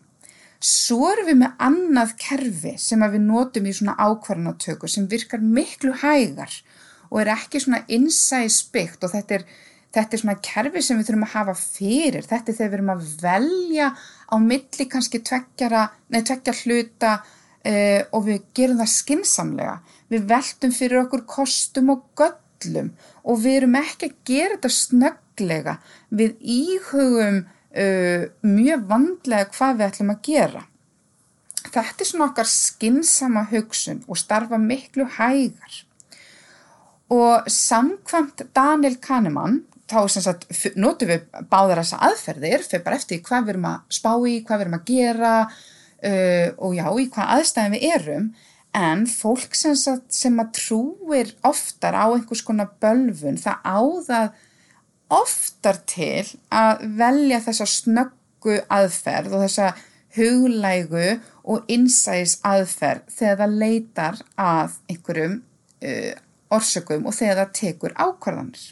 Svo 0.64 1.10
erum 1.10 1.28
við 1.28 1.36
með 1.42 1.58
annað 1.66 2.14
kerfi 2.22 2.72
sem 2.80 3.02
við 3.04 3.20
notum 3.26 3.66
í 3.68 3.74
svona 3.76 3.98
ákvarðanatöku 4.00 4.88
sem 4.88 5.08
virkar 5.10 5.42
miklu 5.44 5.92
hægar 6.00 6.54
og 7.10 7.20
er 7.20 7.34
ekki 7.34 7.60
svona 7.60 7.82
innsæðsbyggt 7.92 9.04
og 9.04 9.12
þetta 9.12 9.36
er, 9.38 9.44
þetta 9.92 10.16
er 10.16 10.22
svona 10.22 10.36
kerfi 10.48 10.82
sem 10.82 10.98
við 10.98 11.10
þurfum 11.10 11.26
að 11.26 11.34
hafa 11.34 11.54
fyrir. 11.60 12.24
Þetta 12.24 12.50
er 12.50 12.58
þegar 12.58 12.70
við 12.72 12.78
erum 12.78 12.92
að 12.94 13.04
velja 13.20 13.90
á 14.32 14.36
milli 14.40 14.86
kannski 14.90 15.20
tveggjara, 15.28 15.82
nei 16.08 16.22
tveggja 16.24 16.56
hluta 16.62 17.12
uh, 17.20 18.00
og 18.16 18.24
við 18.30 18.46
gerum 18.56 18.80
það 18.80 18.92
skinsamlega. 18.94 19.76
Við 20.14 20.28
veltum 20.32 20.72
fyrir 20.74 21.02
okkur 21.04 21.26
kostum 21.28 21.92
og 21.92 22.08
göllum 22.16 22.94
og 23.20 23.44
við 23.44 23.60
erum 23.60 23.76
ekki 23.82 24.08
að 24.08 24.16
gera 24.32 24.56
þetta 24.56 24.72
snögglega. 24.80 25.76
Við 26.08 26.40
íhugum 26.56 27.44
uh, 27.74 28.28
mjög 28.46 28.86
vandlega 28.90 29.50
hvað 29.54 29.76
við 29.78 29.86
ætlum 29.88 30.14
að 30.14 30.22
gera. 30.28 30.62
Þetta 31.64 32.04
er 32.04 32.08
svona 32.08 32.28
okkar 32.30 32.48
skinsama 32.50 33.44
hugsun 33.50 34.02
og 34.06 34.20
starfa 34.20 34.58
miklu 34.60 35.06
hægar. 35.16 35.82
Og 37.14 37.46
samkvæmt 37.50 38.46
Daniel 38.56 38.96
Kahneman, 39.02 39.62
þá 39.90 40.00
sagt, 40.08 40.46
notum 40.80 41.10
við 41.10 41.26
báðar 41.50 41.82
þessa 41.82 42.00
aðferðir, 42.08 42.64
fyrir 42.64 42.84
bara 42.86 42.98
eftir 43.00 43.22
hvað 43.24 43.46
við 43.46 43.54
erum 43.54 43.68
að 43.70 43.96
spá 43.98 44.10
í, 44.14 44.38
hvað 44.46 44.60
við 44.60 44.66
erum 44.66 44.78
að 44.78 44.88
gera 44.88 45.34
uh, 45.44 46.48
og 46.64 46.74
já, 46.78 46.86
í 46.88 47.06
hvað 47.12 47.32
aðstæðum 47.36 47.76
við 47.76 47.86
erum, 47.98 48.32
en 48.74 49.04
fólk 49.06 49.54
sem, 49.54 49.76
sagt, 49.78 50.08
sem 50.14 50.40
að 50.42 50.54
trúir 50.58 51.34
oftar 51.46 51.94
á 51.94 52.06
einhvers 52.08 52.42
konar 52.46 52.72
bölfun, 52.82 53.38
það 53.38 53.60
áðað 53.62 54.32
oftar 55.12 55.80
til 55.88 56.24
að 56.55 56.84
velja 56.98 57.40
þessa 57.44 57.66
snöggu 57.68 58.61
aðferð 58.72 59.36
og 59.36 59.44
þessa 59.44 59.72
huglægu 60.14 61.07
og 61.44 61.70
innsæðis 61.70 62.38
aðferð 62.46 63.09
þegar 63.12 63.40
það 63.42 63.57
leitar 63.62 64.20
að 64.40 64.76
einhverjum 64.88 65.38
uh, 65.84 66.12
orsökum 66.55 67.09
og 67.09 67.16
þegar 67.16 67.40
það 67.42 67.55
tekur 67.61 67.96
ákvarðanir. 67.98 68.66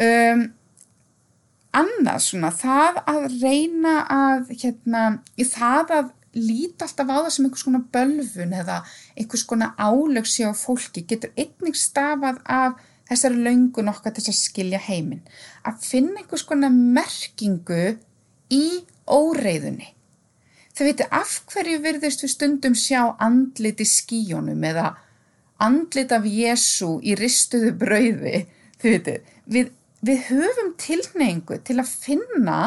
Um, 0.00 0.46
annað 1.76 2.24
svona, 2.24 2.50
það 2.56 3.02
að 3.10 3.26
reyna 3.42 3.98
að, 4.10 4.48
hérna, 4.62 5.04
það 5.38 5.94
að 5.98 6.08
líti 6.34 6.86
alltaf 6.86 7.10
á 7.10 7.16
það 7.16 7.32
sem 7.34 7.46
einhvers 7.46 7.66
konar 7.66 7.86
bölfun 7.94 8.54
eða 8.54 8.76
einhvers 9.18 9.44
konar 9.50 9.74
álöksi 9.78 10.46
á 10.46 10.54
fólki 10.54 11.02
getur 11.10 11.32
einnig 11.34 11.78
stafað 11.78 12.38
af 12.46 12.78
þessari 13.10 13.42
löngun 13.44 13.90
okkar 13.90 14.14
til 14.16 14.28
að 14.30 14.38
skilja 14.38 14.80
heiminn. 14.86 15.24
Að 15.66 15.82
finna 15.84 16.22
einhvers 16.22 16.46
konar 16.46 16.70
merkingu 16.74 17.96
í 18.54 18.64
óreiðunni. 19.10 19.90
Þau 20.74 20.84
veitu 20.86 21.06
af 21.12 21.34
hverju 21.50 21.82
virðist 21.84 22.22
við 22.24 22.32
stundum 22.34 22.76
sjá 22.78 23.02
andlit 23.20 23.82
í 23.82 23.88
skíjónum 23.88 24.62
eða 24.64 24.94
andlit 25.60 26.14
af 26.14 26.24
Jésu 26.24 26.94
í 27.02 27.16
ristuðu 27.18 27.74
brauði. 27.82 28.46
Þau 28.80 28.88
veitu, 28.94 29.16
við, 29.50 29.72
við 30.06 30.24
höfum 30.30 30.72
tilneingu 30.80 31.58
til 31.66 31.80
að 31.82 31.92
finna 32.06 32.60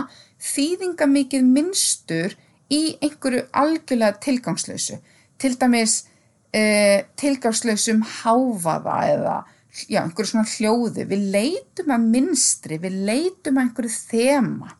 þýðingamikið 0.43 1.47
minnstur 1.47 2.35
í 2.73 2.97
einhverju 2.99 3.47
algjörlega 3.55 4.19
tilgangslausu. 4.27 4.99
Til 5.39 5.55
dæmis 5.59 6.03
eh, 6.53 7.07
tilgangslausum 7.19 8.03
háfaða 8.19 8.99
eða 9.15 9.37
já, 9.73 10.03
einhverju 10.03 10.29
svona 10.29 10.49
hljóði, 10.49 11.05
við 11.09 11.27
leitum 11.33 11.93
að 11.93 12.07
minstri, 12.13 12.79
við 12.81 12.97
leitum 13.09 13.59
að 13.59 13.67
einhverju 13.67 13.93
þema. 13.97 14.73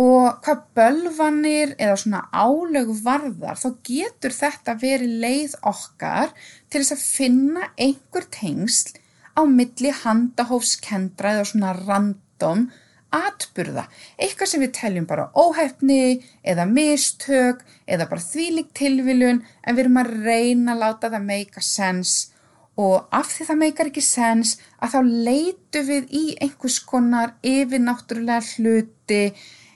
Og 0.00 0.40
hvað 0.42 0.62
bölvanir 0.74 1.74
eða 1.78 1.98
svona 2.02 2.24
álög 2.34 2.90
varðar 3.04 3.60
þá 3.60 3.68
getur 3.86 4.34
þetta 4.34 4.74
verið 4.80 5.20
leið 5.22 5.54
okkar 5.70 6.32
til 6.66 6.80
þess 6.80 6.96
að 6.96 7.04
finna 7.04 7.68
einhver 7.78 8.26
tengsl 8.34 8.96
á 9.38 9.46
milli 9.46 9.92
handahófskendra 10.02 11.36
eða 11.36 11.46
svona 11.46 11.76
random 11.78 12.66
atburða, 13.14 13.86
eitthvað 14.18 14.50
sem 14.50 14.62
við 14.64 14.72
teljum 14.74 15.06
bara 15.06 15.28
óhefni 15.38 16.24
eða 16.42 16.66
mistök 16.66 17.62
eða 17.86 18.08
bara 18.10 18.26
þvílik 18.26 18.72
tilviljun 18.74 19.44
en 19.62 19.76
við 19.76 19.84
erum 19.84 20.00
að 20.02 20.14
reyna 20.24 20.74
að 20.74 20.82
láta 20.82 21.12
það 21.12 21.28
make 21.28 21.62
a 21.62 21.62
sense 21.62 22.33
og 22.80 23.06
af 23.14 23.28
því 23.30 23.44
það 23.48 23.60
meikar 23.60 23.90
ekki 23.90 24.02
sens 24.02 24.56
að 24.82 24.96
þá 24.96 25.00
leitu 25.28 25.84
við 25.86 26.08
í 26.10 26.24
einhvers 26.42 26.80
konar 26.82 27.36
yfir 27.46 27.82
náttúrulega 27.84 28.42
hlut 28.54 28.94
hluti 29.04 29.34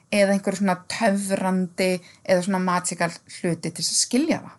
eða 0.08 0.32
einhverju 0.32 0.62
svona 0.62 0.78
töfrandi 0.88 1.98
eða 2.24 2.42
svona 2.42 2.62
matsikal 2.64 3.10
hluti 3.10 3.70
til 3.70 3.84
að 3.84 3.98
skilja 3.98 4.40
það. 4.40 4.54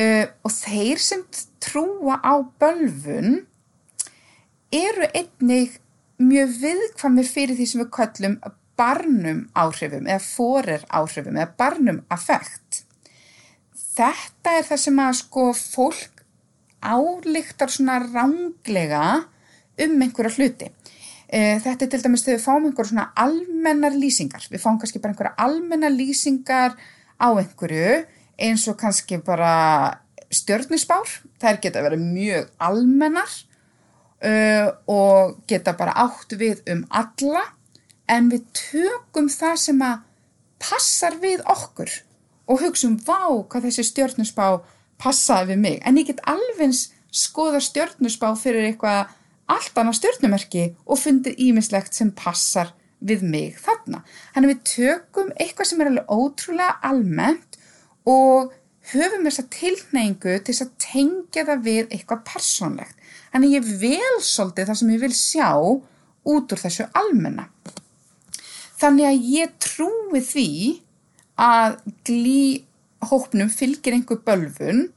Uh, 0.00 0.26
og 0.44 0.52
þeir 0.54 1.00
sem 1.02 1.24
trúa 1.60 2.20
á 2.22 2.34
bölfun 2.60 3.46
eru 4.72 5.08
einnig 5.12 5.80
mjög 6.20 6.54
viðkvamir 6.60 7.26
fyrir 7.26 7.56
því 7.56 7.66
sem 7.66 7.82
við 7.82 7.90
köllum 7.96 8.36
barnum 8.78 9.48
áhrifum 9.56 10.06
eða 10.06 10.22
forir 10.22 10.84
áhrifum 10.88 11.36
eða 11.36 11.56
barnum 11.58 12.04
affekt. 12.08 12.84
Þetta 13.74 14.56
er 14.56 14.68
það 14.68 14.82
sem 14.84 15.00
að 15.02 15.18
sko 15.18 15.50
fólk 15.56 16.19
álíktar 16.82 17.70
svona 17.72 17.98
ránglega 18.02 19.26
um 19.80 20.02
einhverja 20.02 20.36
hluti. 20.36 20.70
Eh, 21.30 21.60
þetta 21.62 21.86
er 21.86 21.90
til 21.92 22.02
dæmis 22.02 22.24
þegar 22.26 22.38
við 22.38 22.46
fáum 22.46 22.64
einhverja 22.68 22.90
svona 22.90 23.10
almennar 23.14 23.94
lýsingar. 23.94 24.46
Við 24.50 24.64
fáum 24.64 24.80
kannski 24.80 25.02
bara 25.02 25.14
einhverja 25.14 25.36
almennar 25.38 25.94
lýsingar 25.94 26.74
á 27.20 27.28
einhverju 27.30 28.00
eins 28.40 28.66
og 28.68 28.80
kannski 28.80 29.20
bara 29.22 30.00
stjörnusbár. 30.30 31.06
Það 31.38 31.62
geta 31.62 31.84
verið 31.86 32.02
mjög 32.02 32.50
almennar 32.58 33.30
uh, 34.24 34.68
og 34.90 35.40
geta 35.48 35.74
bara 35.78 35.94
átt 36.02 36.34
við 36.40 36.62
um 36.70 36.84
alla 36.90 37.44
en 38.10 38.30
við 38.32 38.46
tökum 38.56 39.30
það 39.30 39.56
sem 39.64 39.82
að 39.84 40.06
passar 40.60 41.16
við 41.22 41.42
okkur 41.48 41.92
og 42.50 42.64
hugsaum 42.64 42.98
vá 43.06 43.46
hvað 43.48 43.68
þessi 43.68 43.86
stjórnusbá 43.86 44.46
passaði 45.00 45.54
við 45.54 45.62
mig 45.64 45.80
en 45.86 46.00
ég 46.00 46.10
get 46.10 46.22
alveg 46.30 46.76
skoða 47.10 47.60
stjórnusbá 47.64 48.30
fyrir 48.38 48.68
eitthvað 48.68 49.16
allt 49.50 49.80
annað 49.80 49.98
stjórnumerki 49.98 50.68
og 50.86 51.00
fundið 51.00 51.40
ímislegt 51.48 51.96
sem 51.96 52.12
passar 52.14 52.70
við 53.00 53.24
mig 53.26 53.58
þarna. 53.58 54.02
Þannig 54.34 54.52
við 54.52 54.62
tökum 54.74 55.32
eitthvað 55.40 55.70
sem 55.70 55.82
er 55.82 55.90
alveg 55.90 56.12
ótrúlega 56.14 56.76
almennt 56.86 57.58
og 58.08 58.52
höfum 58.92 59.26
þessa 59.26 59.46
tilneingu 59.52 60.36
til 60.38 60.52
þess 60.52 60.66
að 60.66 60.74
tengja 60.84 61.46
það 61.48 61.64
við 61.66 61.82
eitthvað 61.88 62.24
persónlegt. 62.30 62.96
Þannig 63.32 63.56
ég 63.56 63.72
vel 63.80 64.20
svolítið 64.26 64.70
það 64.70 64.80
sem 64.80 64.92
ég 64.94 65.02
vil 65.04 65.16
sjá 65.16 65.50
út 66.30 66.54
úr 66.54 66.62
þessu 66.62 66.86
almenna. 66.98 67.48
Þannig 68.80 69.06
að 69.10 69.28
ég 69.34 69.58
trúi 69.60 70.22
því 70.24 70.50
að 71.40 71.78
glíhópnum 73.00 73.48
fylgir 73.48 73.94
einhver 73.94 74.20
bölfun 74.24 74.90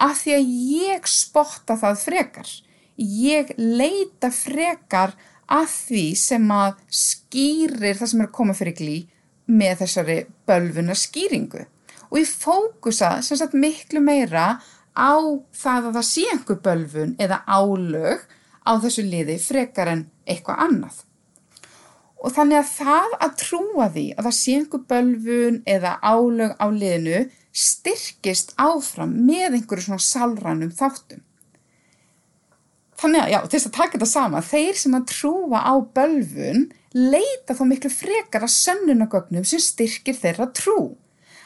að 0.00 0.14
því 0.22 0.34
að 0.34 0.52
ég 0.72 1.06
spotta 1.06 1.76
það 1.76 2.04
frekar. 2.04 2.48
Ég 2.96 3.52
leita 3.58 4.30
frekar 4.30 5.14
að 5.50 5.66
því 5.68 6.04
sem 6.16 6.50
að 6.50 6.76
skýrir 6.88 7.96
það 7.98 8.08
sem 8.08 8.20
er 8.20 8.28
að 8.28 8.36
koma 8.36 8.54
fyrir 8.54 8.76
glí 8.78 9.08
með 9.46 9.82
þessari 9.82 10.18
bölfuna 10.46 10.94
skýringu. 10.94 11.66
Og 12.10 12.18
ég 12.18 12.28
fókusa 12.30 13.20
sem 13.22 13.36
sagt 13.36 13.54
miklu 13.54 14.00
meira 14.00 14.60
á 14.94 15.14
það 15.52 15.90
að 15.90 15.94
það 15.98 16.06
sé 16.06 16.26
einhver 16.30 16.60
bölfun 16.62 17.16
eða 17.18 17.42
álög 17.46 18.26
á 18.66 18.72
þessu 18.80 19.04
liði 19.06 19.38
frekar 19.38 19.88
en 19.88 20.06
eitthvað 20.26 20.64
annað. 20.66 21.04
Og 22.20 22.34
þannig 22.34 22.60
að 22.60 22.72
það 22.76 23.14
að 23.24 23.36
trúa 23.40 23.86
því 23.94 24.06
að 24.14 24.26
það 24.26 24.36
sé 24.36 24.56
einhver 24.58 24.82
bölfun 24.90 25.62
eða 25.66 25.92
álög 26.04 26.56
á 26.60 26.66
liðinu 26.68 27.20
styrkist 27.50 28.54
áfram 28.60 29.12
með 29.26 29.58
einhverju 29.58 29.88
svona 29.88 30.04
salranum 30.04 30.70
þáttum. 30.74 31.24
Þannig 33.00 33.22
að, 33.22 33.30
já, 33.32 33.38
til 33.40 33.56
þess 33.56 33.68
að 33.70 33.76
taka 33.78 33.96
þetta 33.96 34.08
sama, 34.10 34.40
þeir 34.44 34.76
sem 34.76 34.96
að 34.98 35.06
trúa 35.08 35.60
á 35.64 35.74
bölfun 35.96 36.66
leita 36.92 37.56
þá 37.56 37.62
miklu 37.70 37.90
frekar 37.92 38.44
að 38.44 38.56
sönnunagögnum 38.56 39.46
sem 39.48 39.62
styrkir 39.62 40.18
þeirra 40.18 40.50
trú. 40.56 40.96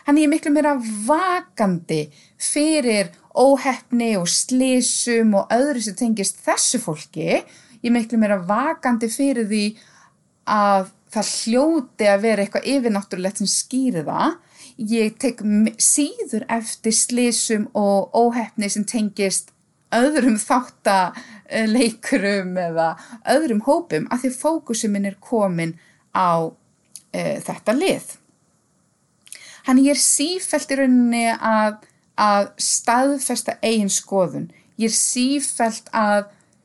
Ég 0.04 0.18
er 0.20 0.28
miklu 0.28 0.50
meira 0.52 0.74
vakandi 1.06 2.02
fyrir 2.36 3.12
óhefni 3.32 4.10
og 4.18 4.28
slísum 4.28 5.32
og 5.38 5.52
öðru 5.54 5.80
sem 5.84 5.96
tengist 5.96 6.42
þessu 6.44 6.80
fólki. 6.82 7.40
Ég 7.40 7.88
er 7.88 7.94
miklu 7.94 8.20
meira 8.20 8.36
vakandi 8.44 9.08
fyrir 9.12 9.48
því 9.48 9.64
að 10.50 10.90
það 11.14 11.30
hljóti 11.38 12.10
að 12.10 12.24
vera 12.26 12.44
eitthvað 12.44 12.68
yfirnáttúrulegt 12.74 13.40
sem 13.40 13.50
skýri 13.50 14.04
það. 14.04 14.36
Ég 14.76 15.14
tek 15.22 15.38
síður 15.78 16.44
eftir 16.50 16.92
slísum 16.92 17.68
og 17.78 18.10
óhefni 18.16 18.68
sem 18.72 18.84
tengist 18.84 19.50
öðrum 19.94 20.38
þáttaleikurum 20.42 22.56
eða 22.58 22.96
öðrum 23.30 23.60
hópum 23.68 24.08
að 24.10 24.20
því 24.24 24.30
fókusum 24.34 24.90
minn 24.96 25.06
er 25.10 25.16
komin 25.22 25.76
á 26.10 26.50
e, 27.14 27.38
þetta 27.44 27.72
lið. 27.78 28.04
Hann 29.64 29.80
ég 29.80 29.90
er 29.94 30.00
sífælt 30.00 30.70
í 30.74 30.76
rauninni 30.80 31.26
að, 31.34 31.74
að 32.20 32.50
staðfesta 32.60 33.52
eigin 33.62 33.92
skoðun. 33.92 34.50
Ég 34.76 34.90
er 34.90 34.96
sífælt 34.98 35.88
að 35.94 36.24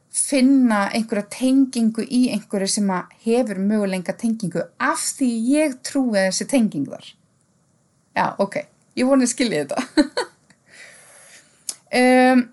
finna 0.09 0.89
einhverja 0.89 1.29
tengingu 1.31 2.03
í 2.03 2.29
einhverju 2.33 2.67
sem 2.73 2.89
hefur 3.23 3.57
mögulenga 3.61 4.13
tengingu 4.17 4.61
af 4.81 4.99
því 5.19 5.29
ég 5.53 5.77
trúi 5.85 6.17
þessi 6.17 6.45
tengingu 6.49 6.91
þar. 6.97 7.18
Já, 8.17 8.25
ok, 8.41 8.61
ég 8.99 9.09
vonið 9.09 9.27
að 9.27 9.33
skilja 9.33 9.63
þetta. 9.63 10.05
um, 12.01 12.43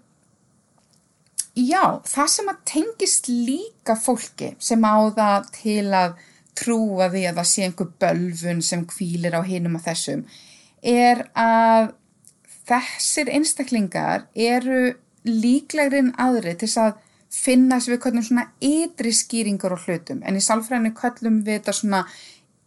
já, 1.56 1.82
það 2.12 2.32
sem 2.34 2.50
að 2.52 2.64
tengist 2.72 3.30
líka 3.32 3.96
fólki 4.00 4.54
sem 4.58 4.84
á 4.84 4.96
það 5.16 5.52
til 5.56 5.86
að 5.96 6.18
trúa 6.56 7.08
því 7.12 7.24
að 7.28 7.40
það 7.40 7.48
sé 7.50 7.64
einhver 7.66 7.88
bölfun 8.00 8.62
sem 8.64 8.84
kvílir 8.88 9.36
á 9.36 9.42
hinum 9.44 9.78
og 9.78 9.84
þessum 9.84 10.22
er 10.86 11.26
að 11.36 11.90
þessir 12.66 13.30
einstaklingar 13.32 14.26
eru 14.32 14.94
líklegrin 15.26 16.12
aðri 16.22 16.54
til 16.60 16.70
að 16.80 16.96
finna 17.32 17.80
sem 17.82 17.94
við 17.94 18.02
kallum 18.04 18.24
svona 18.24 18.46
ytri 18.64 19.12
skýringar 19.14 19.74
og 19.74 19.84
hlutum 19.84 20.22
en 20.24 20.38
í 20.38 20.44
sálfræðinu 20.44 20.94
kallum 20.96 21.42
við 21.46 21.60
þetta 21.60 21.76
svona 21.80 22.02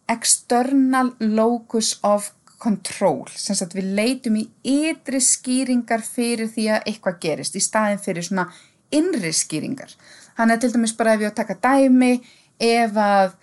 external 0.09 1.13
locus 1.21 1.95
of 2.03 2.31
control 2.59 3.23
sem 3.33 3.57
sagt 3.57 3.75
við 3.77 3.93
leitum 3.97 4.37
í 4.39 4.45
ytri 4.67 5.21
skýringar 5.23 6.03
fyrir 6.05 6.51
því 6.51 6.67
að 6.75 6.89
eitthvað 6.91 7.19
gerist 7.25 7.55
í 7.55 7.63
staðin 7.63 8.01
fyrir 8.03 8.25
svona 8.25 8.49
innri 8.95 9.31
skýringar. 9.35 9.91
Þannig 10.37 10.55
að 10.55 10.63
til 10.63 10.71
dæmis 10.75 10.95
bara 10.97 11.15
ef 11.15 11.23
ég 11.23 11.29
á 11.29 11.33
að 11.33 11.39
taka 11.41 11.59
dæmi 11.63 12.13
ef 12.59 12.97
að 12.99 13.35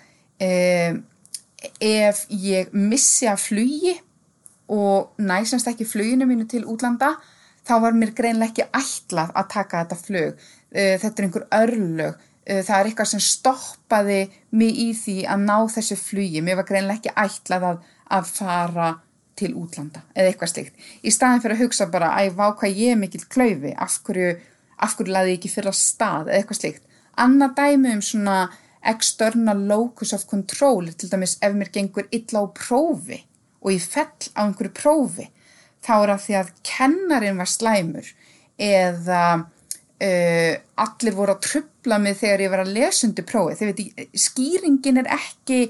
e, 0.43 0.51
ef 1.81 2.27
ég 2.31 2.75
missi 2.77 3.29
að 3.31 3.43
flugi 3.45 3.95
og 4.73 5.17
næsast 5.23 5.69
ekki 5.71 5.87
fluginu 5.89 6.27
mínu 6.29 6.49
til 6.51 6.65
útlanda 6.67 7.15
þá 7.67 7.75
var 7.83 7.99
mér 7.99 8.13
greinlega 8.17 8.51
ekki 8.53 8.67
ætlað 8.75 9.35
að 9.35 9.51
taka 9.53 9.83
þetta 9.83 9.99
flug. 10.01 10.47
Uh, 10.77 10.95
þetta 11.01 11.23
er 11.23 11.27
einhver 11.27 11.47
örlög, 11.57 12.17
uh, 12.19 12.61
það 12.67 12.77
er 12.77 12.91
eitthvað 12.91 13.11
sem 13.13 13.23
stoppaði 13.23 14.21
mig 14.59 14.81
í 14.83 14.89
því 14.99 15.17
að 15.33 15.45
ná 15.47 15.57
þessu 15.73 15.99
flugi, 16.01 16.43
mér 16.45 16.61
var 16.61 16.69
greinlega 16.69 17.01
ekki 17.01 17.15
ætlað 17.23 17.69
að, 17.71 17.83
að 18.19 18.33
fara 18.35 18.91
til 19.37 19.53
útlanda 19.59 20.03
eða 20.15 20.31
eitthvað 20.31 20.53
slikt. 20.53 20.85
Í 21.05 21.13
staðin 21.15 21.43
fyrir 21.45 21.57
að 21.57 21.65
hugsa 21.65 21.89
bara, 21.93 22.13
æg, 22.23 22.37
vá 22.39 22.51
hvað 22.59 22.81
ég 22.83 23.01
mikill 23.01 23.25
klaufi, 23.33 23.73
af 23.77 23.99
hverju, 24.07 24.35
af 24.83 24.97
hverju 24.97 25.15
laði 25.15 25.35
ég 25.35 25.41
ekki 25.41 25.53
fyrir 25.53 25.73
að 25.73 25.81
stað 25.81 26.31
eða 26.31 26.39
eitthvað 26.41 26.61
slikt. 26.61 26.87
Anna 27.17 27.51
dæmi 27.57 27.95
um 27.97 28.05
svona 28.05 28.37
external 28.87 29.65
locus 29.69 30.15
of 30.17 30.27
control, 30.31 30.93
til 30.93 31.11
dæmis 31.11 31.39
ef 31.43 31.57
mér 31.57 31.73
gengur 31.75 32.07
illa 32.15 32.45
á 32.45 32.47
prófi 32.55 33.23
og 33.63 33.73
ég 33.75 33.83
fell 33.83 34.31
á 34.39 34.47
einhverju 34.47 34.73
prófi, 34.77 35.27
þá 35.83 35.93
er 35.97 36.13
það 36.13 36.25
því 36.27 36.39
að 36.41 36.55
kennarin 36.71 37.41
var 37.41 37.51
slæmur 37.51 38.17
eða 38.57 39.23
Uh, 39.97 40.53
allir 40.77 41.15
voru 41.17 41.33
að 41.33 41.47
trubla 41.47 41.97
mig 41.97 42.19
þegar 42.19 42.43
ég 42.45 42.51
var 42.53 42.61
að 42.67 42.73
lesa 42.77 43.07
undir 43.07 43.25
prófið 43.25 43.63
þegar 43.63 44.11
skýringin 44.21 45.01
er 45.01 45.07
ekki 45.15 45.61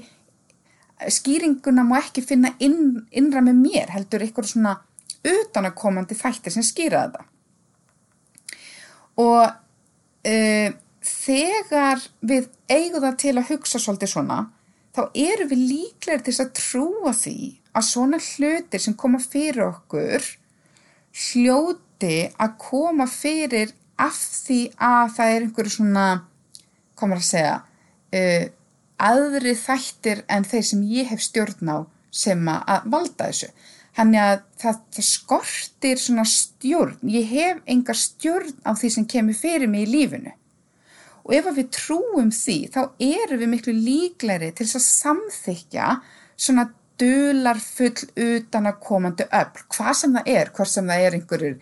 skýringuna 1.05 1.85
má 1.85 1.99
ekki 2.01 2.23
finna 2.25 2.53
inn, 2.63 3.05
innra 3.11 3.43
með 3.45 3.61
mér 3.61 3.93
heldur 3.93 4.25
eitthvað 4.25 4.51
svona 4.51 4.75
utanakomandi 5.27 6.17
þættir 6.17 6.55
sem 6.55 6.65
skýra 6.65 7.05
þetta. 7.05 7.25
Og 9.21 9.43
uh, 9.45 10.69
þegar 11.07 12.03
við 12.21 12.49
eigum 12.69 13.03
það 13.03 13.19
til 13.23 13.35
að 13.37 13.49
hugsa 13.53 13.81
svolítið 13.81 14.13
svona 14.13 14.41
þá 14.97 15.03
eru 15.13 15.47
við 15.51 15.63
líklega 15.71 16.25
til 16.25 16.35
að 16.41 16.53
trúa 16.57 17.13
því 17.13 17.37
að 17.77 17.85
svona 17.85 18.19
hlutir 18.21 18.81
sem 18.81 18.95
koma 18.97 19.21
fyrir 19.21 19.67
okkur 19.67 20.25
hljóti 21.17 22.17
að 22.37 22.55
koma 22.61 23.07
fyrir 23.09 23.73
af 23.97 24.17
því 24.17 24.59
að 24.77 25.13
það 25.15 25.33
er 25.33 25.45
einhverju 25.45 25.73
svona, 25.73 26.05
maður 27.01 27.21
að 27.21 27.27
segja, 27.31 27.55
uh, 28.17 28.45
aðri 28.97 29.53
þættir 29.57 30.23
en 30.31 30.45
þeir 30.47 30.65
sem 30.69 30.83
ég 30.89 31.11
hef 31.11 31.21
stjórn 31.21 31.73
á 31.73 31.77
sem 32.11 32.47
að 32.49 32.87
valda 32.93 33.29
þessu. 33.29 33.49
Þannig 33.97 34.21
að 34.21 34.41
það, 34.61 34.81
það 34.93 35.07
skortir 35.07 36.01
svona 36.01 36.25
stjórn. 36.29 36.97
Ég 37.09 37.29
hef 37.31 37.61
enga 37.65 37.95
stjórn 37.97 38.57
á 38.61 38.71
því 38.77 38.91
sem 38.93 39.07
kemur 39.09 39.37
fyrir 39.37 39.69
mig 39.69 39.87
í 39.87 39.93
lífinu. 39.95 40.33
og 41.27 41.33
ef 41.35 41.47
við 41.57 41.65
trúum 41.75 42.29
því 42.31 42.57
þá 42.71 42.81
erum 43.03 43.39
við 43.41 43.49
miklu 43.51 43.73
líkleri 43.75 44.53
til 44.55 44.63
þess 44.63 44.77
að 44.79 44.85
samþykja 44.87 45.87
svona 46.39 46.69
dular 46.97 47.59
full 47.59 47.97
utan 48.15 48.69
að 48.69 48.79
komandi 48.79 49.27
öll, 49.27 49.59
hvað 49.73 49.93
sem 49.99 50.15
það 50.15 50.31
er, 50.33 50.51
hvort 50.55 50.71
sem 50.71 50.87
það 50.87 51.03
er 51.03 51.17
einhverjur 51.17 51.57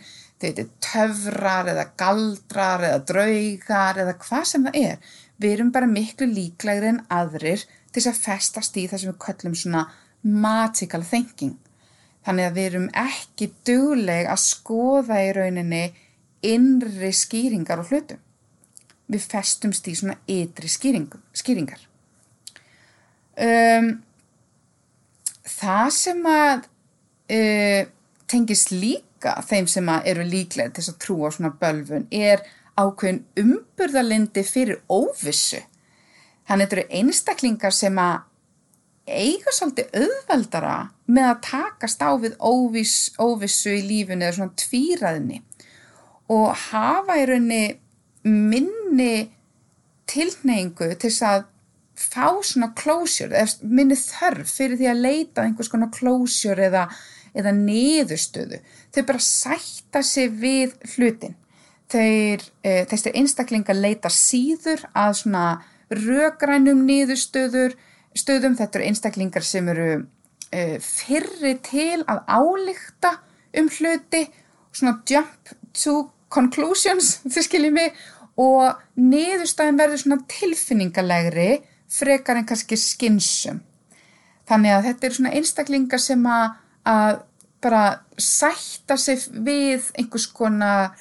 töfrar 0.83 1.69
eða 1.71 1.85
galdrar 1.97 2.83
eða 2.83 3.01
draugar 3.09 4.01
eða 4.03 4.15
hvað 4.21 4.45
sem 4.51 4.67
það 4.67 4.79
er. 4.83 5.13
Við 5.41 5.57
erum 5.57 5.71
bara 5.75 5.89
miklu 5.89 6.27
líklegri 6.31 6.93
en 6.93 7.03
aðrir 7.11 7.65
til 7.91 8.01
þess 8.01 8.11
að 8.11 8.21
festast 8.23 8.77
í 8.79 8.85
það 8.87 9.01
sem 9.01 9.11
við 9.11 9.21
kallum 9.25 9.55
svona 9.59 9.85
magical 10.23 11.03
thinking. 11.05 11.57
Þannig 12.25 12.47
að 12.47 12.55
við 12.57 12.69
erum 12.69 12.87
ekki 12.97 13.49
dugleg 13.67 14.29
að 14.31 14.41
skoða 14.41 15.19
í 15.21 15.33
rauninni 15.35 15.83
innri 16.45 17.11
skýringar 17.13 17.83
og 17.83 17.91
hlutum. 17.91 18.21
Við 19.11 19.27
festumst 19.29 19.85
í 19.87 19.93
svona 19.97 20.17
ytri 20.31 20.71
skýringar. 20.71 21.83
Um, 23.35 23.89
það 25.43 25.89
sem 25.93 26.27
að 26.31 26.65
uh, 27.35 27.81
tengist 28.31 28.71
líka 28.73 29.35
þeim 29.45 29.67
sem 29.69 29.89
eru 29.97 30.25
líklega 30.25 30.73
til 30.73 30.85
að 30.87 31.01
trúa 31.03 31.31
svona 31.33 31.53
bölfun 31.59 32.07
er 32.09 32.41
ákveðin 32.79 33.23
umburðalindi 33.39 34.43
fyrir 34.47 34.81
óvissu. 34.91 35.61
Þannig 36.45 36.65
að 36.65 36.69
þetta 36.69 36.77
eru 36.81 36.99
einstaklingar 36.99 37.73
sem 37.75 37.99
að 38.01 38.17
eiga 39.05 39.53
svolítið 39.53 39.97
auðveldara 40.01 40.75
með 41.05 41.29
að 41.29 41.41
takast 41.45 42.01
á 42.01 42.11
við 42.17 42.37
óviss, 42.41 43.11
óvissu 43.21 43.73
í 43.75 43.83
lífinu 43.85 44.25
eða 44.25 44.37
svona 44.39 44.57
tvíraðinni 44.59 45.41
og 46.33 46.55
hafa 46.71 47.19
í 47.21 47.25
rauninni 47.29 47.65
minni 48.25 49.27
tilneyingu 50.09 50.89
til 51.01 51.11
að 51.25 51.45
fá 51.95 52.41
svona 52.43 52.71
closure, 52.75 53.31
eða 53.31 53.69
minni 53.71 53.95
þörf 53.99 54.49
fyrir 54.51 54.79
því 54.79 54.89
að 54.91 55.03
leita 55.05 55.45
einhvers 55.45 55.71
konar 55.71 55.93
closure 55.95 56.67
eða, 56.67 56.87
eða 57.37 57.53
niðurstöðu. 57.55 58.59
Þau 58.91 59.01
bara 59.07 59.23
sætta 59.23 60.01
sig 60.03 60.33
við 60.41 60.75
hlutin. 60.95 61.37
Þeir, 61.91 62.41
e, 62.65 62.83
þessi 62.89 63.13
einstaklingar 63.13 63.77
leita 63.77 64.09
síður 64.09 64.87
að 64.97 65.19
svona 65.21 65.45
rögrænum 65.93 66.81
niðurstöður, 66.87 67.75
stöðum 68.17 68.57
þetta 68.57 68.79
eru 68.79 68.87
einstaklingar 68.89 69.45
sem 69.45 69.69
eru 69.69 69.89
e, 70.49 70.79
fyrri 70.81 71.55
til 71.65 72.01
að 72.09 72.23
álíkta 72.25 73.13
um 73.61 73.69
hluti, 73.77 74.25
svona 74.73 74.97
jump 75.09 75.53
to 75.77 76.09
conclusions, 76.33 77.19
þið 77.31 77.47
skiljið 77.49 77.77
mig, 77.77 78.03
og 78.35 78.81
niðurstæðin 78.99 79.79
verður 79.79 80.01
svona 80.01 80.25
tilfinningalegri 80.31 81.49
frekar 81.91 82.41
en 82.41 82.47
kannski 82.49 82.77
skinsum. 82.79 83.61
Þannig 84.49 84.75
að 84.75 84.87
þetta 84.89 85.07
eru 85.07 85.17
svona 85.19 85.35
einstaklingar 85.37 86.01
sem 86.01 86.25
að, 86.29 86.57
að 86.85 87.21
bara 87.63 87.83
sætta 88.21 88.97
sig 89.01 89.23
við 89.31 89.87
einhvers 89.97 90.27
konar 90.35 90.97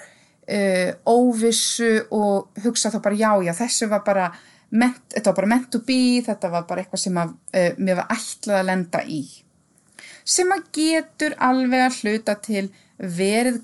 uh, 0.49 0.91
óvissu 1.09 1.93
og 2.15 2.65
hugsa 2.65 2.93
þá 2.93 2.99
bara 3.05 3.19
já, 3.19 3.31
já, 3.49 3.53
þessu 3.59 3.89
var 3.93 4.03
bara 4.07 4.31
meant, 4.75 5.03
þetta 5.15 5.31
var 5.31 5.39
bara 5.41 5.53
meant 5.55 5.71
to 5.73 5.81
be, 5.87 6.01
þetta 6.27 6.51
var 6.53 6.67
bara 6.69 6.85
eitthvað 6.85 7.05
sem 7.05 7.21
að, 7.21 7.37
uh, 7.55 7.71
mér 7.79 8.01
var 8.01 8.17
ætlað 8.17 8.61
að 8.61 8.69
lenda 8.71 9.05
í. 9.07 9.23
Sem 10.25 10.53
að 10.55 10.67
getur 10.75 11.37
alveg 11.45 11.85
að 11.85 12.01
hluta 12.03 12.37
til 12.43 12.67
verið 12.99 13.63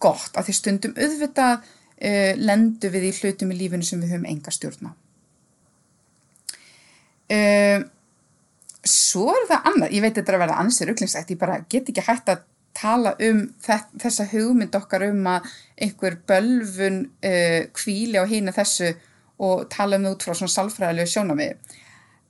gott 0.00 0.36
að 0.38 0.48
því 0.48 0.56
stundum 0.56 0.98
auðvitað 0.98 1.54
uh, 1.60 2.34
lendu 2.40 2.92
við 2.92 3.08
í 3.10 3.14
hlutum 3.20 3.54
í 3.54 3.60
lífinu 3.62 3.86
sem 3.86 4.02
við 4.02 4.14
höfum 4.16 4.28
enga 4.30 4.54
stjórn 4.54 4.90
á. 4.90 4.92
Uh, 7.30 7.80
svo 8.86 9.28
er 9.34 9.44
það 9.50 9.68
annað, 9.70 9.92
ég 9.94 10.02
veit 10.02 10.14
þetta 10.16 10.32
er 10.32 10.38
að 10.38 10.44
verða 10.46 10.62
ansið 10.64 10.90
rugglingsætt, 10.90 11.34
ég 11.34 11.40
bara 11.40 11.60
get 11.70 11.90
ekki 11.92 12.06
hægt 12.06 12.32
að 12.32 12.46
tala 12.80 13.14
um 13.26 13.42
þessa 13.60 14.26
hugmynd 14.30 14.76
okkar 14.78 15.04
um 15.10 15.26
að 15.28 15.48
einhver 15.80 16.16
bölfun 16.28 17.02
uh, 17.24 17.68
kvíli 17.76 18.20
á 18.20 18.24
hínu 18.28 18.54
þessu 18.56 18.94
og 19.40 19.68
tala 19.72 19.98
um 19.98 20.06
það 20.08 20.16
út 20.16 20.26
frá 20.26 20.36
svona 20.38 20.54
salfræðilegu 20.56 21.12
sjónamið. 21.12 21.76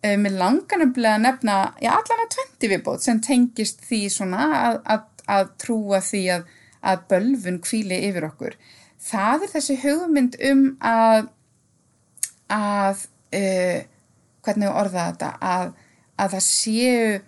Uh, 0.01 0.17
mér 0.21 0.39
langar 0.41 0.83
nefnilega 0.83 1.19
að 1.19 1.27
nefna, 1.27 1.57
já 1.83 1.93
allan 1.95 2.25
að 2.25 2.37
20 2.39 2.73
viðbót 2.75 3.07
sem 3.07 3.23
tengist 3.25 3.85
því 3.87 4.03
svona 4.15 4.47
að, 4.61 4.81
að, 4.95 5.09
að 5.39 5.51
trúa 5.63 6.03
því 6.05 6.23
að, 6.37 6.47
að 6.81 7.05
bölfun 7.13 7.61
kvíli 7.65 8.01
yfir 8.09 8.29
okkur. 8.31 8.57
Það 9.01 9.47
er 9.47 9.55
þessi 9.55 9.79
hugmynd 9.85 10.41
um 10.51 10.65
að 10.85 11.29
að 12.51 13.05
uh, 13.37 13.81
hvernig 14.45 14.73
orða 14.73 15.11
þetta, 15.11 15.31
að 15.41 16.33
það 16.35 16.47
séu 16.47 17.21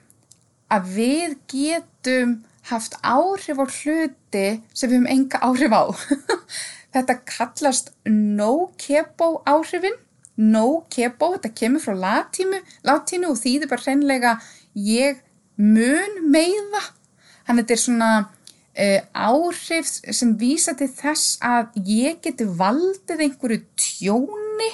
að 0.72 0.88
við 0.96 1.36
getum 1.52 2.40
haft 2.70 2.96
áhrif 3.02 3.58
á 3.58 3.66
hluti 3.66 4.46
sem 4.72 4.90
við 4.90 4.96
höfum 4.96 5.10
enga 5.10 5.40
áhrif 5.42 5.74
á. 5.74 5.84
þetta 6.94 7.18
kallast 7.26 7.92
no-kepo 8.08 9.40
áhrifin, 9.48 9.96
no-kepo, 10.36 11.32
þetta 11.36 11.52
kemur 11.56 11.82
frá 11.84 11.96
latínu, 11.96 12.60
latínu 12.86 13.32
og 13.32 13.40
þýðir 13.40 13.70
bara 13.70 13.86
hreinlega 13.86 14.36
ég 14.76 15.22
mun 15.56 16.22
meiða. 16.32 16.84
Þannig 17.46 17.50
að 17.50 17.58
þetta 17.62 17.76
er 17.76 17.82
svona 17.82 18.12
uh, 18.22 19.00
áhrif 19.12 19.90
sem 19.90 20.36
vísa 20.38 20.76
til 20.78 20.90
þess 20.92 21.40
að 21.44 21.74
ég 21.88 22.22
geti 22.24 22.46
valdið 22.46 23.26
einhverju 23.26 23.64
tjóni 23.74 24.70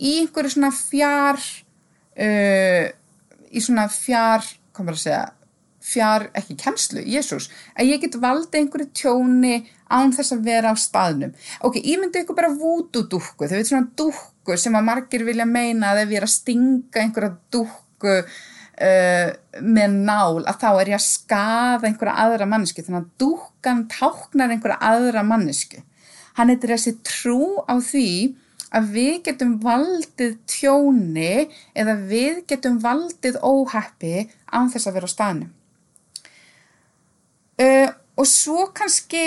í 0.00 0.16
einhverju 0.22 0.54
svona 0.54 0.72
fjár 0.76 1.40
uh, 1.40 2.86
í 3.50 3.60
svona 3.60 3.88
fjár 3.92 4.46
maður 4.80 4.96
að 4.96 5.02
segja 5.02 5.24
fjár, 5.90 6.28
ekki 6.38 6.56
kemslu, 6.60 7.02
Jésús 7.06 7.48
að 7.74 7.92
ég 7.92 8.04
get 8.04 8.18
valda 8.22 8.60
einhverju 8.60 8.90
tjóni 8.96 9.56
án 9.90 10.14
þess 10.14 10.36
að 10.36 10.46
vera 10.46 10.70
á 10.70 10.76
staðnum. 10.78 11.34
Ok, 11.66 11.80
ég 11.82 11.98
myndi 12.00 12.22
ykkur 12.22 12.38
bara 12.38 12.52
vútudúkku 12.54 13.48
þau 13.50 13.56
veit 13.58 13.70
svona 13.70 13.90
dúkku 13.98 14.58
sem 14.60 14.78
að 14.78 14.86
margir 14.86 15.26
vilja 15.26 15.48
meina 15.48 15.92
að 15.92 16.04
ef 16.04 16.14
ég 16.14 16.22
er 16.22 16.28
að 16.28 16.34
stinga 16.36 17.02
einhverja 17.02 17.34
dúkku 17.52 18.16
uh, 18.20 19.30
með 19.60 19.98
nál 20.06 20.44
að 20.44 20.60
þá 20.62 20.68
er 20.72 20.92
ég 20.94 21.00
að 21.00 21.06
skaða 21.08 21.90
einhverja 21.90 22.18
aðra 22.24 22.50
mannesku 22.50 22.86
þannig 22.86 23.02
að 23.02 23.10
dúkkan 23.24 23.86
táknar 23.90 24.54
einhverja 24.54 24.78
aðra 24.92 25.26
mannesku 25.26 25.82
hann 26.38 26.52
heitir 26.52 26.72
þessi 26.74 26.94
trú 27.04 27.40
á 27.66 27.74
því 27.82 28.10
að 28.76 28.90
við 28.94 29.14
getum 29.26 29.54
valdið 29.62 30.36
tjóni 30.50 31.48
eða 31.74 31.96
við 32.10 32.42
getum 32.50 32.78
valdið 32.82 33.40
óhappi 33.42 34.28
án 34.46 34.70
þess 34.70 34.88
að 34.88 34.98
vera 34.98 35.10
á 35.10 35.14
staðnum. 35.14 35.50
Uh, 37.60 37.88
og 38.16 38.28
svo 38.28 38.66
kannski 38.76 39.24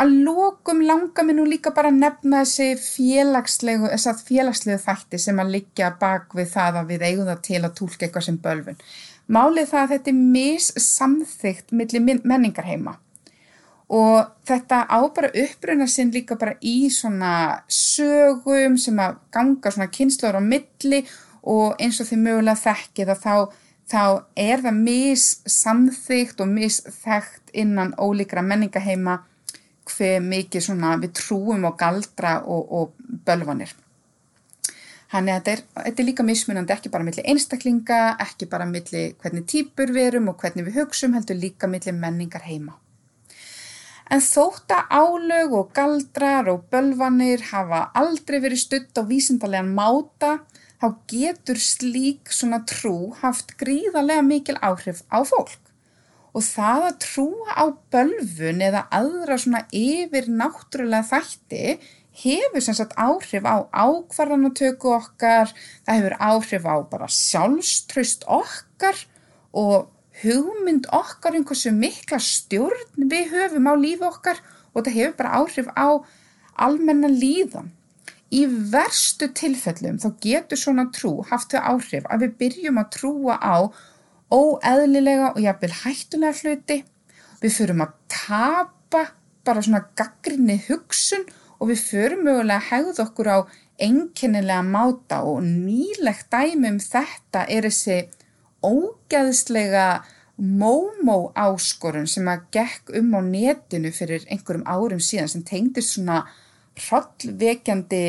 að 0.00 0.12
lókum 0.26 0.82
langar 0.84 1.24
mér 1.24 1.38
nú 1.38 1.46
líka 1.48 1.72
bara 1.76 1.88
að 1.92 2.00
nefna 2.02 2.42
þessi 2.44 2.76
félagslegu, 2.80 3.88
félagslegu 4.28 4.80
þætti 4.82 5.20
sem 5.20 5.40
að 5.40 5.54
liggja 5.54 5.90
bak 6.00 6.36
við 6.36 6.50
það 6.52 6.80
að 6.82 6.92
við 6.92 7.06
eigum 7.08 7.30
það 7.30 7.42
til 7.48 7.62
að 7.62 7.74
tólka 7.78 8.06
eitthvað 8.06 8.26
sem 8.28 8.38
bölfun. 8.44 8.80
Málið 9.32 9.72
það 9.72 9.82
að 9.82 9.92
þetta 9.94 10.12
er 10.12 10.20
missamþygt 10.36 11.76
millir 11.76 12.22
menningarheima 12.22 12.98
og 13.86 14.32
þetta 14.46 14.82
á 14.90 14.98
bara 15.14 15.30
uppruna 15.30 15.86
sinn 15.90 16.10
líka 16.14 16.36
bara 16.38 16.56
í 16.60 16.88
svona 16.90 17.62
sögum 17.70 18.74
sem 18.82 18.98
að 18.98 19.20
ganga 19.34 19.70
svona 19.70 19.92
kynnslóður 19.94 20.40
á 20.42 20.42
milli 20.42 21.04
og 21.46 21.78
eins 21.78 22.00
og 22.02 22.08
þið 22.08 22.24
mögulega 22.24 22.62
þekkið 22.64 23.12
að 23.14 23.22
þá, 23.22 23.34
þá 23.90 24.26
er 24.36 24.62
það 24.64 24.82
missamþygt 24.82 26.42
og 26.42 26.52
misþægt 26.52 27.54
innan 27.54 27.94
ólíkra 27.94 28.42
menningaheima 28.42 29.20
hver 29.86 30.22
mikið 30.22 30.64
svona 30.66 30.96
við 30.98 31.12
trúum 31.20 31.66
og 31.68 31.76
galdra 31.78 32.40
og, 32.42 32.72
og 32.72 33.20
bölvanir. 33.26 33.74
Þannig 35.06 35.32
að 35.32 35.36
þetta 35.36 35.52
er, 35.52 35.60
þetta 35.84 36.02
er 36.02 36.08
líka 36.08 36.24
mismunandi 36.26 36.74
ekki 36.74 36.90
bara 36.90 37.06
millir 37.06 37.28
einstaklinga, 37.30 38.00
ekki 38.24 38.48
bara 38.50 38.66
millir 38.66 39.14
hvernig 39.22 39.46
týpur 39.46 39.92
við 39.94 40.10
erum 40.10 40.32
og 40.32 40.42
hvernig 40.42 40.66
við 40.66 40.80
hugsum, 40.80 41.14
heldur 41.14 41.38
líka 41.38 41.70
millir 41.70 41.94
menningar 41.94 42.42
heima. 42.48 42.74
En 44.10 44.22
þótt 44.22 44.70
að 44.74 44.90
álög 44.94 45.54
og 45.58 45.70
galdrar 45.74 46.50
og 46.50 46.66
bölvanir 46.70 47.42
hafa 47.52 47.88
aldrei 47.98 48.38
verið 48.42 48.62
stutt 48.62 48.98
á 48.98 49.02
vísindarlegan 49.06 49.72
máta, 49.74 50.40
þá 50.80 50.86
getur 51.10 51.60
slík 51.60 52.32
svona 52.32 52.62
trú 52.68 53.12
haft 53.22 53.56
gríðarlega 53.60 54.24
mikil 54.26 54.56
áhrif 54.60 55.02
á 55.08 55.24
fólk. 55.24 55.60
Og 56.36 56.44
það 56.44 56.82
að 56.90 56.96
trúa 57.06 57.52
á 57.56 57.64
bölvun 57.92 58.60
eða 58.64 58.82
aðra 58.92 59.38
svona 59.40 59.62
yfir 59.72 60.28
náttúrulega 60.28 61.08
þætti 61.08 61.78
hefur 62.16 62.64
sem 62.64 62.76
sagt 62.76 62.96
áhrif 62.96 63.44
á 63.44 63.68
ákvarðanatöku 63.72 64.92
okkar, 64.96 65.52
það 65.84 65.98
hefur 66.00 66.16
áhrif 66.20 66.68
á 66.68 66.76
bara 66.92 67.08
sjálfströst 67.12 68.24
okkar 68.28 69.00
og 69.56 69.88
hugmynd 70.22 70.88
okkar 70.96 71.36
einhversu 71.36 71.72
mikla 71.76 72.20
stjórn 72.22 73.08
við 73.10 73.32
höfum 73.34 73.68
á 73.68 73.74
lífi 73.76 74.06
okkar 74.08 74.40
og 74.72 74.80
þetta 74.80 74.96
hefur 74.96 75.18
bara 75.20 75.40
áhrif 75.40 75.68
á 75.76 75.88
almenna 76.56 77.08
líðan. 77.12 77.72
Í 78.34 78.42
verstu 78.72 79.28
tilfellum 79.38 80.00
þá 80.02 80.08
getur 80.22 80.58
svona 80.58 80.88
trú 80.94 81.12
haft 81.30 81.54
þau 81.54 81.62
áhrif 81.74 82.08
að 82.10 82.26
við 82.26 82.34
byrjum 82.40 82.80
að 82.82 82.90
trúa 82.96 83.36
á 83.38 83.56
óeðlilega 84.34 85.32
og 85.34 85.42
jafnvel 85.44 85.74
hættulega 85.84 86.38
hluti. 86.40 86.80
Við 87.42 87.52
förum 87.60 87.84
að 87.84 87.92
tapa 88.10 89.02
bara 89.46 89.62
svona 89.62 89.84
gaggrinni 89.98 90.58
hugsun 90.66 91.26
og 91.60 91.70
við 91.70 91.84
förum 91.86 92.24
mögulega 92.26 92.58
að 92.58 92.68
hegða 92.70 93.06
okkur 93.06 93.30
á 93.30 93.38
enkennilega 93.86 94.64
máta 94.64 95.22
og 95.28 95.44
nýlegt 95.44 96.30
dæmi 96.32 96.72
um 96.72 96.80
þetta 96.82 97.44
er 97.52 97.68
þessi 97.68 97.98
ógeðslega 98.64 99.86
mómó 100.36 101.30
áskorun 101.36 102.08
sem 102.10 102.26
að 102.28 102.48
gekk 102.56 102.92
um 102.98 103.14
á 103.16 103.20
netinu 103.24 103.92
fyrir 103.94 104.26
einhverjum 104.28 104.66
árum 104.66 105.00
síðan 105.00 105.30
sem 105.32 105.44
tengdist 105.46 105.94
svona 105.94 106.24
hrollvekjandi 106.76 108.04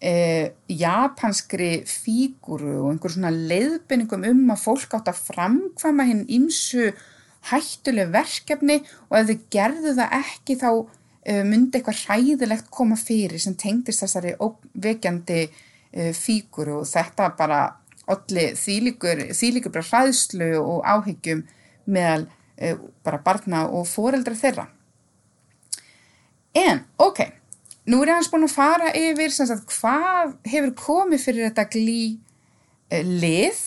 eh, 0.00 0.50
japanskri 0.70 1.84
fíguru 1.88 2.76
og 2.84 2.92
einhver 2.92 3.14
svona 3.14 3.32
leiðbenningum 3.34 4.26
um 4.30 4.44
að 4.54 4.64
fólk 4.64 4.98
átt 4.98 5.10
að 5.12 5.22
framkvama 5.30 6.06
hinn 6.08 6.26
ímsu 6.30 6.92
hættuleg 7.48 8.12
verkefni 8.12 8.80
og 9.08 9.18
ef 9.20 9.28
þau 9.30 9.44
gerðu 9.54 9.94
það 9.98 10.16
ekki 10.18 10.56
þá 10.60 10.70
uh, 10.72 11.42
myndi 11.46 11.78
eitthvað 11.78 12.02
hræðilegt 12.04 12.70
koma 12.74 12.98
fyrir 12.98 13.40
sem 13.42 13.56
tengdist 13.58 14.04
þessari 14.04 14.34
vekjandi 14.74 15.44
uh, 15.48 16.12
fíguru 16.16 16.80
og 16.82 16.88
þetta 16.90 17.30
bara 17.38 17.60
allir 18.08 18.56
þýlikur, 18.58 19.28
þýlikur 19.36 19.74
bara 19.74 19.88
hræðslu 19.90 20.50
og 20.60 20.82
áhyggjum 20.88 21.44
meðal 21.88 22.26
uh, 22.26 22.76
bara 23.06 23.22
barna 23.24 23.66
og 23.70 23.86
foreldra 23.88 24.36
þeirra. 24.38 24.68
En, 26.58 26.80
ok, 26.98 27.20
nú 27.88 28.02
er 28.04 28.14
hans 28.14 28.30
búin 28.32 28.46
að 28.46 28.56
fara 28.56 28.92
yfir 28.96 29.32
sagt, 29.34 29.68
hvað 29.78 30.34
hefur 30.48 30.74
komið 30.78 31.24
fyrir 31.24 31.48
þetta 31.48 31.68
glý 31.72 32.02
uh, 32.92 33.02
lið 33.02 33.62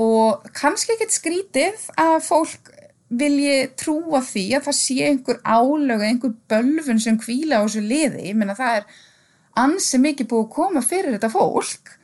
og 0.00 0.44
kannski 0.56 0.94
ekkert 0.94 1.16
skrítið 1.16 1.88
að 2.00 2.18
fólk 2.24 2.70
vilji 3.10 3.70
trúa 3.80 4.20
því 4.22 4.44
að 4.54 4.66
það 4.68 4.76
sé 4.78 4.96
einhver 5.08 5.40
álög, 5.42 6.02
einhver 6.06 6.34
bölfun 6.50 7.00
sem 7.02 7.16
kvíla 7.18 7.58
á 7.58 7.66
þessu 7.66 7.82
liði. 7.82 8.28
Ég 8.30 8.38
menna 8.38 8.54
það 8.54 8.80
er 8.80 9.00
ansi 9.58 9.98
mikið 9.98 10.30
búið 10.30 10.44
að 10.44 10.54
koma 10.54 10.82
fyrir 10.84 11.16
þetta 11.16 11.32
fólk 11.32 11.96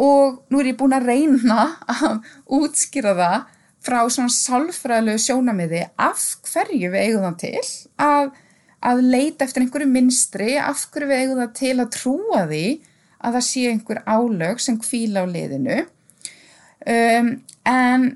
og 0.00 0.42
nú 0.48 0.60
er 0.62 0.70
ég 0.70 0.78
búin 0.78 0.96
að 0.96 1.08
reyna 1.10 1.60
að 1.90 2.20
útskýra 2.58 3.14
það 3.18 3.38
frá 3.84 3.98
svona 4.10 4.34
sálfræðilegu 4.34 5.22
sjónamiði 5.22 5.84
af 6.00 6.24
hverju 6.48 6.90
við 6.92 7.04
eigum 7.04 7.26
það 7.26 7.36
til 7.42 7.62
að, 8.02 8.30
að 8.84 9.02
leita 9.10 9.46
eftir 9.46 9.64
einhverju 9.64 9.88
minstri, 9.90 10.52
af 10.60 10.84
hverju 10.92 11.10
við 11.10 11.22
eigum 11.22 11.40
það 11.42 11.54
til 11.58 11.74
að 11.74 11.92
trúa 11.96 12.44
því 12.46 12.64
að 13.18 13.38
það 13.38 13.46
sé 13.48 13.64
einhver 13.72 14.02
álög 14.06 14.62
sem 14.62 14.78
kvíla 14.78 15.24
á 15.24 15.26
liðinu. 15.26 15.78
Um, 16.86 17.32
en 17.66 18.06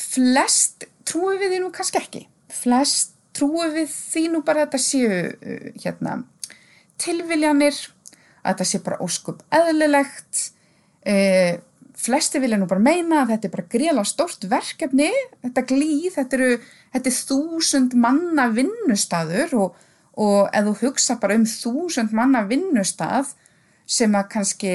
flest 0.00 0.86
trúum 1.08 1.40
við 1.40 1.54
því 1.54 1.62
nú 1.62 1.72
kannski 1.74 2.00
ekki. 2.02 2.26
Flest 2.52 3.16
trúum 3.36 3.72
við 3.72 3.88
því 3.88 4.26
nú 4.34 4.42
bara 4.44 4.62
að 4.62 4.68
þetta 4.68 4.82
séu 4.84 5.10
uh, 5.32 5.68
hérna, 5.80 6.18
tilviljanir, 7.00 7.78
að 8.42 8.52
þetta 8.52 8.68
sé 8.68 8.82
bara 8.84 9.00
óskup 9.04 9.40
eðlilegt. 9.54 10.48
Uh, 11.02 11.56
flesti 12.02 12.40
vilja 12.42 12.58
nú 12.58 12.66
bara 12.70 12.82
meina 12.82 13.22
að 13.22 13.32
þetta 13.34 13.48
er 13.48 13.54
bara 13.54 13.70
gríla 13.72 14.04
stort 14.06 14.44
verkefni, 14.50 15.08
þetta 15.44 15.64
glýð, 15.70 16.10
þetta, 16.16 16.38
eru, 16.38 16.52
þetta 16.94 17.10
er 17.10 17.18
þúsund 17.30 17.96
manna 17.98 18.48
vinnustadur 18.52 19.56
og, 19.58 19.80
og 20.20 20.50
ef 20.52 20.66
þú 20.66 20.74
hugsa 20.82 21.16
bara 21.20 21.38
um 21.38 21.46
þúsund 21.48 22.12
manna 22.12 22.42
vinnustad 22.48 23.32
sem 23.86 24.12
að 24.14 24.28
kannski 24.34 24.74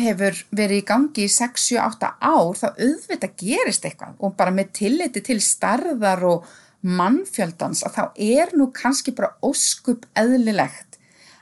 hefur 0.00 0.36
verið 0.54 0.80
í 0.80 0.86
gangi 0.86 1.26
í 1.26 1.32
6-8 1.32 2.12
ár 2.22 2.56
þá 2.56 2.66
auðvitað 2.70 3.36
gerist 3.42 3.84
eitthvað 3.84 4.20
og 4.22 4.36
bara 4.38 4.54
með 4.54 4.72
tilliti 4.78 5.22
til 5.26 5.40
starðar 5.44 6.24
og 6.28 6.46
mannfjöldans 6.80 7.82
að 7.84 7.96
þá 7.96 8.04
er 8.16 8.54
nú 8.56 8.70
kannski 8.72 9.12
bara 9.16 9.34
óskup 9.44 10.06
eðlilegt 10.16 10.96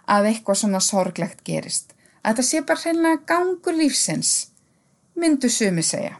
að 0.09 0.30
eitthvað 0.32 0.62
svona 0.62 0.80
sorglegt 0.82 1.45
gerist. 1.47 1.93
Að 2.24 2.41
þetta 2.41 2.47
sé 2.49 2.62
bara 2.66 2.82
hreinlega 2.82 3.20
gangur 3.28 3.76
lífsins, 3.76 4.32
myndu 5.14 5.51
sumi 5.53 5.84
segja. 5.86 6.16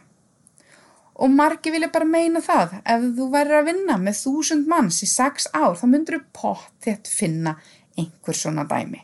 Og 1.19 1.31
margi 1.35 1.71
vilja 1.73 1.91
bara 1.91 2.07
meina 2.07 2.39
það, 2.39 2.77
ef 2.87 3.07
þú 3.17 3.25
væri 3.33 3.57
að 3.57 3.65
vinna 3.73 3.97
með 3.99 4.21
þúsund 4.21 4.69
manns 4.71 5.01
í 5.03 5.09
6 5.11 5.49
ár 5.51 5.75
þá 5.75 5.85
myndur 5.91 6.19
þú 6.19 6.27
potið 6.39 7.09
finna 7.11 7.57
einhver 7.99 8.37
svona 8.37 8.63
dæmi. 8.69 9.01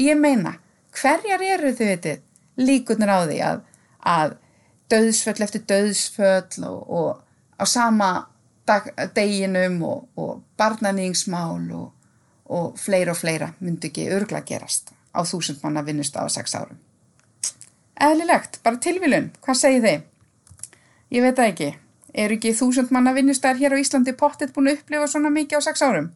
Ég 0.00 0.16
meina, 0.16 0.56
hverjar 0.96 1.44
eru 1.44 1.74
þau 1.76 1.84
vitið? 1.90 2.22
líkunar 2.56 3.10
á 3.10 3.18
því 3.26 3.40
að, 3.42 3.60
að 4.00 4.36
döðsföll 4.92 5.42
eftir 5.46 5.64
döðsföll 5.68 6.66
og, 6.68 6.80
og 6.88 7.58
á 7.58 7.64
sama 7.66 8.10
dag, 8.68 8.88
deginum 9.16 9.80
og, 9.86 10.08
og 10.16 10.42
barnaningsmál 10.58 11.70
og, 11.74 11.92
og 12.44 12.78
fleira 12.80 13.14
og 13.14 13.20
fleira 13.20 13.52
myndi 13.60 13.90
ekki 13.90 14.10
örgla 14.14 14.44
gerast 14.46 14.94
á 15.14 15.22
þúsund 15.26 15.62
manna 15.62 15.84
vinnust 15.86 16.16
á 16.18 16.26
sex 16.30 16.56
árum. 16.58 16.78
Eðlilegt, 17.94 18.58
bara 18.64 18.80
tilvílun, 18.82 19.30
hvað 19.44 19.58
segir 19.60 19.84
þið? 19.84 20.00
Ég 21.12 21.24
veit 21.24 21.36
það 21.36 21.50
ekki, 21.50 21.70
eru 22.24 22.38
ekki 22.38 22.54
þúsund 22.56 22.92
manna 22.94 23.12
vinnustar 23.16 23.58
hér 23.60 23.76
á 23.76 23.80
Íslandi 23.80 24.14
pottet 24.16 24.54
búin 24.54 24.70
að 24.70 24.80
upplifa 24.80 25.10
svona 25.10 25.32
mikið 25.34 25.60
á 25.60 25.66
sex 25.66 25.84
árum? 25.84 26.12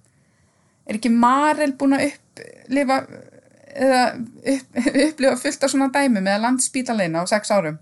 Er 0.88 0.96
ekki 0.96 1.12
Marel 1.12 1.74
búin 1.78 1.98
að 1.98 2.08
upplifa 2.08 3.02
upp, 3.04 4.80
upplifa 5.08 5.36
fullt 5.42 5.64
á 5.64 5.68
svona 5.68 5.90
dæmi 5.94 6.24
með 6.24 6.42
landspítalina 6.46 7.22
á 7.22 7.24
sex 7.28 7.52
árum? 7.52 7.78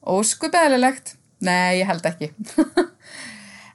Óskupeðilegt 0.00 1.16
nei, 1.44 1.80
ég 1.80 1.88
held 1.88 2.06
ekki. 2.08 2.32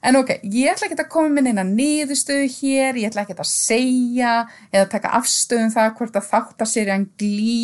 En 0.06 0.14
ok, 0.20 0.28
ég 0.54 0.70
ætla 0.70 0.86
ekki 0.86 1.00
að 1.02 1.08
koma 1.10 1.32
minn 1.34 1.48
inn 1.50 1.58
að 1.58 1.72
niðurstöðu 1.74 2.46
hér, 2.60 2.98
ég 3.00 3.08
ætla 3.10 3.24
ekki 3.24 3.34
að 3.34 3.48
segja 3.50 4.34
eða 4.70 4.86
taka 4.92 5.14
afstöðum 5.18 5.72
það 5.74 5.88
hvort 5.98 6.18
að 6.20 6.28
þátt 6.28 6.62
að 6.62 6.70
sér 6.70 6.90
en 6.94 7.06
glý 7.18 7.56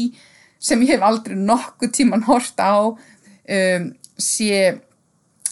sem 0.62 0.82
ég 0.82 0.96
hef 0.96 1.04
aldrei 1.06 1.36
nokkuð 1.38 1.92
tíman 1.94 2.24
hort 2.26 2.58
á 2.58 2.90
um, 2.90 3.86
sé 4.22 4.80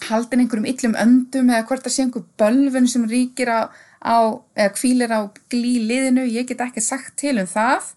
haldin 0.08 0.44
einhverjum 0.44 0.68
yllum 0.70 0.98
öndum 0.98 1.50
eða 1.52 1.66
hvort 1.68 1.86
að 1.86 1.96
sé 1.96 2.04
einhver 2.06 2.26
bölfun 2.40 2.88
sem 2.88 3.04
ríkir 3.10 3.50
á, 3.52 3.60
á 4.00 4.16
eða 4.56 4.74
kvílir 4.76 5.12
á 5.12 5.20
glý 5.52 5.80
liðinu, 5.84 6.24
ég 6.30 6.48
get 6.48 6.62
ekki 6.64 6.84
sagt 6.84 7.18
til 7.20 7.36
um 7.42 7.50
það 7.50 7.96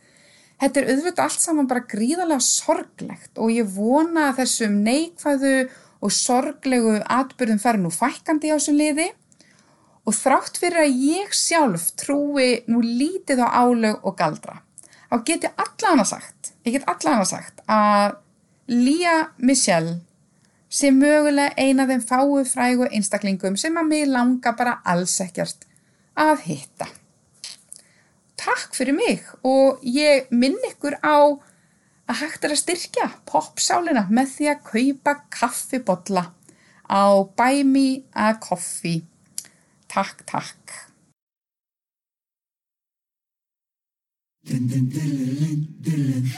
Þetta 0.64 0.80
er 0.80 0.90
auðvitað 0.94 1.26
allt 1.26 1.42
saman 1.44 1.68
bara 1.68 1.88
gríðarlega 1.92 2.44
sorglegt 2.46 3.40
og 3.42 3.50
ég 3.52 3.68
vona 3.76 4.30
að 4.30 4.38
þessum 4.44 4.78
neikvæðu 4.86 5.56
og 6.04 6.14
sorglegu 6.16 6.94
atbyrðum 7.02 7.60
fer 7.60 7.80
nú 7.82 7.92
fækandi 7.92 8.52
á 8.52 8.56
þessu 8.56 8.76
liði 8.78 9.10
og 10.08 10.16
þrátt 10.16 10.60
fyrir 10.62 10.86
að 10.86 11.02
ég 11.10 11.36
sjálf 11.36 11.90
trúi 12.00 12.64
nú 12.72 12.80
lítið 12.84 13.44
á 13.44 13.48
álög 13.60 14.08
og 14.08 14.16
galdra. 14.20 14.62
Þá 15.12 15.16
get 15.28 15.48
ég 15.50 15.62
allan 15.66 16.04
að 16.04 16.10
sagt, 16.14 16.54
ég 16.64 16.78
get 16.78 16.88
allan 16.88 17.26
að 17.26 17.32
sagt 17.34 17.64
að 17.68 18.20
Lía 18.72 19.18
Michelle 19.44 20.00
sé 20.74 20.90
mögulega 20.96 21.54
eina 21.58 21.86
þeim 21.90 22.04
fáu 22.10 22.42
frægu 22.50 22.90
einstaklingum 22.90 23.60
sem 23.62 23.78
að 23.78 23.90
mig 23.94 24.10
langa 24.10 24.56
bara 24.58 24.80
alls 24.90 25.20
ekkert 25.24 25.68
að 26.20 26.46
hitta 26.50 26.90
takk 28.44 28.76
fyrir 28.76 28.96
mig 28.98 29.24
og 29.48 29.84
ég 29.88 30.30
minn 30.34 30.58
ykkur 30.70 30.98
á 31.00 31.18
að 32.10 32.20
hægt 32.20 32.46
er 32.46 32.56
að 32.56 32.62
styrkja 32.64 33.10
popsálina 33.30 34.08
með 34.12 34.34
því 34.36 34.50
að 34.52 34.64
kaupa 34.72 35.14
kaffibotla 35.32 36.26
á 36.90 37.04
Buy 37.38 37.64
Me 37.64 37.88
a 38.12 38.34
Coffee. 38.44 39.04
Takk, 39.88 40.26
takk. 40.28 40.74
Dun, 44.44 44.68
dun, 44.68 44.90
dun, 44.92 46.34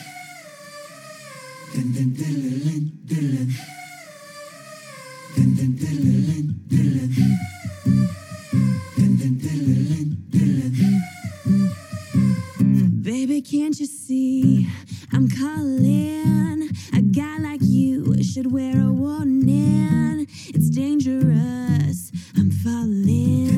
Baby, 13.01 13.41
can't 13.41 13.77
you 13.79 13.85
see 13.85 14.67
I'm 15.11 15.29
calling? 15.29 16.69
A 16.93 17.01
guy 17.01 17.37
like 17.39 17.59
you 17.61 18.23
should 18.23 18.51
wear 18.51 18.79
a 18.79 18.91
warning. 18.91 20.27
It's 20.29 20.69
dangerous. 20.69 22.11
I'm 22.37 22.51
falling. 22.51 23.55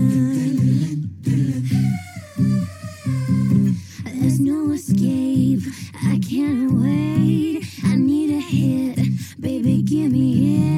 There's 4.03 4.39
no 4.39 4.71
escape. 4.71 5.61
I 6.05 6.19
can't 6.27 6.71
wait. 6.71 7.63
I 7.85 7.95
need 7.95 8.31
a 8.31 8.39
hit. 8.39 8.99
Baby, 9.39 9.83
give 9.83 10.11
me 10.11 10.73
it. 10.73 10.76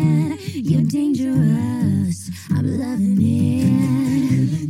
Dangerous. 0.89 2.31
I'm 2.49 2.79
loving 2.79 3.21
it. 3.21 4.69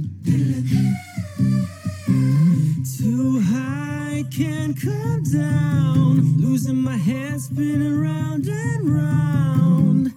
Too 2.98 3.40
high 3.40 4.26
can't 4.30 4.76
calm 4.82 5.24
down. 5.24 6.38
Losing 6.38 6.76
my 6.76 6.98
head, 6.98 7.40
spinning 7.40 7.98
round 7.98 8.48
and 8.48 8.90
round. 8.94 10.14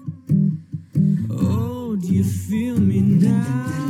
Oh, 1.31 1.95
do 1.95 2.09
you 2.09 2.25
feel 2.25 2.81
me 2.81 3.01
now? 3.01 3.82